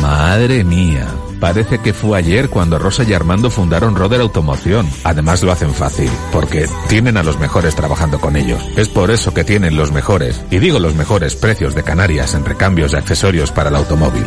Madre 0.00 0.64
mía. 0.64 1.06
Parece 1.38 1.80
que 1.80 1.92
fue 1.92 2.18
ayer 2.18 2.48
cuando 2.48 2.78
Rosa 2.78 3.04
y 3.04 3.12
Armando 3.12 3.50
fundaron 3.50 3.94
Roder 3.94 4.22
Automoción. 4.22 4.88
Además 5.04 5.42
lo 5.42 5.52
hacen 5.52 5.74
fácil, 5.74 6.10
porque 6.32 6.66
tienen 6.88 7.18
a 7.18 7.22
los 7.22 7.38
mejores 7.38 7.76
trabajando 7.76 8.18
con 8.18 8.36
ellos. 8.36 8.62
Es 8.78 8.88
por 8.88 9.10
eso 9.10 9.34
que 9.34 9.44
tienen 9.44 9.76
los 9.76 9.92
mejores, 9.92 10.42
y 10.50 10.60
digo 10.60 10.78
los 10.78 10.94
mejores 10.94 11.36
precios 11.36 11.74
de 11.74 11.82
Canarias 11.82 12.32
en 12.32 12.46
recambios 12.46 12.94
y 12.94 12.96
accesorios 12.96 13.52
para 13.52 13.68
el 13.68 13.76
automóvil. 13.76 14.24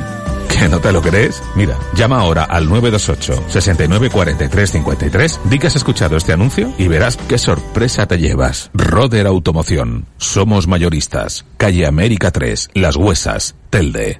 ¿Que 0.59 0.67
no 0.67 0.79
te 0.79 0.91
lo 0.91 1.01
crees? 1.01 1.41
Mira, 1.55 1.77
llama 1.95 2.19
ahora 2.19 2.43
al 2.43 2.67
928 2.67 3.45
69 3.47 4.09
43 4.09 4.71
53, 4.71 5.39
di 5.45 5.59
que 5.59 5.67
has 5.67 5.75
escuchado 5.75 6.17
este 6.17 6.33
anuncio 6.33 6.73
y 6.77 6.87
verás 6.87 7.17
qué 7.17 7.37
sorpresa 7.37 8.05
te 8.07 8.17
llevas. 8.17 8.69
Roder 8.73 9.27
Automoción. 9.27 10.05
Somos 10.17 10.67
mayoristas. 10.67 11.45
Calle 11.57 11.85
América 11.85 12.31
3, 12.31 12.71
Las 12.73 12.95
Huesas, 12.95 13.55
Telde. 13.69 14.19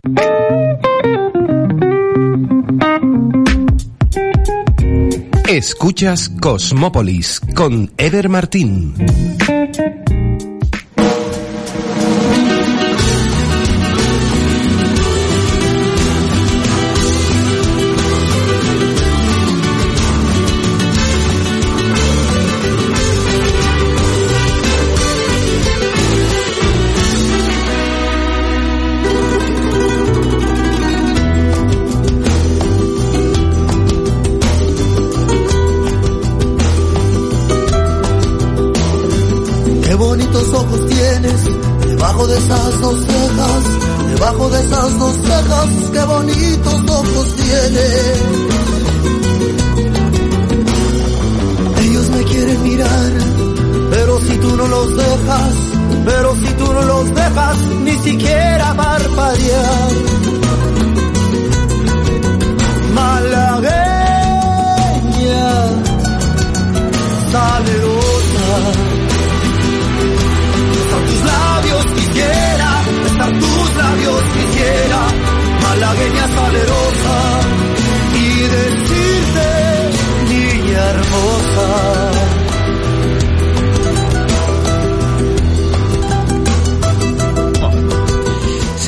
Escuchas 5.47 6.29
Cosmópolis 6.39 7.41
con 7.55 7.91
Eder 7.97 8.29
Martín. 8.29 8.93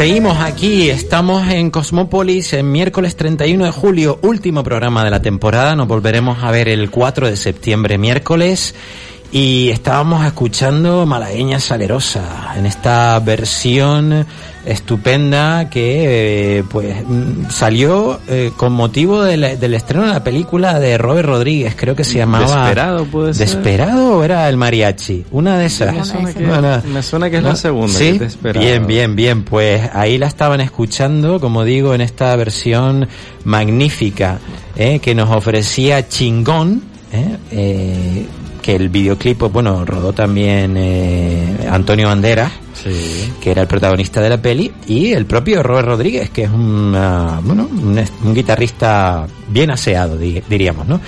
Seguimos 0.01 0.39
aquí, 0.39 0.89
estamos 0.89 1.47
en 1.49 1.69
Cosmópolis 1.69 2.53
en 2.53 2.71
miércoles 2.71 3.15
31 3.15 3.65
de 3.65 3.71
julio, 3.71 4.17
último 4.23 4.63
programa 4.63 5.03
de 5.03 5.11
la 5.11 5.21
temporada, 5.21 5.75
nos 5.75 5.87
volveremos 5.87 6.43
a 6.43 6.49
ver 6.49 6.69
el 6.69 6.89
4 6.89 7.29
de 7.29 7.37
septiembre 7.37 7.99
miércoles. 7.99 8.73
Y 9.31 9.69
estábamos 9.69 10.25
escuchando 10.25 11.05
Malagueña 11.05 11.59
Salerosa 11.59 12.51
en 12.57 12.65
esta 12.65 13.19
versión 13.19 14.25
estupenda 14.65 15.69
que 15.69 16.59
eh, 16.59 16.63
pues 16.69 16.95
mm, 17.07 17.49
salió 17.49 18.19
eh, 18.27 18.51
con 18.57 18.73
motivo 18.73 19.23
del, 19.23 19.59
del 19.59 19.73
estreno 19.73 20.05
de 20.05 20.13
la 20.13 20.23
película 20.23 20.79
de 20.79 20.97
Robert 20.97 21.27
Rodríguez, 21.27 21.75
creo 21.75 21.95
que 21.95 22.03
se 22.03 22.17
llamaba 22.17 22.65
Desperado, 22.65 23.05
puede 23.05 23.33
ser. 23.33 23.47
¿Desperado 23.47 24.17
o 24.17 24.23
era 24.23 24.47
el 24.49 24.57
mariachi? 24.57 25.25
Una 25.31 25.57
de 25.57 25.65
esas. 25.65 25.95
Me 25.95 26.05
suena 26.05 26.33
que, 26.33 26.45
Bueno, 26.45 26.81
me 26.93 27.03
suena 27.03 27.29
que 27.29 27.37
es 27.37 27.43
¿no? 27.43 27.49
la 27.49 27.55
segunda. 27.55 27.93
Sí, 27.97 28.19
que 28.19 28.51
bien, 28.53 28.85
bien, 28.85 29.15
bien. 29.15 29.43
Pues 29.43 29.89
ahí 29.93 30.17
la 30.17 30.27
estaban 30.27 30.61
escuchando, 30.61 31.39
como 31.39 31.63
digo, 31.63 31.93
en 31.93 32.01
esta 32.01 32.35
versión 32.35 33.07
magnífica 33.43 34.39
¿eh? 34.75 34.99
que 34.99 35.15
nos 35.15 35.29
ofrecía 35.29 36.07
Chingón, 36.07 36.83
¿eh? 37.11 37.37
Eh, 37.51 38.25
que 38.61 38.75
el 38.75 38.89
videoclip, 38.89 39.39
pues, 39.39 39.51
bueno, 39.51 39.85
rodó 39.85 40.13
también 40.13 40.75
eh, 40.77 41.67
Antonio 41.69 42.07
Banderas, 42.07 42.51
que 42.83 43.51
era 43.51 43.61
el 43.61 43.67
protagonista 43.67 44.21
de 44.21 44.29
la 44.29 44.41
peli, 44.41 44.71
y 44.87 45.11
el 45.13 45.25
propio 45.25 45.61
Robert 45.63 45.87
Rodríguez, 45.87 46.29
que 46.29 46.43
es 46.43 46.49
un, 46.49 46.93
ah, 46.95 47.39
bueno, 47.43 47.67
un, 47.71 48.01
un 48.23 48.33
guitarrista 48.33 49.27
bien 49.49 49.71
aseado, 49.71 50.17
di- 50.17 50.41
diríamos, 50.49 50.87
¿no? 50.87 50.99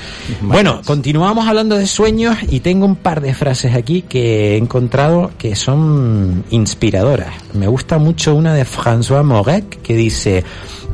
Bueno, 0.42 0.82
continuamos 0.86 1.48
hablando 1.48 1.78
de 1.78 1.88
sueños 1.88 2.38
y 2.50 2.60
tengo 2.60 2.86
un 2.86 2.96
par 2.96 3.22
de 3.22 3.34
frases 3.34 3.74
aquí 3.76 4.02
que 4.04 4.54
he 4.54 4.58
encontrado 4.58 5.32
que 5.38 5.56
son 5.56 6.44
inspiradoras. 6.50 7.34
Me 7.54 7.68
gusta 7.68 7.98
mucho 7.98 8.36
una 8.36 8.54
de 8.54 8.66
François 8.66 9.24
Moret 9.24 9.82
que 9.82 9.96
dice, 9.96 10.44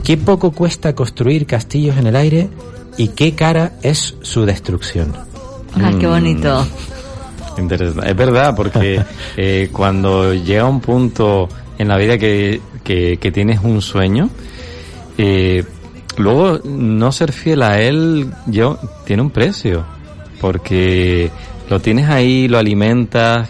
qué 0.03 0.17
poco 0.17 0.51
cuesta 0.51 0.93
construir 0.95 1.45
castillos 1.45 1.97
en 1.97 2.07
el 2.07 2.15
aire 2.15 2.49
y 2.97 3.09
qué 3.09 3.33
cara 3.33 3.73
es 3.81 4.15
su 4.21 4.45
destrucción. 4.45 5.13
Ah, 5.81 5.91
qué 5.99 6.07
bonito. 6.07 6.65
Interesante. 7.59 8.09
Es 8.09 8.15
verdad, 8.15 8.55
porque 8.55 9.01
eh, 9.37 9.69
cuando 9.71 10.33
llega 10.33 10.65
un 10.65 10.81
punto 10.81 11.49
en 11.77 11.87
la 11.87 11.97
vida 11.97 12.17
que, 12.17 12.61
que, 12.83 13.17
que 13.17 13.31
tienes 13.31 13.59
un 13.63 13.81
sueño, 13.81 14.29
eh, 15.17 15.63
luego 16.17 16.59
no 16.63 17.11
ser 17.11 17.31
fiel 17.31 17.61
a 17.63 17.81
él 17.81 18.31
yo, 18.47 18.79
tiene 19.05 19.21
un 19.21 19.31
precio, 19.31 19.85
porque 20.39 21.31
lo 21.69 21.79
tienes 21.79 22.09
ahí, 22.09 22.47
lo 22.47 22.57
alimentas, 22.57 23.49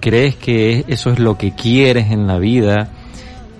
crees 0.00 0.36
que 0.36 0.84
eso 0.88 1.10
es 1.10 1.18
lo 1.18 1.38
que 1.38 1.54
quieres 1.54 2.10
en 2.10 2.26
la 2.26 2.38
vida, 2.38 2.90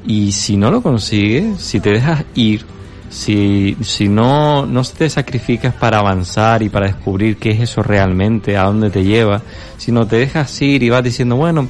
y 0.07 0.33
si 0.33 0.57
no 0.57 0.71
lo 0.71 0.83
consigues, 0.83 1.61
si 1.61 1.81
te 1.81 1.91
dejas 1.91 2.25
ir, 2.35 2.65
si, 3.13 3.77
si 3.83 4.09
no, 4.09 4.65
no 4.65 4.83
te 4.85 5.11
sacrificas 5.11 5.75
para 5.75 5.99
avanzar 5.99 6.63
y 6.63 6.71
para 6.71 6.87
descubrir 6.87 7.37
qué 7.37 7.51
es 7.51 7.61
eso 7.61 7.83
realmente, 7.83 8.57
a 8.57 8.65
dónde 8.65 8.89
te 8.89 9.05
lleva, 9.05 9.43
sino 9.77 10.07
te 10.07 10.17
dejas 10.17 10.61
ir 10.63 10.83
y 10.83 10.89
vas 10.89 11.05
diciendo, 11.05 11.37
bueno, 11.37 11.69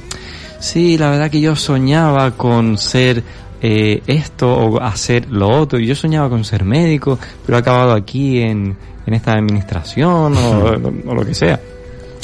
sí, 0.59 0.97
la 0.97 1.09
verdad 1.09 1.29
que 1.29 1.41
yo 1.41 1.55
soñaba 1.57 2.31
con 2.31 2.77
ser 2.77 3.21
eh, 3.61 4.01
esto 4.07 4.53
o 4.53 4.81
hacer 4.81 5.29
lo 5.29 5.49
otro, 5.49 5.79
y 5.79 5.85
yo 5.85 5.95
soñaba 5.95 6.29
con 6.29 6.45
ser 6.45 6.63
médico, 6.63 7.19
pero 7.45 7.57
he 7.57 7.61
acabado 7.61 7.91
aquí 7.91 8.39
en, 8.39 8.77
en 9.05 9.13
esta 9.13 9.33
administración 9.33 10.37
o, 10.37 11.09
o 11.09 11.13
lo 11.13 11.25
que 11.25 11.33
sea. 11.33 11.59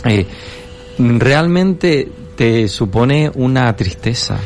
Eh, 0.05 0.25
realmente 0.97 2.09
te 2.37 2.69
supone 2.69 3.29
una 3.35 3.75
tristeza 3.75 4.39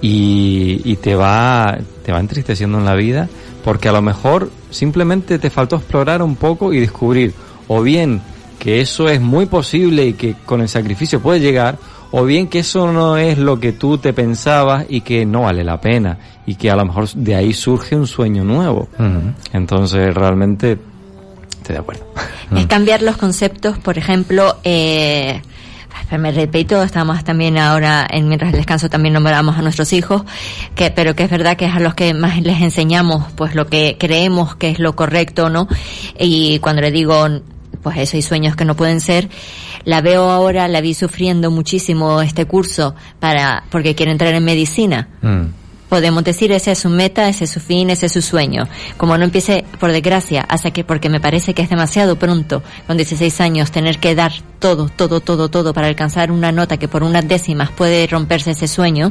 y, 0.00 0.80
y 0.84 0.96
te 0.96 1.14
va 1.14 1.76
te 2.02 2.12
va 2.12 2.20
entristeciendo 2.20 2.78
en 2.78 2.86
la 2.86 2.94
vida 2.94 3.28
porque 3.64 3.88
a 3.88 3.92
lo 3.92 4.02
mejor 4.02 4.50
simplemente 4.70 5.38
te 5.38 5.50
faltó 5.50 5.76
explorar 5.76 6.22
un 6.22 6.36
poco 6.36 6.72
y 6.72 6.80
descubrir 6.80 7.34
o 7.68 7.82
bien 7.82 8.20
que 8.58 8.80
eso 8.80 9.08
es 9.08 9.20
muy 9.20 9.46
posible 9.46 10.06
y 10.06 10.12
que 10.12 10.34
con 10.44 10.60
el 10.60 10.68
sacrificio 10.68 11.20
puede 11.20 11.40
llegar 11.40 11.78
o 12.12 12.24
bien 12.24 12.48
que 12.48 12.60
eso 12.60 12.92
no 12.92 13.16
es 13.16 13.38
lo 13.38 13.60
que 13.60 13.72
tú 13.72 13.98
te 13.98 14.12
pensabas 14.12 14.84
y 14.88 15.00
que 15.00 15.24
no 15.24 15.42
vale 15.42 15.64
la 15.64 15.80
pena 15.80 16.18
y 16.46 16.56
que 16.56 16.70
a 16.70 16.76
lo 16.76 16.84
mejor 16.84 17.08
de 17.12 17.34
ahí 17.34 17.52
surge 17.52 17.94
un 17.96 18.06
sueño 18.06 18.44
nuevo. 18.44 18.88
Entonces 19.52 20.12
realmente 20.14 20.78
estoy 21.50 21.74
de 21.74 21.80
acuerdo. 21.80 22.04
Es 22.56 22.66
cambiar 22.66 23.00
los 23.02 23.16
conceptos, 23.16 23.78
por 23.78 23.96
ejemplo, 23.96 24.56
eh, 24.64 25.40
me 26.18 26.32
repito, 26.32 26.82
estamos 26.82 27.22
también 27.24 27.58
ahora, 27.58 28.06
en 28.10 28.28
mientras 28.28 28.52
el 28.52 28.58
descanso 28.58 28.88
también 28.88 29.14
nombramos 29.14 29.56
a 29.56 29.62
nuestros 29.62 29.92
hijos, 29.92 30.22
que, 30.74 30.90
pero 30.90 31.14
que 31.14 31.24
es 31.24 31.30
verdad 31.30 31.56
que 31.56 31.66
es 31.66 31.74
a 31.74 31.80
los 31.80 31.94
que 31.94 32.14
más 32.14 32.40
les 32.40 32.60
enseñamos, 32.60 33.30
pues 33.36 33.54
lo 33.54 33.66
que 33.66 33.96
creemos 33.98 34.56
que 34.56 34.70
es 34.70 34.78
lo 34.78 34.96
correcto, 34.96 35.50
¿no? 35.50 35.68
Y 36.18 36.58
cuando 36.58 36.82
le 36.82 36.90
digo, 36.90 37.26
pues 37.82 37.96
eso, 37.98 38.16
hay 38.16 38.22
sueños 38.22 38.56
que 38.56 38.64
no 38.64 38.74
pueden 38.76 39.00
ser, 39.00 39.28
la 39.84 40.00
veo 40.00 40.30
ahora, 40.30 40.68
la 40.68 40.80
vi 40.80 40.94
sufriendo 40.94 41.50
muchísimo 41.50 42.20
este 42.22 42.44
curso 42.44 42.94
para, 43.18 43.64
porque 43.70 43.94
quiere 43.94 44.12
entrar 44.12 44.34
en 44.34 44.44
medicina 44.44 45.08
podemos 45.90 46.24
decir 46.24 46.52
ese 46.52 46.70
es 46.70 46.78
su 46.78 46.88
meta, 46.88 47.28
ese 47.28 47.44
es 47.44 47.50
su 47.50 47.60
fin, 47.60 47.90
ese 47.90 48.06
es 48.06 48.12
su 48.12 48.22
sueño. 48.22 48.66
Como 48.96 49.18
no 49.18 49.24
empiece, 49.24 49.64
por 49.78 49.92
desgracia, 49.92 50.46
hasta 50.48 50.70
que, 50.70 50.84
porque 50.84 51.10
me 51.10 51.20
parece 51.20 51.52
que 51.52 51.60
es 51.60 51.68
demasiado 51.68 52.16
pronto, 52.16 52.62
con 52.86 52.96
16 52.96 53.40
años, 53.42 53.70
tener 53.70 53.98
que 53.98 54.14
dar 54.14 54.32
todo, 54.60 54.88
todo, 54.88 55.20
todo, 55.20 55.48
todo 55.50 55.74
para 55.74 55.88
alcanzar 55.88 56.30
una 56.30 56.52
nota 56.52 56.76
que 56.76 56.86
por 56.86 57.02
unas 57.02 57.26
décimas 57.26 57.70
puede 57.70 58.06
romperse 58.06 58.52
ese 58.52 58.68
sueño, 58.68 59.10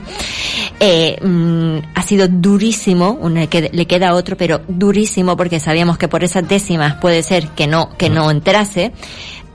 eh, 0.80 1.18
mm, 1.22 1.90
ha 1.96 2.02
sido 2.02 2.28
durísimo, 2.28 3.12
una 3.22 3.48
que 3.48 3.70
le 3.74 3.86
queda 3.86 4.14
otro, 4.14 4.38
pero 4.38 4.62
durísimo 4.68 5.36
porque 5.36 5.60
sabíamos 5.60 5.98
que 5.98 6.08
por 6.08 6.24
esas 6.24 6.48
décimas 6.48 6.96
puede 6.96 7.24
ser 7.24 7.50
que 7.50 7.68
no, 7.68 7.90
que 7.98 8.10
no 8.10 8.32
entrase. 8.32 8.94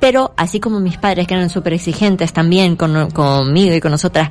Pero 0.04 0.34
así 0.36 0.60
como 0.60 0.80
mis 0.80 0.98
padres, 0.98 1.26
que 1.26 1.32
eran 1.32 1.48
súper 1.48 1.72
exigentes 1.72 2.34
también 2.34 2.76
con, 2.76 3.10
conmigo 3.12 3.74
y 3.74 3.80
con 3.80 3.90
nosotras, 3.90 4.28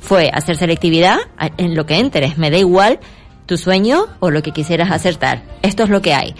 fue 0.00 0.28
hacer 0.34 0.56
selectividad 0.56 1.16
en 1.58 1.76
lo 1.76 1.86
que 1.86 2.00
entres. 2.00 2.38
Me 2.38 2.50
da 2.50 2.58
igual 2.58 2.98
tu 3.46 3.56
sueño 3.56 4.06
o 4.18 4.30
lo 4.32 4.42
que 4.42 4.50
quisieras 4.50 4.90
acertar. 4.90 5.44
Esto 5.62 5.84
es 5.84 5.90
lo 5.90 6.02
que 6.02 6.12
hay. 6.12 6.34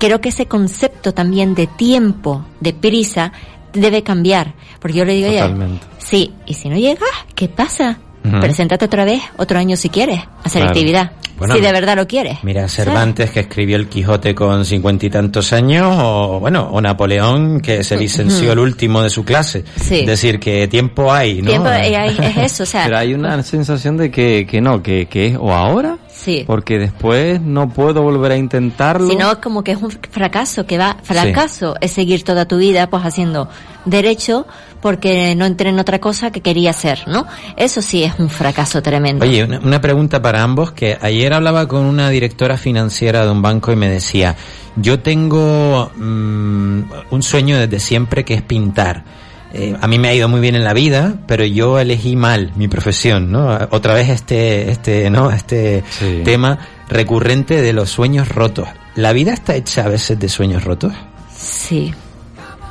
Creo 0.00 0.20
que 0.20 0.30
ese 0.30 0.46
concepto 0.46 1.14
también 1.14 1.54
de 1.54 1.68
tiempo, 1.68 2.44
de 2.58 2.72
prisa, 2.72 3.30
debe 3.72 4.02
cambiar. 4.02 4.52
Porque 4.80 4.98
yo 4.98 5.04
le 5.04 5.12
digo, 5.12 5.30
Totalmente. 5.30 5.86
sí, 5.98 6.34
y 6.44 6.54
si 6.54 6.68
no 6.68 6.76
llegas, 6.76 7.08
¿qué 7.36 7.46
pasa? 7.46 8.00
Preséntate 8.40 8.84
otra 8.84 9.04
vez, 9.04 9.22
otro 9.36 9.58
año 9.58 9.76
si 9.76 9.88
quieres, 9.88 10.20
a 10.42 10.48
selectividad. 10.48 11.12
Bueno, 11.38 11.54
si 11.54 11.60
de 11.60 11.70
verdad 11.70 11.94
lo 11.94 12.08
quieres. 12.08 12.38
Mira, 12.42 12.66
Cervantes 12.68 13.30
que 13.30 13.38
escribió 13.40 13.76
el 13.76 13.88
Quijote 13.88 14.34
con 14.34 14.64
cincuenta 14.64 15.06
y 15.06 15.10
tantos 15.10 15.52
años, 15.52 15.86
o 15.96 16.40
bueno, 16.40 16.68
o 16.72 16.80
Napoleón 16.80 17.60
que 17.60 17.84
se 17.84 17.96
licenció 17.96 18.52
el 18.52 18.58
último 18.58 19.02
de 19.02 19.10
su 19.10 19.24
clase. 19.24 19.62
Sí. 19.80 20.00
Es 20.00 20.06
decir, 20.06 20.40
que 20.40 20.66
tiempo 20.66 21.12
hay, 21.12 21.40
¿no? 21.40 21.50
Tiempo, 21.50 21.68
hay- 21.68 21.94
es 21.94 22.36
eso, 22.38 22.64
o 22.64 22.66
sea, 22.66 22.84
pero 22.86 22.98
hay 22.98 23.14
una 23.14 23.40
sensación 23.44 23.96
de 23.96 24.10
que, 24.10 24.46
que 24.50 24.60
no 24.60 24.82
que, 24.82 25.06
que 25.06 25.28
es 25.28 25.36
o 25.38 25.52
ahora 25.52 25.98
sí. 26.08 26.42
porque 26.44 26.76
después 26.80 27.40
no 27.40 27.68
puedo 27.68 28.02
volver 28.02 28.32
a 28.32 28.36
intentarlo 28.36 29.08
sino 29.08 29.40
como 29.40 29.62
que 29.62 29.72
es 29.72 29.78
un 29.80 29.92
fracaso, 29.92 30.66
que 30.66 30.76
va, 30.76 30.96
fracaso 31.04 31.76
es 31.80 31.92
seguir 31.92 32.24
toda 32.24 32.46
tu 32.46 32.56
vida 32.56 32.90
pues 32.90 33.04
haciendo 33.04 33.48
derecho 33.84 34.44
porque 34.80 35.34
no 35.34 35.44
entré 35.44 35.70
en 35.70 35.78
otra 35.78 35.98
cosa 35.98 36.30
que 36.30 36.40
quería 36.40 36.70
hacer, 36.70 37.00
¿no? 37.06 37.26
Eso 37.56 37.82
sí 37.82 38.04
es 38.04 38.12
un 38.18 38.30
fracaso 38.30 38.82
tremendo. 38.82 39.24
Oye, 39.24 39.44
una, 39.44 39.58
una 39.58 39.80
pregunta 39.80 40.22
para 40.22 40.42
ambos, 40.42 40.72
que 40.72 40.96
ayer 41.00 41.32
hablaba 41.32 41.66
con 41.66 41.84
una 41.84 42.10
directora 42.10 42.56
financiera 42.56 43.24
de 43.24 43.30
un 43.32 43.42
banco 43.42 43.72
y 43.72 43.76
me 43.76 43.88
decía, 43.88 44.36
yo 44.76 45.00
tengo 45.00 45.90
mm, 45.96 46.80
un 47.10 47.22
sueño 47.22 47.58
desde 47.58 47.80
siempre 47.80 48.24
que 48.24 48.34
es 48.34 48.42
pintar. 48.42 49.04
Eh, 49.52 49.74
a 49.80 49.88
mí 49.88 49.98
me 49.98 50.08
ha 50.08 50.14
ido 50.14 50.28
muy 50.28 50.40
bien 50.40 50.54
en 50.56 50.62
la 50.64 50.74
vida, 50.74 51.14
pero 51.26 51.44
yo 51.44 51.78
elegí 51.78 52.16
mal 52.16 52.52
mi 52.56 52.68
profesión, 52.68 53.32
¿no? 53.32 53.48
Otra 53.70 53.94
vez 53.94 54.10
este, 54.10 54.70
este, 54.70 55.08
¿no? 55.08 55.30
Este 55.30 55.82
Sí. 55.90 56.20
tema 56.22 56.58
recurrente 56.90 57.62
de 57.62 57.72
los 57.72 57.88
sueños 57.90 58.28
rotos. 58.28 58.68
¿La 58.94 59.12
vida 59.12 59.32
está 59.32 59.54
hecha 59.54 59.84
a 59.86 59.88
veces 59.88 60.18
de 60.18 60.28
sueños 60.28 60.64
rotos? 60.64 60.92
Sí. 61.34 61.94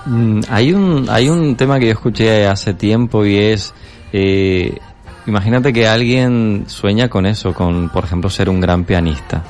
Mm, 0.07 0.39
hay 0.49 0.71
un 0.71 1.05
hay 1.09 1.27
un 1.27 1.57
tema 1.57 1.79
que 1.79 1.87
yo 1.87 1.91
escuché 1.91 2.47
hace 2.47 2.73
tiempo 2.73 3.25
y 3.25 3.35
es 3.35 3.73
eh, 4.13 4.77
imagínate 5.25 5.73
que 5.73 5.85
alguien 5.85 6.63
sueña 6.67 7.09
con 7.09 7.25
eso 7.25 7.53
con 7.53 7.89
por 7.89 8.05
ejemplo 8.05 8.29
ser 8.29 8.49
un 8.49 8.61
gran 8.61 8.85
pianista. 8.85 9.43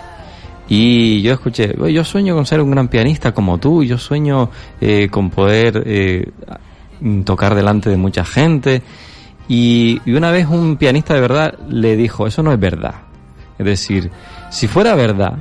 Y 0.68 1.22
yo 1.22 1.34
escuché 1.34 1.76
"Oye, 1.80 1.94
yo 1.94 2.04
sueño 2.04 2.34
con 2.36 2.46
ser 2.48 2.60
un 2.62 2.72
gran 2.72 2.88
pianista 2.88 3.34
como 3.34 3.60
tú 3.60 3.84
yo 3.84 4.00
sueño 4.00 4.50
eh, 4.82 5.10
con 5.10 5.30
poder 5.30 5.84
eh, 5.86 6.32
tocar 7.24 7.54
delante 7.54 7.92
de 7.92 7.98
mucha 7.98 8.26
gente 8.26 8.82
y, 9.48 10.02
y 10.06 10.14
una 10.14 10.32
vez 10.32 10.48
un 10.48 10.76
pianista 10.78 11.14
de 11.14 11.22
verdad 11.22 11.54
le 11.70 11.96
dijo 11.96 12.26
eso 12.26 12.42
no 12.42 12.52
es 12.52 12.60
verdad 12.60 12.96
es 13.60 13.66
decir 13.66 14.10
si 14.50 14.68
fuera 14.68 14.96
verdad 14.96 15.36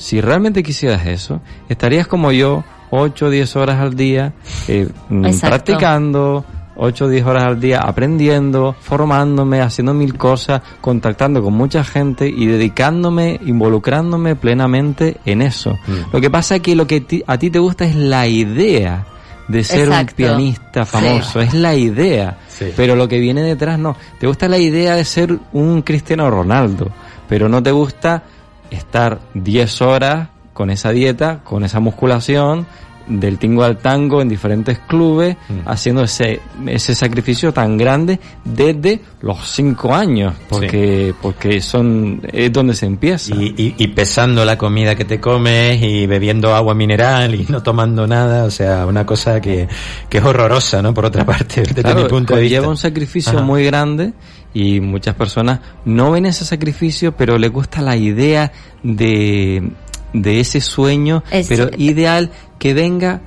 si 0.00 0.22
realmente 0.22 0.62
quisieras 0.62 1.06
eso, 1.06 1.42
estarías 1.68 2.06
como 2.06 2.32
yo, 2.32 2.64
8 2.90 3.26
o 3.26 3.30
10 3.30 3.56
horas 3.56 3.78
al 3.80 3.94
día, 3.96 4.32
eh, 4.68 4.88
mm, 5.08 5.24
practicando 5.40 6.44
8 6.76 7.04
o 7.04 7.08
10 7.08 7.26
horas 7.26 7.44
al 7.44 7.60
día 7.60 7.80
aprendiendo, 7.80 8.74
formándome, 8.80 9.60
haciendo 9.60 9.92
mil 9.94 10.16
cosas, 10.16 10.62
contactando 10.80 11.42
con 11.42 11.52
mucha 11.54 11.84
gente 11.84 12.26
y 12.28 12.46
dedicándome, 12.46 13.38
involucrándome 13.44 14.34
plenamente 14.36 15.18
en 15.26 15.42
eso. 15.42 15.78
Mm. 15.86 16.12
Lo 16.12 16.20
que 16.20 16.30
pasa 16.30 16.56
es 16.56 16.62
que 16.62 16.74
lo 16.74 16.86
que 16.86 17.00
ti- 17.02 17.22
a 17.26 17.36
ti 17.38 17.50
te 17.50 17.58
gusta 17.58 17.84
es 17.84 17.94
la 17.94 18.26
idea 18.26 19.04
de 19.48 19.64
ser 19.64 19.88
Exacto. 19.88 20.12
un 20.12 20.16
pianista 20.16 20.86
famoso, 20.86 21.40
es 21.40 21.52
la 21.54 21.74
idea. 21.74 22.38
Sí. 22.48 22.66
Pero 22.76 22.94
lo 22.94 23.08
que 23.08 23.18
viene 23.18 23.42
detrás 23.42 23.78
no. 23.78 23.96
Te 24.18 24.26
gusta 24.26 24.48
la 24.48 24.58
idea 24.58 24.94
de 24.94 25.04
ser 25.04 25.36
un 25.52 25.82
Cristiano 25.82 26.30
Ronaldo, 26.30 26.88
pero 27.28 27.48
no 27.48 27.62
te 27.62 27.72
gusta 27.72 28.22
estar 28.70 29.18
10 29.34 29.82
horas 29.82 30.28
con 30.60 30.68
esa 30.68 30.90
dieta, 30.90 31.40
con 31.42 31.64
esa 31.64 31.80
musculación, 31.80 32.66
del 33.08 33.38
tingo 33.38 33.64
al 33.64 33.78
tango 33.78 34.20
en 34.20 34.28
diferentes 34.28 34.78
clubes, 34.78 35.34
Mm. 35.48 35.66
haciendo 35.66 36.02
ese, 36.02 36.40
ese 36.66 36.94
sacrificio 36.94 37.50
tan 37.50 37.78
grande 37.78 38.20
desde 38.44 39.00
los 39.22 39.38
5 39.50 39.94
años, 39.94 40.34
porque, 40.50 41.14
porque 41.22 41.62
son, 41.62 42.20
es 42.30 42.52
donde 42.52 42.74
se 42.74 42.84
empieza. 42.84 43.34
Y, 43.34 43.54
y- 43.56 43.74
y 43.78 43.88
pesando 43.88 44.44
la 44.44 44.58
comida 44.58 44.94
que 44.96 45.06
te 45.06 45.18
comes 45.18 45.82
y 45.82 46.06
bebiendo 46.06 46.54
agua 46.54 46.74
mineral 46.74 47.34
y 47.34 47.46
no 47.48 47.62
tomando 47.62 48.06
nada, 48.06 48.44
o 48.44 48.50
sea, 48.50 48.84
una 48.86 49.06
cosa 49.06 49.40
que, 49.40 49.66
que 50.10 50.18
es 50.18 50.24
horrorosa, 50.24 50.82
¿no? 50.82 50.92
Por 50.92 51.06
otra 51.06 51.24
parte, 51.24 51.62
desde 51.62 51.82
Claro, 51.82 52.02
mi 52.02 52.08
punto 52.08 52.36
de 52.36 52.42
vista. 52.42 52.56
conlleva 52.58 52.68
un 52.70 52.76
sacrificio 52.76 53.32
Ajá. 53.38 53.42
muy 53.42 53.64
grande 53.64 54.12
y 54.52 54.78
muchas 54.80 55.14
personas 55.16 55.58
no 55.86 56.10
ven 56.12 56.26
ese 56.26 56.44
sacrificio, 56.44 57.10
pero 57.16 57.38
les 57.38 57.50
gusta 57.50 57.80
la 57.80 57.96
idea 57.96 58.52
de, 58.84 59.68
de 60.12 60.40
ese 60.40 60.60
sueño, 60.60 61.22
Es- 61.30 61.48
pero 61.48 61.70
ideal 61.76 62.30
que 62.58 62.74
venga 62.74 63.20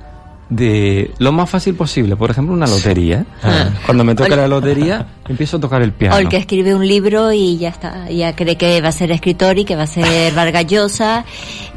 de 0.50 1.10
lo 1.18 1.32
más 1.32 1.48
fácil 1.48 1.74
posible. 1.74 2.16
Por 2.16 2.30
ejemplo, 2.30 2.54
una 2.54 2.66
lotería. 2.66 3.24
Ah. 3.42 3.70
Cuando 3.86 4.04
me 4.04 4.14
toca 4.14 4.36
la 4.36 4.46
lotería, 4.46 5.06
empiezo 5.28 5.56
a 5.56 5.60
tocar 5.60 5.82
el 5.82 5.92
piano. 5.92 6.16
O 6.16 6.18
el 6.18 6.28
que 6.28 6.36
escribe 6.36 6.74
un 6.74 6.86
libro 6.86 7.32
y 7.32 7.56
ya 7.58 7.70
está, 7.70 8.10
ya 8.10 8.36
cree 8.36 8.56
que 8.56 8.80
va 8.80 8.88
a 8.88 8.92
ser 8.92 9.10
escritor 9.10 9.58
y 9.58 9.64
que 9.64 9.74
va 9.74 9.84
a 9.84 9.86
ser 9.86 10.32
Vargas 10.34 10.66
Llosa 10.66 11.24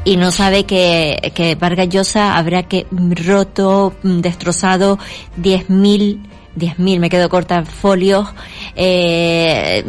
y 0.04 0.16
no 0.16 0.30
sabe 0.30 0.64
que, 0.64 1.32
que 1.34 1.54
Vargas 1.54 1.88
Llosa 1.88 2.36
habrá 2.36 2.64
que 2.64 2.86
roto, 2.90 3.94
mm, 4.02 4.20
destrozado 4.20 4.98
10.000, 5.40 6.20
10.000, 6.56 7.00
me 7.00 7.10
quedo 7.10 7.28
corta, 7.28 7.64
folios, 7.64 8.28
eh, 8.76 9.84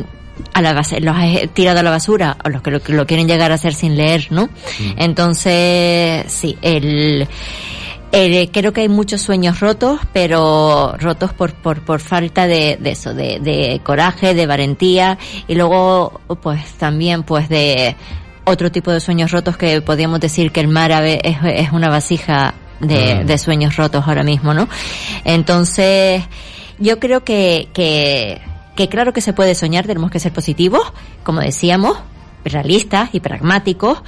a 0.53 0.61
la 0.61 0.73
base, 0.73 0.99
los 1.01 1.15
ha 1.15 1.47
tirado 1.53 1.79
a 1.79 1.83
la 1.83 1.91
basura, 1.91 2.37
o 2.43 2.49
los 2.49 2.61
que 2.61 2.71
lo, 2.71 2.81
que 2.81 2.93
lo 2.93 3.05
quieren 3.05 3.27
llegar 3.27 3.51
a 3.51 3.55
hacer 3.55 3.73
sin 3.73 3.95
leer, 3.95 4.27
¿no? 4.31 4.49
Entonces, 4.97 6.25
sí, 6.31 6.57
el, 6.61 7.27
eh, 8.11 8.49
creo 8.51 8.73
que 8.73 8.81
hay 8.81 8.89
muchos 8.89 9.21
sueños 9.21 9.59
rotos, 9.59 9.99
pero 10.13 10.95
rotos 10.97 11.33
por, 11.33 11.53
por, 11.53 11.81
por 11.81 11.99
falta 11.99 12.47
de, 12.47 12.77
de 12.79 12.91
eso, 12.91 13.13
de, 13.13 13.39
de 13.39 13.81
coraje, 13.83 14.33
de 14.33 14.47
valentía 14.47 15.17
y 15.47 15.55
luego 15.55 16.19
pues 16.41 16.73
también 16.73 17.23
pues 17.23 17.49
de 17.49 17.95
otro 18.45 18.71
tipo 18.71 18.91
de 18.91 18.99
sueños 18.99 19.31
rotos 19.31 19.57
que 19.57 19.81
podríamos 19.81 20.19
decir 20.19 20.51
que 20.51 20.59
el 20.59 20.67
mar 20.67 20.91
es, 21.03 21.37
es 21.43 21.71
una 21.71 21.89
vasija 21.89 22.55
de, 22.79 23.15
Mm. 23.15 23.25
de 23.27 23.37
sueños 23.37 23.75
rotos 23.75 24.05
ahora 24.07 24.23
mismo, 24.23 24.53
¿no? 24.53 24.67
Entonces, 25.23 26.23
yo 26.79 26.99
creo 26.99 27.23
que, 27.23 27.67
que, 27.73 28.41
que 28.79 28.87
claro 28.87 29.11
que 29.11 29.19
se 29.19 29.33
puede 29.33 29.55
soñar, 29.55 29.85
tenemos 29.85 30.09
que 30.09 30.21
ser 30.21 30.31
positivos, 30.31 30.93
como 31.23 31.41
decíamos, 31.41 31.97
realistas 32.45 33.09
y 33.11 33.19
pragmáticos, 33.19 34.01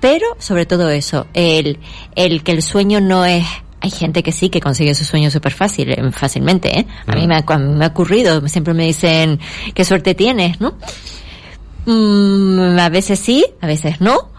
pero 0.00 0.26
sobre 0.40 0.66
todo 0.66 0.90
eso, 0.90 1.28
el, 1.32 1.78
el 2.16 2.42
que 2.42 2.50
el 2.50 2.62
sueño 2.62 3.00
no 3.00 3.24
es 3.24 3.46
hay 3.80 3.90
gente 3.90 4.24
que 4.24 4.32
sí 4.32 4.48
que 4.48 4.60
consigue 4.60 4.96
su 4.96 5.04
sueño 5.04 5.30
súper 5.30 5.52
fácil, 5.52 5.92
eh, 5.92 6.10
fácilmente, 6.10 6.76
¿eh? 6.76 6.86
A 7.06 7.14
mí 7.14 7.28
me 7.28 7.36
ha, 7.36 7.58
me 7.58 7.84
ha 7.84 7.88
ocurrido, 7.88 8.48
siempre 8.48 8.74
me 8.74 8.86
dicen, 8.86 9.38
qué 9.74 9.84
suerte 9.84 10.16
tienes, 10.16 10.60
¿no? 10.60 10.74
Mm, 11.84 12.80
a 12.80 12.88
veces 12.88 13.20
sí, 13.20 13.46
a 13.60 13.68
veces 13.68 14.00
no, 14.00 14.30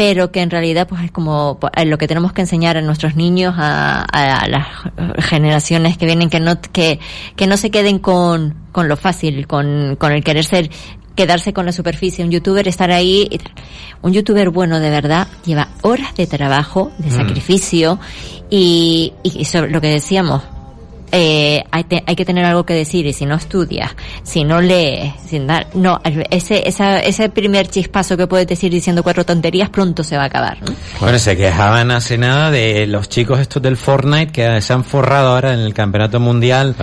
pero 0.00 0.32
que 0.32 0.40
en 0.40 0.48
realidad 0.48 0.88
pues 0.88 1.02
es 1.04 1.10
como 1.10 1.58
pues, 1.60 1.72
lo 1.84 1.98
que 1.98 2.08
tenemos 2.08 2.32
que 2.32 2.40
enseñar 2.40 2.78
a 2.78 2.80
nuestros 2.80 3.16
niños, 3.16 3.54
a, 3.58 4.00
a 4.00 4.48
las 4.48 4.66
generaciones 5.18 5.98
que 5.98 6.06
vienen, 6.06 6.30
que 6.30 6.40
no, 6.40 6.58
que, 6.58 6.98
que 7.36 7.46
no 7.46 7.58
se 7.58 7.70
queden 7.70 7.98
con, 7.98 8.54
con 8.72 8.88
lo 8.88 8.96
fácil, 8.96 9.46
con, 9.46 9.96
con 9.96 10.12
el 10.12 10.24
querer 10.24 10.46
ser 10.46 10.70
quedarse 11.14 11.52
con 11.52 11.66
la 11.66 11.72
superficie, 11.72 12.24
un 12.24 12.30
youtuber 12.30 12.66
estar 12.66 12.90
ahí, 12.90 13.28
un 14.00 14.14
youtuber 14.14 14.48
bueno 14.48 14.80
de 14.80 14.88
verdad 14.88 15.28
lleva 15.44 15.68
horas 15.82 16.14
de 16.14 16.26
trabajo, 16.26 16.90
de 16.96 17.10
Mm. 17.10 17.16
sacrificio 17.18 17.98
y, 18.48 19.12
y 19.22 19.44
sobre 19.44 19.70
lo 19.70 19.82
que 19.82 19.88
decíamos, 19.88 20.42
eh, 21.12 21.64
hay, 21.70 21.84
te- 21.84 22.02
hay 22.06 22.16
que 22.16 22.24
tener 22.24 22.44
algo 22.44 22.64
que 22.64 22.74
decir 22.74 23.06
y 23.06 23.12
si 23.12 23.26
no 23.26 23.34
estudias, 23.36 23.90
si 24.22 24.44
no 24.44 24.60
lees, 24.60 25.12
sin 25.28 25.46
dar, 25.46 25.66
no, 25.74 26.00
ese, 26.30 26.68
esa, 26.68 27.00
ese 27.00 27.28
primer 27.28 27.68
chispazo 27.68 28.16
que 28.16 28.26
puedes 28.26 28.46
decir 28.46 28.70
diciendo 28.72 29.02
cuatro 29.02 29.24
tonterías 29.24 29.68
pronto 29.70 30.02
se 30.04 30.16
va 30.16 30.24
a 30.24 30.26
acabar. 30.26 30.58
¿no? 30.62 30.74
Bueno, 31.00 31.18
se 31.18 31.36
quejaban 31.36 31.90
hace 31.90 32.18
nada 32.18 32.50
de 32.50 32.86
los 32.86 33.08
chicos 33.08 33.38
estos 33.40 33.62
del 33.62 33.76
Fortnite 33.76 34.32
que 34.32 34.60
se 34.60 34.72
han 34.72 34.84
forrado 34.84 35.30
ahora 35.34 35.52
en 35.54 35.60
el 35.60 35.74
campeonato 35.74 36.20
mundial 36.20 36.74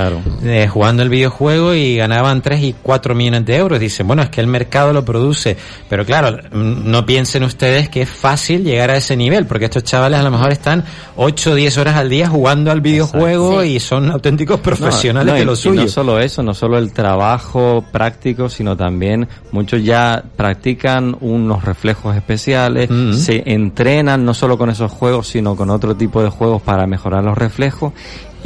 eh, 0.44 0.68
jugando 0.68 1.04
el 1.04 1.10
videojuego 1.10 1.74
y 1.74 1.98
ganaban 1.98 2.42
3 2.42 2.62
y 2.64 2.76
4 2.82 3.16
millones 3.16 3.46
de 3.46 3.56
euros. 3.58 3.80
Dicen, 3.80 4.08
bueno, 4.08 4.22
es 4.24 4.30
que 4.30 4.42
el 4.42 4.48
mercado 4.48 4.94
lo 4.94 5.04
produce. 5.06 5.58
Pero 5.90 6.06
claro, 6.06 6.38
mm, 6.52 6.90
no 6.90 7.06
piensen 7.06 7.44
ustedes 7.44 7.90
que 7.90 8.02
es 8.04 8.10
fácil 8.10 8.64
llegar 8.64 8.90
a 8.92 8.98
ese 8.98 9.16
nivel, 9.16 9.46
porque 9.46 9.66
estos 9.66 9.84
chavales 9.84 10.20
a 10.20 10.24
lo 10.24 10.32
mejor 10.32 10.52
están 10.52 10.84
8 11.16 11.52
o 11.52 11.56
10 11.56 11.78
horas 11.78 11.96
al 11.96 12.10
día 12.10 12.28
jugando 12.28 12.72
al 12.72 12.82
videojuego 12.82 13.64
y 13.64 13.80
son 13.80 14.17
auténticos 14.18 14.60
profesionales 14.60 15.28
No, 15.28 15.32
no, 15.32 15.38
de 15.38 15.44
y- 15.44 15.46
lo 15.46 15.54
y 15.54 15.56
suyo. 15.56 15.82
no 15.84 15.88
solo 15.88 16.20
eso, 16.20 16.44
no 16.44 16.54
solo 16.54 16.78
el 16.78 16.92
trabajo 16.94 17.84
práctico, 17.92 18.50
sino 18.50 18.76
también 18.76 19.28
muchos 19.52 19.84
ya 19.84 20.24
practican 20.36 21.16
unos 21.22 21.64
reflejos 21.64 22.16
especiales, 22.16 22.90
se 23.18 23.44
entrenan 23.46 24.26
no 24.26 24.34
solo 24.34 24.58
con 24.58 24.70
esos 24.70 24.92
juegos, 24.92 25.28
sino 25.28 25.56
con 25.56 25.70
otro 25.70 25.96
tipo 25.96 26.22
de 26.22 26.30
juegos 26.30 26.62
para 26.62 26.86
mejorar 26.88 27.24
los 27.24 27.38
reflejos 27.38 27.94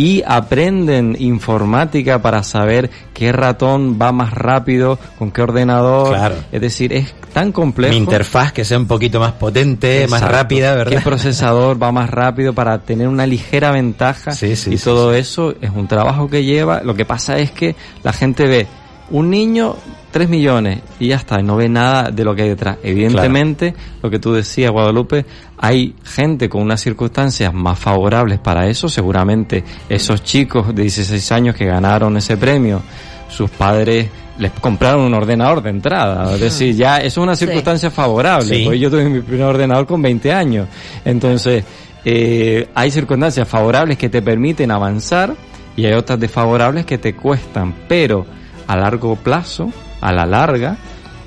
y 0.02 0.24
aprenden 0.26 1.16
informática 1.20 2.24
para 2.24 2.42
saber 2.42 2.90
qué 3.14 3.32
ratón 3.32 4.00
va 4.02 4.12
más 4.12 4.34
rápido, 4.34 4.98
con 5.20 5.30
qué 5.30 5.44
ordenador. 5.44 6.16
Claro. 6.16 6.36
Es 6.52 6.60
decir, 6.60 6.92
es 6.92 7.14
tan 7.32 7.52
complejo. 7.52 7.92
Mi 7.92 7.98
interfaz 7.98 8.52
que 8.52 8.66
sea 8.66 8.80
un 8.80 8.88
poquito 8.88 9.20
más 9.20 9.34
potente, 9.34 10.08
más 10.08 10.24
rápida, 10.24 10.74
¿verdad? 10.74 10.98
¿Qué 10.98 11.02
procesador 11.02 11.80
va 11.80 11.92
más 11.92 12.10
rápido 12.10 12.54
para 12.54 12.80
tener 12.80 13.08
una 13.08 13.28
ligera 13.28 13.70
ventaja? 13.70 14.32
y 14.42 14.78
todo 14.78 15.14
eso 15.14 15.54
es 15.62 15.70
un 15.70 15.88
trabajo 15.88 16.28
que 16.28 16.44
lleva. 16.44 16.82
Lo 16.82 16.96
que 16.96 17.06
pasa 17.06 17.38
es 17.38 17.52
que 17.52 17.76
la 18.02 18.12
gente 18.12 18.48
ve 18.48 18.66
un 19.12 19.30
niño, 19.30 19.76
3 20.12 20.30
millones, 20.30 20.80
y 21.00 21.08
ya 21.08 21.16
está, 21.16 21.40
y 21.40 21.44
no 21.44 21.56
ve 21.56 21.70
nada 21.70 22.12
de 22.12 22.24
lo 22.24 22.36
que 22.36 22.44
hay 22.44 22.50
detrás. 22.50 22.78
Evidentemente, 22.84 23.74
lo 24.04 24.10
que 24.10 24.20
tú 24.20 24.34
decías, 24.34 24.70
Guadalupe, 24.72 25.26
hay 25.58 25.96
gente 26.04 26.50
con 26.50 26.62
unas 26.62 26.82
circunstancias 26.82 27.54
más 27.54 27.80
favorables 27.80 28.40
para 28.40 28.68
eso. 28.68 28.90
Seguramente 28.90 29.64
esos 29.90 30.24
chicos 30.24 30.76
de 30.76 30.84
16 30.84 31.32
años 31.32 31.56
que 31.56 31.66
ganaron 31.66 32.18
ese 32.18 32.38
premio, 32.38 32.82
sus 33.30 33.50
padres 33.50 34.10
les 34.38 34.52
compraron 34.54 35.02
un 35.02 35.14
ordenador 35.14 35.62
de 35.62 35.70
entrada. 35.70 36.34
Es 36.34 36.40
decir, 36.42 36.76
ya 36.76 36.98
eso 36.98 37.08
es 37.22 37.24
una 37.24 37.36
Sí. 37.36 37.46
circunstancia 37.46 37.92
favorable. 37.92 38.56
Sí. 38.56 38.64
Pues 38.66 38.80
yo 38.80 38.90
tuve 38.90 39.08
mi 39.08 39.22
primer 39.22 39.46
ordenador 39.46 39.86
con 39.86 40.02
20 40.02 40.32
años. 40.34 40.68
Entonces, 41.06 41.64
eh, 42.04 42.68
hay 42.74 42.90
circunstancias 42.92 43.48
favorables 43.48 43.98
que 43.98 44.10
te 44.10 44.22
permiten 44.22 44.72
avanzar 44.72 45.36
y 45.78 45.86
hay 45.86 45.94
otras 45.94 46.20
desfavorables 46.20 46.86
que 46.86 46.98
te 46.98 47.14
cuestan. 47.14 47.74
Pero 47.88 48.26
a 48.68 48.76
largo 48.76 49.16
plazo, 49.16 49.70
a 50.02 50.12
la 50.12 50.26
larga, 50.26 50.78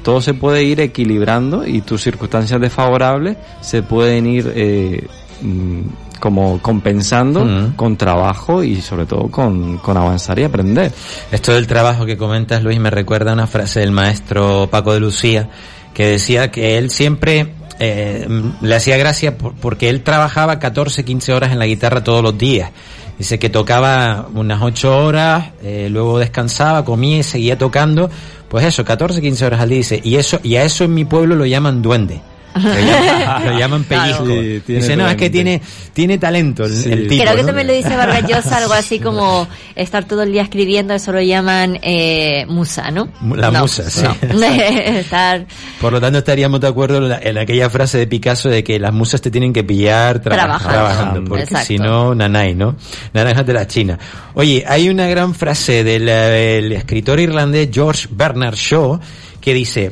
todo 0.02 0.20
se 0.20 0.34
puede 0.34 0.64
ir 0.64 0.80
equilibrando 0.80 1.66
y 1.66 1.80
tus 1.80 2.02
circunstancias 2.02 2.60
desfavorables 2.60 3.36
se 3.62 3.82
pueden 3.82 4.26
ir 4.26 4.52
eh, 4.54 5.06
mm, 5.40 5.80
como 6.20 6.58
compensando 6.60 7.44
con 7.76 7.96
trabajo 7.96 8.62
y 8.62 8.80
sobre 8.80 9.06
todo 9.06 9.28
con, 9.30 9.78
con 9.78 9.96
avanzar 9.96 10.38
y 10.38 10.44
aprender. 10.44 10.92
Esto 11.32 11.52
del 11.52 11.66
trabajo 11.66 12.06
que 12.06 12.16
comentas, 12.16 12.62
Luis, 12.62 12.78
me 12.80 12.90
recuerda 12.90 13.30
a 13.30 13.34
una 13.34 13.46
frase 13.46 13.80
del 13.80 13.90
maestro 13.92 14.68
Paco 14.70 14.92
de 14.94 15.00
Lucía, 15.00 15.48
que 15.92 16.06
decía 16.06 16.50
que 16.50 16.76
él 16.78 16.90
siempre 16.90 17.54
eh, 17.78 18.26
mm, 18.28 18.64
le 18.64 18.74
hacía 18.74 18.96
gracia 18.96 19.36
por- 19.36 19.54
porque 19.54 19.88
él 19.90 20.02
trabajaba 20.02 20.58
14, 20.58 21.04
15 21.04 21.32
horas 21.32 21.52
en 21.52 21.58
la 21.58 21.66
guitarra 21.66 22.04
todos 22.04 22.22
los 22.22 22.36
días. 22.38 22.70
Dice 23.18 23.38
que 23.38 23.48
tocaba 23.50 24.26
unas 24.34 24.60
8 24.62 24.96
horas, 25.04 25.50
eh, 25.62 25.88
luego 25.90 26.18
descansaba, 26.18 26.84
comía 26.84 27.18
y 27.18 27.22
seguía 27.22 27.56
tocando. 27.58 28.10
Pues 28.54 28.66
eso, 28.66 28.84
14, 28.84 29.20
15 29.20 29.46
horas 29.46 29.60
al 29.62 29.68
día. 29.68 29.78
Dice, 29.78 30.00
y 30.04 30.14
eso, 30.14 30.38
y 30.44 30.54
a 30.54 30.62
eso 30.62 30.84
en 30.84 30.94
mi 30.94 31.04
pueblo 31.04 31.34
lo 31.34 31.44
llaman 31.44 31.82
duende. 31.82 32.20
Lo 32.54 32.60
llaman, 32.80 33.46
lo 33.46 33.58
llaman 33.58 33.84
pellizco. 33.84 34.26
Sí, 34.26 34.62
tiene 34.66 34.80
Dice, 34.80 34.96
no, 34.96 35.08
es 35.08 35.16
que 35.16 35.30
tiene, 35.30 35.60
tiene 35.92 36.18
talento 36.18 36.64
el, 36.64 36.72
el 36.92 37.08
tipo. 37.08 37.22
Creo 37.24 37.34
que 37.36 37.40
¿no? 37.42 37.46
también 37.48 37.66
lo 37.66 37.72
dice 37.72 37.96
Vargas 37.96 38.28
Llosa, 38.28 38.56
algo 38.58 38.72
así 38.74 38.98
como 39.00 39.48
estar 39.74 40.04
todo 40.04 40.22
el 40.22 40.32
día 40.32 40.42
escribiendo, 40.42 40.94
eso 40.94 41.12
lo 41.12 41.20
llaman 41.20 41.78
eh, 41.82 42.44
musa, 42.48 42.90
¿no? 42.90 43.08
La 43.34 43.50
No, 43.50 43.60
musa, 43.62 43.88
sí. 43.90 44.02
no. 44.02 44.44
estar 44.46 45.46
Por 45.80 45.92
lo 45.92 46.00
tanto, 46.00 46.18
estaríamos 46.18 46.60
de 46.60 46.68
acuerdo 46.68 46.98
en, 46.98 47.08
la- 47.08 47.18
en 47.22 47.38
aquella 47.38 47.68
frase 47.70 47.98
de 47.98 48.06
Picasso 48.06 48.48
de 48.48 48.62
que 48.62 48.78
las 48.78 48.92
musas 48.92 49.20
te 49.20 49.30
tienen 49.30 49.52
que 49.52 49.64
pillar 49.64 50.20
traba- 50.20 50.42
Trabajando. 50.58 50.72
trabajando, 50.74 51.24
porque 51.24 51.42
Exacto. 51.44 51.66
si 51.66 51.78
no, 51.78 52.14
nanay, 52.14 52.54
¿no? 52.54 52.76
Naranjas 53.12 53.46
de 53.46 53.52
la 53.52 53.66
China. 53.66 53.98
Oye, 54.34 54.64
hay 54.66 54.88
una 54.88 55.06
gran 55.06 55.34
frase 55.34 55.84
del, 55.84 56.08
eh, 56.08 56.58
el 56.58 56.72
escritor 56.72 57.18
irlandés 57.20 57.68
George 57.72 58.08
Bernard 58.10 58.54
Shaw 58.54 59.00
que 59.40 59.52
dice, 59.54 59.90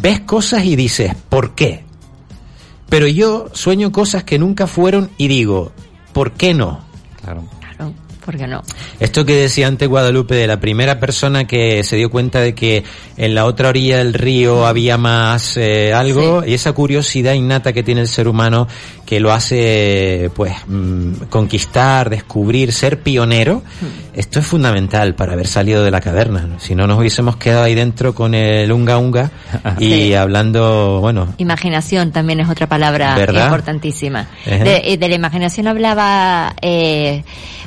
ves 0.00 0.20
cosas 0.20 0.64
y 0.64 0.76
dices, 0.76 1.14
¿por 1.28 1.54
qué? 1.54 1.84
Pero 2.88 3.06
yo 3.08 3.48
sueño 3.52 3.92
cosas 3.92 4.24
que 4.24 4.38
nunca 4.38 4.66
fueron 4.66 5.10
y 5.18 5.28
digo, 5.28 5.72
¿por 6.12 6.32
qué 6.32 6.54
no? 6.54 6.80
Claro. 7.22 7.44
¿Por 8.24 8.36
qué 8.36 8.46
no? 8.46 8.62
Esto 9.00 9.24
que 9.24 9.34
decía 9.36 9.66
antes 9.66 9.88
Guadalupe 9.88 10.34
de 10.34 10.46
la 10.46 10.58
primera 10.60 10.98
persona 10.98 11.44
que 11.46 11.84
se 11.84 11.96
dio 11.96 12.10
cuenta 12.10 12.40
de 12.40 12.54
que 12.54 12.84
en 13.16 13.34
la 13.34 13.44
otra 13.44 13.68
orilla 13.68 13.98
del 13.98 14.14
río 14.14 14.66
había 14.66 14.96
más 14.98 15.56
eh, 15.56 15.92
algo 15.92 16.42
y 16.46 16.54
esa 16.54 16.72
curiosidad 16.72 17.34
innata 17.34 17.72
que 17.72 17.82
tiene 17.82 18.00
el 18.00 18.08
ser 18.08 18.28
humano 18.28 18.66
que 19.06 19.20
lo 19.20 19.32
hace 19.32 20.30
pues 20.34 20.54
mm, 20.66 21.24
conquistar, 21.28 22.08
descubrir, 22.10 22.72
ser 22.72 23.00
pionero, 23.00 23.62
esto 24.14 24.40
es 24.40 24.46
fundamental 24.46 25.14
para 25.14 25.34
haber 25.34 25.46
salido 25.46 25.84
de 25.84 25.90
la 25.90 26.00
caverna. 26.00 26.40
¿no? 26.42 26.58
Si 26.58 26.74
no 26.74 26.86
nos 26.86 26.98
hubiésemos 26.98 27.36
quedado 27.36 27.64
ahí 27.64 27.74
dentro 27.74 28.14
con 28.14 28.34
el 28.34 28.72
unga 28.72 28.98
unga 28.98 29.30
y 29.78 29.94
Sí. 29.94 30.14
hablando, 30.14 31.00
bueno, 31.00 31.34
Imaginación 31.38 32.10
también 32.12 32.40
es 32.40 32.48
otra 32.48 32.66
palabra 32.66 33.14
¿Verdad? 33.14 33.44
importantísima. 33.44 34.26
De, 34.46 34.82
eh, 34.84 34.96
de 34.96 35.08
la 35.08 35.14
imaginación 35.14 35.66
hablaba 35.68 36.54
eh, 36.62 37.22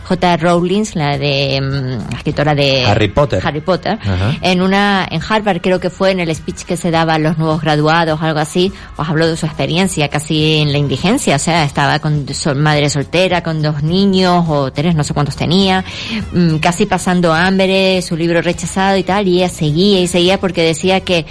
J. 0.08 0.38
Rowling, 0.38 0.86
la 0.93 1.18
de 1.18 1.60
mm, 1.62 2.12
la 2.12 2.18
escritora 2.18 2.55
de 2.55 2.86
Harry 2.86 3.10
Potter. 3.10 3.41
Harry 3.45 3.62
Potter, 3.62 3.99
Ajá. 4.01 4.38
en 4.41 4.62
una 4.62 5.05
en 5.10 5.22
Harvard 5.28 5.60
creo 5.62 5.80
que 5.80 5.89
fue 5.89 6.12
en 6.12 6.22
el 6.22 6.34
speech 6.34 6.64
que 6.64 6.78
se 6.78 6.91
daba 6.91 7.16
a 7.16 7.20
los 7.20 7.38
nuevos 7.38 7.62
graduados, 7.62 8.22
algo 8.22 8.39
así, 8.39 8.72
pues 8.95 9.10
habló 9.10 9.28
de 9.28 9.36
su 9.36 9.45
experiencia 9.45 10.08
casi 10.08 10.60
en 10.60 10.72
la 10.72 10.78
indigencia, 10.78 11.36
o 11.36 11.39
sea, 11.39 11.66
estaba 11.66 11.99
con 11.99 12.26
su 12.34 12.55
madre 12.55 12.89
soltera, 12.89 13.43
con 13.43 13.62
dos 13.62 13.84
niños 13.84 14.45
o 14.47 14.72
tres, 14.72 14.95
no 14.95 15.03
sé 15.03 15.14
cuántos 15.14 15.36
tenía, 15.36 15.84
mm, 16.32 16.58
casi 16.58 16.86
pasando 16.86 17.34
hambre, 17.34 18.01
su 18.01 18.16
libro 18.16 18.41
rechazado 18.41 18.97
y 18.97 19.03
tal, 19.03 19.28
y 19.28 19.39
ella 19.39 19.49
seguía 19.49 19.99
y 19.99 20.08
seguía 20.08 20.39
porque 20.39 20.64
decía 20.64 21.01
que 21.01 21.26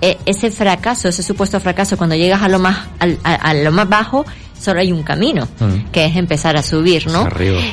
eh, 0.00 0.16
ese 0.26 0.50
fracaso, 0.50 1.08
ese 1.08 1.22
supuesto 1.22 1.58
fracaso, 1.60 1.96
cuando 1.96 2.14
llegas 2.14 2.42
a 2.42 2.48
lo 2.48 2.58
más 2.58 2.86
a 3.24 3.54
lo 3.54 3.72
más 3.72 3.88
bajo, 3.88 4.24
solo 4.60 4.80
hay 4.80 4.92
un 4.92 5.02
camino, 5.02 5.48
Mm. 5.60 5.90
que 5.92 6.04
es 6.06 6.16
empezar 6.16 6.56
a 6.56 6.62
subir, 6.62 7.06
¿no? 7.08 7.24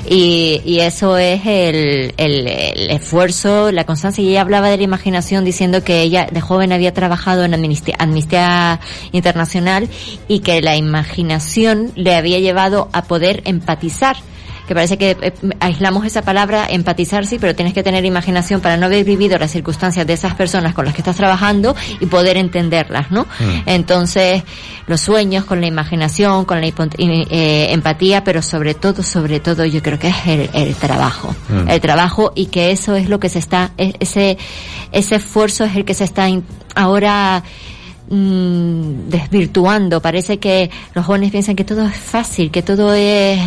Y, 0.10 0.62
y 0.66 0.80
eso 0.80 1.18
es 1.18 1.42
el, 1.46 2.14
el, 2.18 2.48
el 2.48 2.92
esfuerzo, 2.92 3.72
la 3.72 3.84
constancia. 3.86 4.24
Y 4.24 4.30
ella 4.30 4.42
hablaba 4.42 4.70
de 4.70 4.78
la 4.78 4.84
imaginación 4.84 5.44
diciendo 5.46 5.84
que 5.84 6.02
ella 6.02 6.28
de 6.32 6.42
joven 6.42 6.72
había 6.72 6.94
trabajado 6.94 7.44
en 7.44 7.54
Amnistía, 7.54 7.96
Amnistía 8.00 8.80
Internacional 9.12 9.90
y 10.28 10.40
que 10.40 10.62
la 10.62 10.76
imaginación 10.76 11.92
le 11.96 12.16
había 12.16 12.40
llevado 12.40 12.90
a 12.94 13.04
poder 13.04 13.42
empatizar. 13.46 14.18
Que 14.68 14.74
parece 14.74 14.97
que 14.97 15.18
eh, 15.22 15.34
aislamos 15.59 16.05
esa 16.05 16.22
palabra, 16.22 16.68
empatizar 16.70 17.26
sí, 17.26 17.38
pero 17.39 17.55
tienes 17.55 17.74
que 17.74 17.84
tener 17.84 18.05
imaginación 18.05 18.61
para 18.61 18.78
no 18.78 18.88
haber 18.88 19.03
vivido 19.03 19.38
las 19.38 19.51
circunstancias 19.51 20.05
de 20.07 20.13
esas 20.13 20.36
personas 20.36 20.74
con 20.74 20.86
las 20.86 20.93
que 20.93 21.01
estás 21.01 21.16
trabajando 21.16 21.76
y 21.99 22.05
poder 22.05 22.38
entenderlas, 22.38 23.11
¿no? 23.11 23.24
Mm. 23.24 23.61
Entonces, 23.68 24.43
los 24.88 25.01
sueños 25.01 25.45
con 25.45 25.61
la 25.61 25.68
imaginación, 25.68 26.45
con 26.45 26.61
la 26.61 26.68
eh, 26.68 27.68
empatía, 27.72 28.24
pero 28.24 28.41
sobre 28.41 28.74
todo, 28.74 29.03
sobre 29.03 29.39
todo, 29.39 29.66
yo 29.66 29.82
creo 29.82 29.99
que 29.99 30.07
es 30.09 30.28
el, 30.28 30.49
el 30.53 30.76
trabajo. 30.76 31.36
Mm. 31.49 31.70
El 31.70 31.82
trabajo 31.82 32.32
y 32.36 32.47
que 32.47 32.72
eso 32.72 32.95
es 32.95 33.09
lo 33.09 33.20
que 33.20 33.30
se 33.30 33.39
está, 33.39 33.72
e- 33.78 33.93
ese, 33.99 34.38
ese 34.91 35.16
esfuerzo 35.16 35.63
es 35.63 35.76
el 35.76 35.86
que 35.86 35.93
se 35.93 36.03
está 36.03 36.28
ahora 36.76 37.43
mm, 38.09 39.09
desvirtuando. 39.09 40.01
Parece 40.01 40.38
que 40.38 40.70
los 40.93 41.05
jóvenes 41.05 41.32
piensan 41.32 41.55
que 41.55 41.63
todo 41.63 41.86
es 41.86 41.95
fácil, 41.95 42.51
que 42.51 42.61
todo 42.61 42.93
es, 42.93 43.39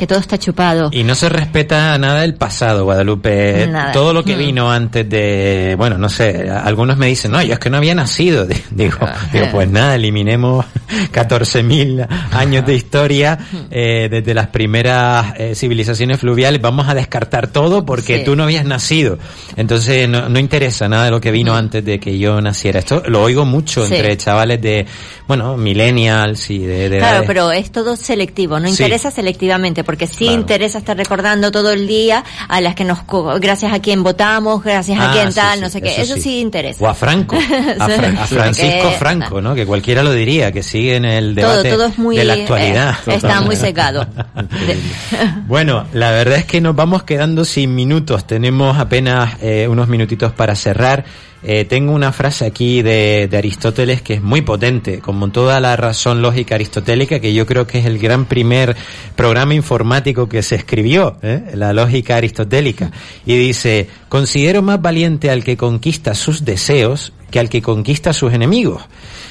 que 0.00 0.06
todo 0.06 0.18
está 0.18 0.38
chupado. 0.38 0.88
Y 0.92 1.04
no 1.04 1.14
se 1.14 1.28
respeta 1.28 1.96
nada 1.98 2.22
del 2.22 2.34
pasado, 2.34 2.84
Guadalupe. 2.84 3.66
Nada. 3.66 3.92
Todo 3.92 4.14
lo 4.14 4.24
que 4.24 4.34
Mm. 4.34 4.38
vino 4.38 4.72
antes 4.72 5.06
de, 5.10 5.74
bueno, 5.76 5.98
no 5.98 6.08
sé, 6.08 6.48
algunos 6.50 6.96
me 6.96 7.06
dicen, 7.06 7.32
no, 7.32 7.42
yo 7.42 7.52
es 7.52 7.58
que 7.58 7.68
no 7.68 7.76
había 7.76 7.94
nacido. 7.94 8.46
Digo, 8.70 8.96
digo 9.32 9.46
pues 9.52 9.68
nada, 9.68 9.94
eliminemos 9.96 10.64
14.000 11.12 12.06
años 12.32 12.64
de 12.66 12.74
historia 12.74 13.38
eh, 13.70 14.08
desde 14.10 14.32
las 14.34 14.46
primeras 14.48 15.34
eh, 15.36 15.54
civilizaciones 15.54 16.18
fluviales. 16.18 16.60
Vamos 16.62 16.88
a 16.88 16.94
descartar 16.94 17.48
todo 17.48 17.84
porque 17.84 18.18
Sí. 18.18 18.24
tú 18.24 18.36
no 18.36 18.44
habías 18.44 18.64
nacido. 18.64 19.18
Entonces 19.56 20.08
no, 20.08 20.28
no 20.28 20.38
interesa 20.38 20.88
nada 20.88 21.04
de 21.04 21.10
lo 21.10 21.20
que 21.20 21.30
vino 21.30 21.54
antes 21.54 21.84
de 21.84 22.00
que 22.00 22.18
yo 22.18 22.40
naciera. 22.40 22.78
Esto 22.80 23.02
lo 23.06 23.22
oigo 23.22 23.44
mucho 23.44 23.86
Sí. 23.86 23.94
entre 23.96 24.16
chavales 24.16 24.62
de, 24.62 24.86
bueno, 25.28 25.56
millennials 25.56 26.50
y 26.50 26.58
de, 26.60 26.88
de 26.88 26.98
Claro, 26.98 27.16
edades- 27.18 27.26
pero 27.26 27.52
es 27.52 27.70
todo 27.70 27.96
selectivo, 27.96 28.58
no 28.58 28.66
Sí. 28.66 28.72
interesa 28.72 29.10
selectivamente, 29.10 29.84
porque 29.90 30.06
sí 30.06 30.26
Claro. 30.26 30.34
interesa 30.42 30.78
estar 30.78 30.96
recordando 30.96 31.50
todo 31.50 31.72
el 31.72 31.88
día 31.88 32.22
a 32.46 32.60
las 32.60 32.76
que 32.76 32.84
nos, 32.84 33.00
gracias 33.40 33.72
a 33.72 33.80
quien 33.80 34.04
votamos, 34.04 34.62
gracias 34.62 34.96
a 35.00 35.10
Ah, 35.10 35.12
quien 35.12 35.32
sí, 35.32 35.40
tal, 35.40 35.56
sí, 35.58 35.64
no 35.64 35.68
sé 35.68 35.82
qué, 35.82 35.88
eso 35.90 36.02
eso, 36.02 36.14
sí. 36.14 36.20
sí. 36.22 36.38
interesa. 36.38 36.84
O 36.84 36.86
a 36.86 36.94
Franco, 36.94 37.36
a, 37.80 37.88
Francisco 38.28 38.88
Franco, 39.00 39.40
¿no? 39.40 39.52
Que 39.52 39.66
cualquiera 39.66 40.04
lo 40.04 40.12
diría, 40.12 40.52
que 40.52 40.62
sigue 40.62 40.94
en 40.94 41.04
el 41.04 41.34
todo, 41.34 41.50
debate 41.62 41.70
todo 41.70 41.86
es 41.86 41.98
muy, 41.98 42.16
de 42.16 42.24
la 42.24 42.34
actualidad. 42.34 42.94
eh, 43.08 43.14
está 43.16 43.40
muy 43.40 43.56
secado. 43.56 44.06
Bueno, 45.48 45.86
la 45.92 46.10
verdad 46.12 46.38
es 46.38 46.44
que 46.44 46.60
nos 46.60 46.76
vamos 46.76 47.02
quedando 47.02 47.44
sin 47.44 47.74
minutos. 47.74 48.26
Tenemos 48.26 48.78
apenas 48.78 49.34
eh, 49.42 49.66
unos 49.68 49.88
minutitos 49.88 50.32
para 50.32 50.54
cerrar. 50.54 51.04
Eh, 51.42 51.64
tengo 51.64 51.92
una 51.92 52.12
frase 52.12 52.44
aquí 52.44 52.82
de, 52.82 53.26
de 53.30 53.36
Aristóteles 53.38 54.02
que 54.02 54.14
es 54.14 54.22
muy 54.22 54.42
potente, 54.42 54.98
como 55.00 55.30
toda 55.30 55.58
la 55.60 55.74
razón 55.74 56.20
lógica 56.20 56.56
aristotélica, 56.56 57.18
que 57.18 57.32
yo 57.32 57.46
creo 57.46 57.66
que 57.66 57.78
es 57.78 57.86
el 57.86 57.98
gran 57.98 58.26
primer 58.26 58.76
programa 59.16 59.54
informático 59.54 60.28
que 60.28 60.42
se 60.42 60.56
escribió, 60.56 61.16
¿eh? 61.22 61.52
la 61.54 61.72
lógica 61.72 62.16
aristotélica. 62.16 62.90
Y 63.24 63.36
dice, 63.36 63.88
considero 64.08 64.60
más 64.60 64.82
valiente 64.82 65.30
al 65.30 65.42
que 65.42 65.56
conquista 65.56 66.14
sus 66.14 66.44
deseos 66.44 67.12
que 67.30 67.38
al 67.38 67.48
que 67.48 67.62
conquista 67.62 68.12
sus 68.12 68.32
enemigos, 68.32 68.82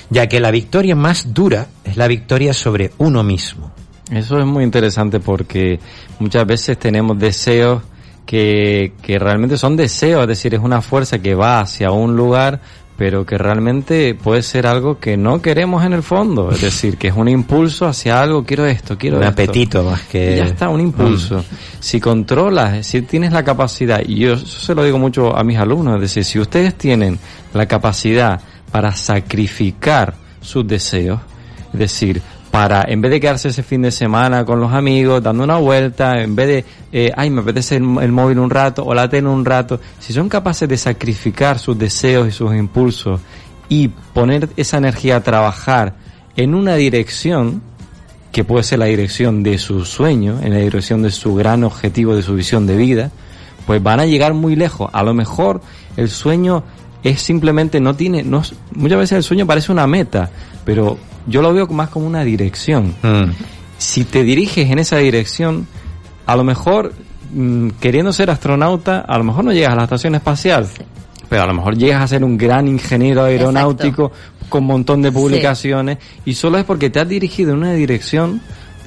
ya 0.09 0.27
que 0.27 0.39
la 0.39 0.51
victoria 0.51 0.95
más 0.95 1.33
dura 1.33 1.67
es 1.83 1.97
la 1.97 2.07
victoria 2.07 2.53
sobre 2.53 2.91
uno 2.97 3.23
mismo. 3.23 3.71
Eso 4.11 4.39
es 4.39 4.45
muy 4.45 4.63
interesante 4.63 5.19
porque 5.19 5.79
muchas 6.17 6.47
veces 6.47 6.79
tenemos 6.79 7.19
deseos 7.19 7.83
que, 8.29 8.93
que 9.01 9.17
realmente 9.17 9.57
son 9.57 9.75
deseos, 9.75 10.21
es 10.21 10.27
decir, 10.27 10.53
es 10.53 10.59
una 10.61 10.83
fuerza 10.83 11.17
que 11.17 11.33
va 11.33 11.61
hacia 11.61 11.89
un 11.89 12.15
lugar, 12.15 12.61
pero 12.95 13.25
que 13.25 13.39
realmente 13.39 14.13
puede 14.13 14.43
ser 14.43 14.67
algo 14.67 14.99
que 14.99 15.17
no 15.17 15.41
queremos 15.41 15.83
en 15.83 15.93
el 15.93 16.03
fondo, 16.03 16.51
es 16.51 16.61
decir, 16.61 16.97
que 16.97 17.07
es 17.07 17.15
un 17.15 17.27
impulso 17.27 17.87
hacia 17.87 18.21
algo, 18.21 18.43
quiero 18.43 18.67
esto, 18.67 18.99
quiero 18.99 19.17
Un 19.17 19.23
esto. 19.23 19.33
apetito 19.33 19.83
más 19.83 20.03
que... 20.03 20.33
Y 20.33 20.35
ya 20.35 20.43
está, 20.45 20.69
un 20.69 20.79
impulso. 20.79 21.39
Mm. 21.39 21.43
Si 21.79 21.99
controlas, 21.99 22.85
si 22.85 23.01
tienes 23.01 23.33
la 23.33 23.43
capacidad, 23.43 23.99
y 24.05 24.17
yo 24.17 24.37
se 24.37 24.75
lo 24.75 24.83
digo 24.83 24.99
mucho 24.99 25.35
a 25.35 25.43
mis 25.43 25.57
alumnos, 25.57 25.95
es 25.95 26.01
decir, 26.01 26.23
si 26.23 26.37
ustedes 26.37 26.75
tienen 26.75 27.17
la 27.55 27.65
capacidad 27.65 28.39
para 28.71 28.91
sacrificar 28.91 30.13
sus 30.39 30.67
deseos, 30.67 31.19
es 31.73 31.79
decir, 31.79 32.21
para, 32.51 32.83
en 32.87 33.01
vez 33.01 33.11
de 33.11 33.19
quedarse 33.19 33.49
ese 33.49 33.63
fin 33.63 33.81
de 33.81 33.91
semana 33.91 34.43
con 34.43 34.59
los 34.59 34.73
amigos, 34.73 35.21
dando 35.21 35.43
una 35.43 35.57
vuelta, 35.57 36.21
en 36.21 36.35
vez 36.35 36.47
de, 36.47 36.65
eh, 36.91 37.11
ay, 37.15 37.29
me 37.29 37.41
apetece 37.41 37.75
el, 37.75 37.83
móvil 37.83 38.39
un 38.39 38.49
rato 38.49 38.83
o 38.85 38.93
la 38.93 39.07
tele 39.07 39.27
un 39.27 39.45
rato, 39.45 39.79
si 39.99 40.13
son 40.13 40.29
capaces 40.29 40.67
de 40.67 40.77
sacrificar 40.77 41.59
sus 41.59 41.77
deseos 41.77 42.27
y 42.27 42.31
sus 42.31 42.53
impulsos 42.55 43.21
y 43.69 43.89
poner 43.89 44.49
esa 44.57 44.77
energía 44.77 45.17
a 45.17 45.23
trabajar 45.23 45.95
en 46.35 46.55
una 46.55 46.75
dirección, 46.75 47.61
que 48.31 48.43
puede 48.43 48.63
ser 48.63 48.79
la 48.79 48.85
dirección 48.85 49.43
de 49.43 49.57
su 49.57 49.85
sueño, 49.85 50.39
en 50.41 50.53
la 50.53 50.59
dirección 50.59 51.01
de 51.01 51.11
su 51.11 51.35
gran 51.35 51.63
objetivo, 51.63 52.15
de 52.15 52.21
su 52.21 52.35
visión 52.35 52.65
de 52.67 52.77
vida, 52.77 53.11
pues 53.65 53.81
van 53.81 53.99
a 53.99 54.05
llegar 54.05 54.33
muy 54.33 54.55
lejos. 54.55 54.89
A 54.93 55.03
lo 55.03 55.13
mejor 55.13 55.61
el 55.97 56.09
sueño 56.09 56.63
es 57.03 57.21
simplemente, 57.21 57.79
no 57.79 57.95
tiene, 57.95 58.23
no, 58.23 58.41
muchas 58.73 58.97
veces 58.97 59.11
el 59.17 59.23
sueño 59.23 59.45
parece 59.47 59.71
una 59.71 59.87
meta, 59.87 60.29
pero 60.69 60.99
yo 61.25 61.41
lo 61.41 61.51
veo 61.51 61.65
más 61.65 61.89
como 61.89 62.05
una 62.05 62.23
dirección. 62.23 62.93
Mm. 63.01 63.31
Si 63.79 64.03
te 64.03 64.23
diriges 64.23 64.69
en 64.69 64.77
esa 64.77 64.97
dirección, 64.97 65.65
a 66.27 66.35
lo 66.35 66.43
mejor, 66.43 66.93
mm, 67.33 67.69
queriendo 67.81 68.13
ser 68.13 68.29
astronauta, 68.29 68.99
a 68.99 69.17
lo 69.17 69.23
mejor 69.23 69.45
no 69.45 69.51
llegas 69.51 69.73
a 69.73 69.77
la 69.77 69.83
estación 69.85 70.13
espacial, 70.13 70.67
pero 71.27 71.41
a 71.41 71.47
lo 71.47 71.55
mejor 71.55 71.75
llegas 71.75 72.03
a 72.03 72.07
ser 72.07 72.23
un 72.23 72.37
gran 72.37 72.67
ingeniero 72.67 73.23
aeronáutico 73.23 74.11
con 74.47 74.61
un 74.61 74.67
montón 74.67 75.01
de 75.01 75.11
publicaciones 75.11 75.97
y 76.23 76.35
solo 76.35 76.59
es 76.59 76.65
porque 76.65 76.91
te 76.91 76.99
has 76.99 77.09
dirigido 77.09 77.53
en 77.53 77.57
una 77.57 77.73
dirección 77.73 78.39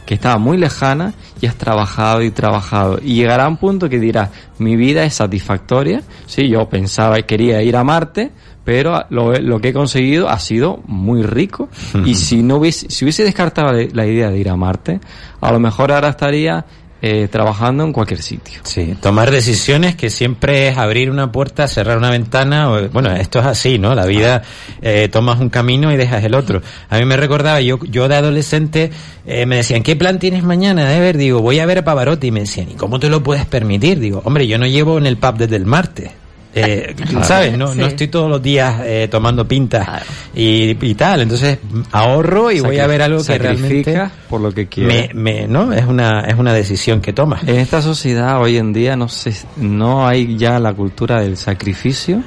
que 0.06 0.14
estaba 0.14 0.38
muy 0.38 0.58
lejana 0.58 1.14
y 1.40 1.46
has 1.46 1.56
trabajado 1.56 2.22
y 2.22 2.30
trabajado. 2.30 3.00
Y 3.02 3.16
llegará 3.16 3.48
un 3.48 3.56
punto 3.56 3.88
que 3.88 3.98
dirás 3.98 4.30
mi 4.58 4.76
vida 4.76 5.02
es 5.02 5.14
satisfactoria 5.14 6.02
sí 6.26 6.48
yo 6.48 6.68
pensaba 6.68 7.18
y 7.18 7.24
quería 7.24 7.60
ir 7.60 7.76
a 7.76 7.82
Marte 7.82 8.30
pero 8.64 9.04
lo, 9.10 9.32
lo 9.32 9.60
que 9.60 9.68
he 9.68 9.72
conseguido 9.72 10.28
ha 10.28 10.38
sido 10.38 10.80
muy 10.86 11.22
rico 11.22 11.68
y 12.04 12.14
si 12.14 12.42
no 12.42 12.56
hubiese, 12.56 12.90
si 12.90 13.04
hubiese 13.04 13.24
descartado 13.24 13.72
la 13.72 14.06
idea 14.06 14.30
de 14.30 14.38
ir 14.38 14.48
a 14.48 14.56
Marte, 14.56 15.00
a 15.40 15.52
lo 15.52 15.60
mejor 15.60 15.92
ahora 15.92 16.08
estaría 16.08 16.64
eh, 17.04 17.26
trabajando 17.28 17.82
en 17.82 17.92
cualquier 17.92 18.22
sitio. 18.22 18.60
Sí, 18.62 18.96
tomar 19.02 19.32
decisiones 19.32 19.96
que 19.96 20.08
siempre 20.08 20.68
es 20.68 20.78
abrir 20.78 21.10
una 21.10 21.32
puerta, 21.32 21.66
cerrar 21.66 21.98
una 21.98 22.10
ventana. 22.10 22.70
O, 22.70 22.88
bueno, 22.90 23.10
esto 23.10 23.40
es 23.40 23.46
así, 23.46 23.76
¿no? 23.76 23.96
La 23.96 24.06
vida 24.06 24.42
eh, 24.80 25.08
tomas 25.08 25.40
un 25.40 25.50
camino 25.50 25.92
y 25.92 25.96
dejas 25.96 26.22
el 26.22 26.36
otro. 26.36 26.62
A 26.88 26.98
mí 26.98 27.04
me 27.04 27.16
recordaba, 27.16 27.60
yo, 27.60 27.80
yo 27.90 28.06
de 28.06 28.14
adolescente 28.14 28.92
eh, 29.26 29.46
me 29.46 29.56
decían, 29.56 29.82
¿qué 29.82 29.96
plan 29.96 30.20
tienes 30.20 30.44
mañana 30.44 30.88
de 30.88 31.00
ver? 31.00 31.16
Digo, 31.16 31.42
voy 31.42 31.58
a 31.58 31.66
ver 31.66 31.78
a 31.78 31.84
Pavarotti. 31.84 32.28
Y 32.28 32.30
me 32.30 32.40
decían, 32.40 32.70
¿y 32.70 32.74
cómo 32.74 33.00
te 33.00 33.08
lo 33.08 33.20
puedes 33.20 33.46
permitir? 33.46 33.98
Digo, 33.98 34.22
hombre, 34.24 34.46
yo 34.46 34.56
no 34.58 34.66
llevo 34.68 34.96
en 34.96 35.06
el 35.06 35.16
pub 35.16 35.38
desde 35.38 35.56
el 35.56 35.66
martes. 35.66 36.12
Eh, 36.54 36.94
¿Sabes? 37.22 37.56
No, 37.56 37.74
no 37.74 37.86
estoy 37.86 38.08
todos 38.08 38.28
los 38.28 38.42
días 38.42 38.82
eh, 38.84 39.08
tomando 39.10 39.48
pintas 39.48 40.02
y, 40.34 40.76
y, 40.86 40.94
tal. 40.94 41.22
Entonces 41.22 41.58
ahorro 41.92 42.50
y 42.50 42.60
voy 42.60 42.78
a 42.78 42.86
ver 42.86 43.02
algo 43.02 43.24
que 43.24 43.38
realmente 43.38 44.10
por 44.28 44.40
lo 44.40 44.52
que 44.52 44.68
me, 44.76 45.10
me, 45.14 45.46
¿no? 45.48 45.72
Es 45.72 45.86
una, 45.86 46.20
es 46.20 46.34
una 46.34 46.52
decisión 46.52 47.00
que 47.00 47.12
tomas. 47.12 47.42
En 47.44 47.56
esta 47.56 47.80
sociedad 47.80 48.40
hoy 48.40 48.58
en 48.58 48.72
día 48.72 48.96
no 48.96 49.08
sé, 49.08 49.34
no 49.56 50.06
hay 50.06 50.36
ya 50.36 50.58
la 50.58 50.74
cultura 50.74 51.22
del 51.22 51.38
sacrificio, 51.38 52.22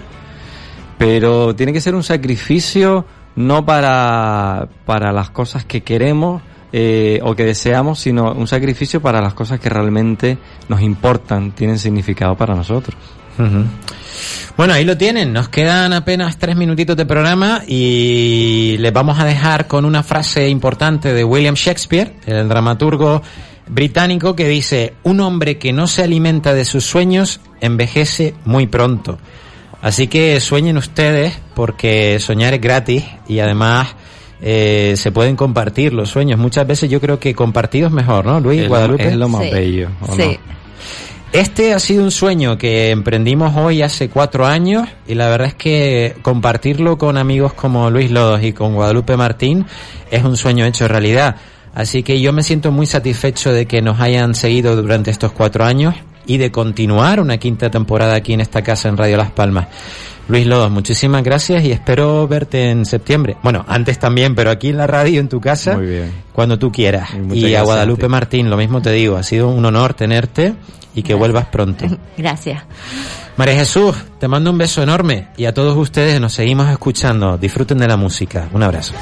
pero 0.98 1.56
tiene 1.56 1.72
que 1.72 1.82
ser 1.82 1.94
un 1.94 2.04
sacrificio 2.04 3.06
no 3.36 3.66
para, 3.66 4.68
para 4.86 5.12
las 5.12 5.30
cosas 5.30 5.66
que 5.66 5.84
queremos, 5.84 6.42
eh, 6.78 7.22
o 7.24 7.36
que 7.36 7.46
deseamos, 7.46 8.00
sino 8.00 8.34
un 8.34 8.48
sacrificio 8.48 9.02
para 9.02 9.22
las 9.22 9.34
cosas 9.34 9.62
que 9.62 9.70
realmente 9.70 10.38
nos 10.68 10.82
importan, 10.82 11.52
tienen 11.52 11.80
significado 11.80 12.36
para 12.36 12.54
nosotros. 12.54 12.98
Bueno, 14.58 14.74
ahí 14.74 14.86
lo 14.86 14.98
tienen. 14.98 15.34
Nos 15.34 15.50
quedan 15.50 15.92
apenas 15.94 16.38
tres 16.38 16.56
minutitos 16.56 16.96
de 16.96 17.06
programa 17.06 17.62
y 17.68 18.78
les 18.80 18.94
vamos 18.94 19.20
a 19.20 19.26
dejar 19.26 19.68
con 19.68 19.84
una 19.84 20.02
frase 20.04 20.48
importante 20.48 21.14
de 21.14 21.24
William 21.24 21.56
Shakespeare, 21.56 22.14
el 22.26 22.48
dramaturgo 22.48 23.22
británico, 23.68 24.36
que 24.36 24.48
dice, 24.48 24.94
un 25.04 25.20
hombre 25.20 25.58
que 25.58 25.74
no 25.74 25.88
se 25.88 26.04
alimenta 26.04 26.54
de 26.54 26.66
sus 26.66 26.86
sueños 26.86 27.42
envejece 27.62 28.34
muy 28.46 28.68
pronto. 28.68 29.18
Así 29.82 30.08
que 30.08 30.40
sueñen 30.40 30.78
ustedes 30.78 31.38
porque 31.54 32.20
soñar 32.20 32.54
es 32.54 32.62
gratis 32.62 33.04
y 33.28 33.40
además 33.40 33.90
eh, 34.42 34.94
se 34.98 35.12
pueden 35.12 35.36
compartir 35.36 35.94
los 35.94 36.10
sueños. 36.10 36.40
Muchas 36.40 36.66
veces 36.66 36.90
yo 36.90 37.02
creo 37.02 37.20
que 37.20 37.36
compartido 37.36 37.88
es 37.88 37.94
mejor, 37.94 38.26
¿no, 38.26 38.40
Luis? 38.40 38.62
Es 38.62 38.68
Guadalupe. 38.68 39.04
Lo, 39.04 39.10
es 39.10 39.16
lo 39.18 39.30
más 39.30 39.44
Sí. 39.44 39.50
bello. 39.52 39.90
¿o 40.02 40.16
Sí. 40.16 40.22
no? 40.48 40.56
Este 41.36 41.74
ha 41.74 41.80
sido 41.80 42.02
un 42.02 42.12
sueño 42.12 42.58
que 42.58 42.92
emprendimos 42.92 43.58
hoy 43.58 43.82
hace 43.82 44.08
cuatro 44.08 44.46
años 44.46 44.88
y 45.06 45.16
la 45.16 45.28
verdad 45.28 45.50
es 45.50 45.54
que 45.54 46.16
compartirlo 46.22 46.98
con 46.98 47.18
amigos 47.18 47.52
como 47.52 47.90
Luis 47.90 48.10
Lodos 48.10 48.42
y 48.42 48.54
con 48.54 48.74
Guadalupe 48.74 49.18
Martín 49.18 49.66
es 50.10 50.24
un 50.24 50.38
sueño 50.38 50.64
hecho 50.64 50.88
realidad. 50.88 51.36
Así 51.74 52.04
que 52.04 52.22
yo 52.22 52.32
me 52.32 52.42
siento 52.42 52.72
muy 52.72 52.86
satisfecho 52.86 53.52
de 53.52 53.66
que 53.66 53.82
nos 53.82 54.00
hayan 54.00 54.34
seguido 54.34 54.78
durante 54.78 55.12
estos 55.12 55.34
cuatro 55.34 55.66
años 55.66 55.94
y 56.26 56.38
de 56.38 56.54
continuar 56.54 57.20
una 57.20 57.38
quinta 57.38 57.70
temporada 57.70 58.16
aquí 58.16 58.32
en 58.32 58.40
esta 58.40 58.62
casa 58.62 58.88
en 58.88 58.96
Radio 58.96 59.18
Las 59.18 59.32
Palmas. 59.32 59.68
Luis 60.28 60.48
Lodos, 60.48 60.72
muchísimas 60.72 61.24
gracias 61.24 61.64
y 61.64 61.72
espero 61.72 62.28
verte 62.28 62.72
en 62.72 62.86
septiembre. 62.86 63.38
Bueno, 63.44 63.64
antes 63.68 64.00
también, 64.00 64.34
pero 64.34 64.50
aquí 64.50 64.70
en 64.70 64.78
la 64.78 64.88
radio, 64.88 65.20
en 65.20 65.30
tu 65.30 65.40
casa, 65.40 65.76
Muy 65.78 65.86
bien. 65.86 66.12
cuando 66.34 66.58
tú 66.58 66.72
quieras. 66.72 67.10
Y 67.14 67.18
a 67.18 67.20
gracias 67.20 67.62
a 67.62 67.64
Guadalupe. 67.64 68.08
Martín, 68.08 68.50
lo 68.50 68.58
mismo 68.58 68.82
te 68.82 68.92
digo, 68.92 69.18
ha 69.18 69.24
sido 69.24 69.50
un 69.50 69.64
honor 69.66 69.94
tenerte 69.94 70.56
y 70.96 71.04
que 71.04 71.14
vuelvas 71.14 71.46
pronto. 71.48 71.86
Gracias. 72.18 72.64
María 73.38 73.56
Jesús, 73.56 73.96
te 74.18 74.28
mando 74.30 74.50
un 74.50 74.58
beso 74.58 74.82
enorme 74.82 75.28
y 75.36 75.46
a 75.46 75.54
todos 75.54 75.76
ustedes 75.78 76.20
nos 76.22 76.34
seguimos 76.34 76.70
escuchando. 76.72 77.38
Disfruten 77.38 77.78
de 77.78 77.88
la 77.88 77.98
música. 77.98 78.48
Un 78.54 78.64
abrazo. 78.64 78.94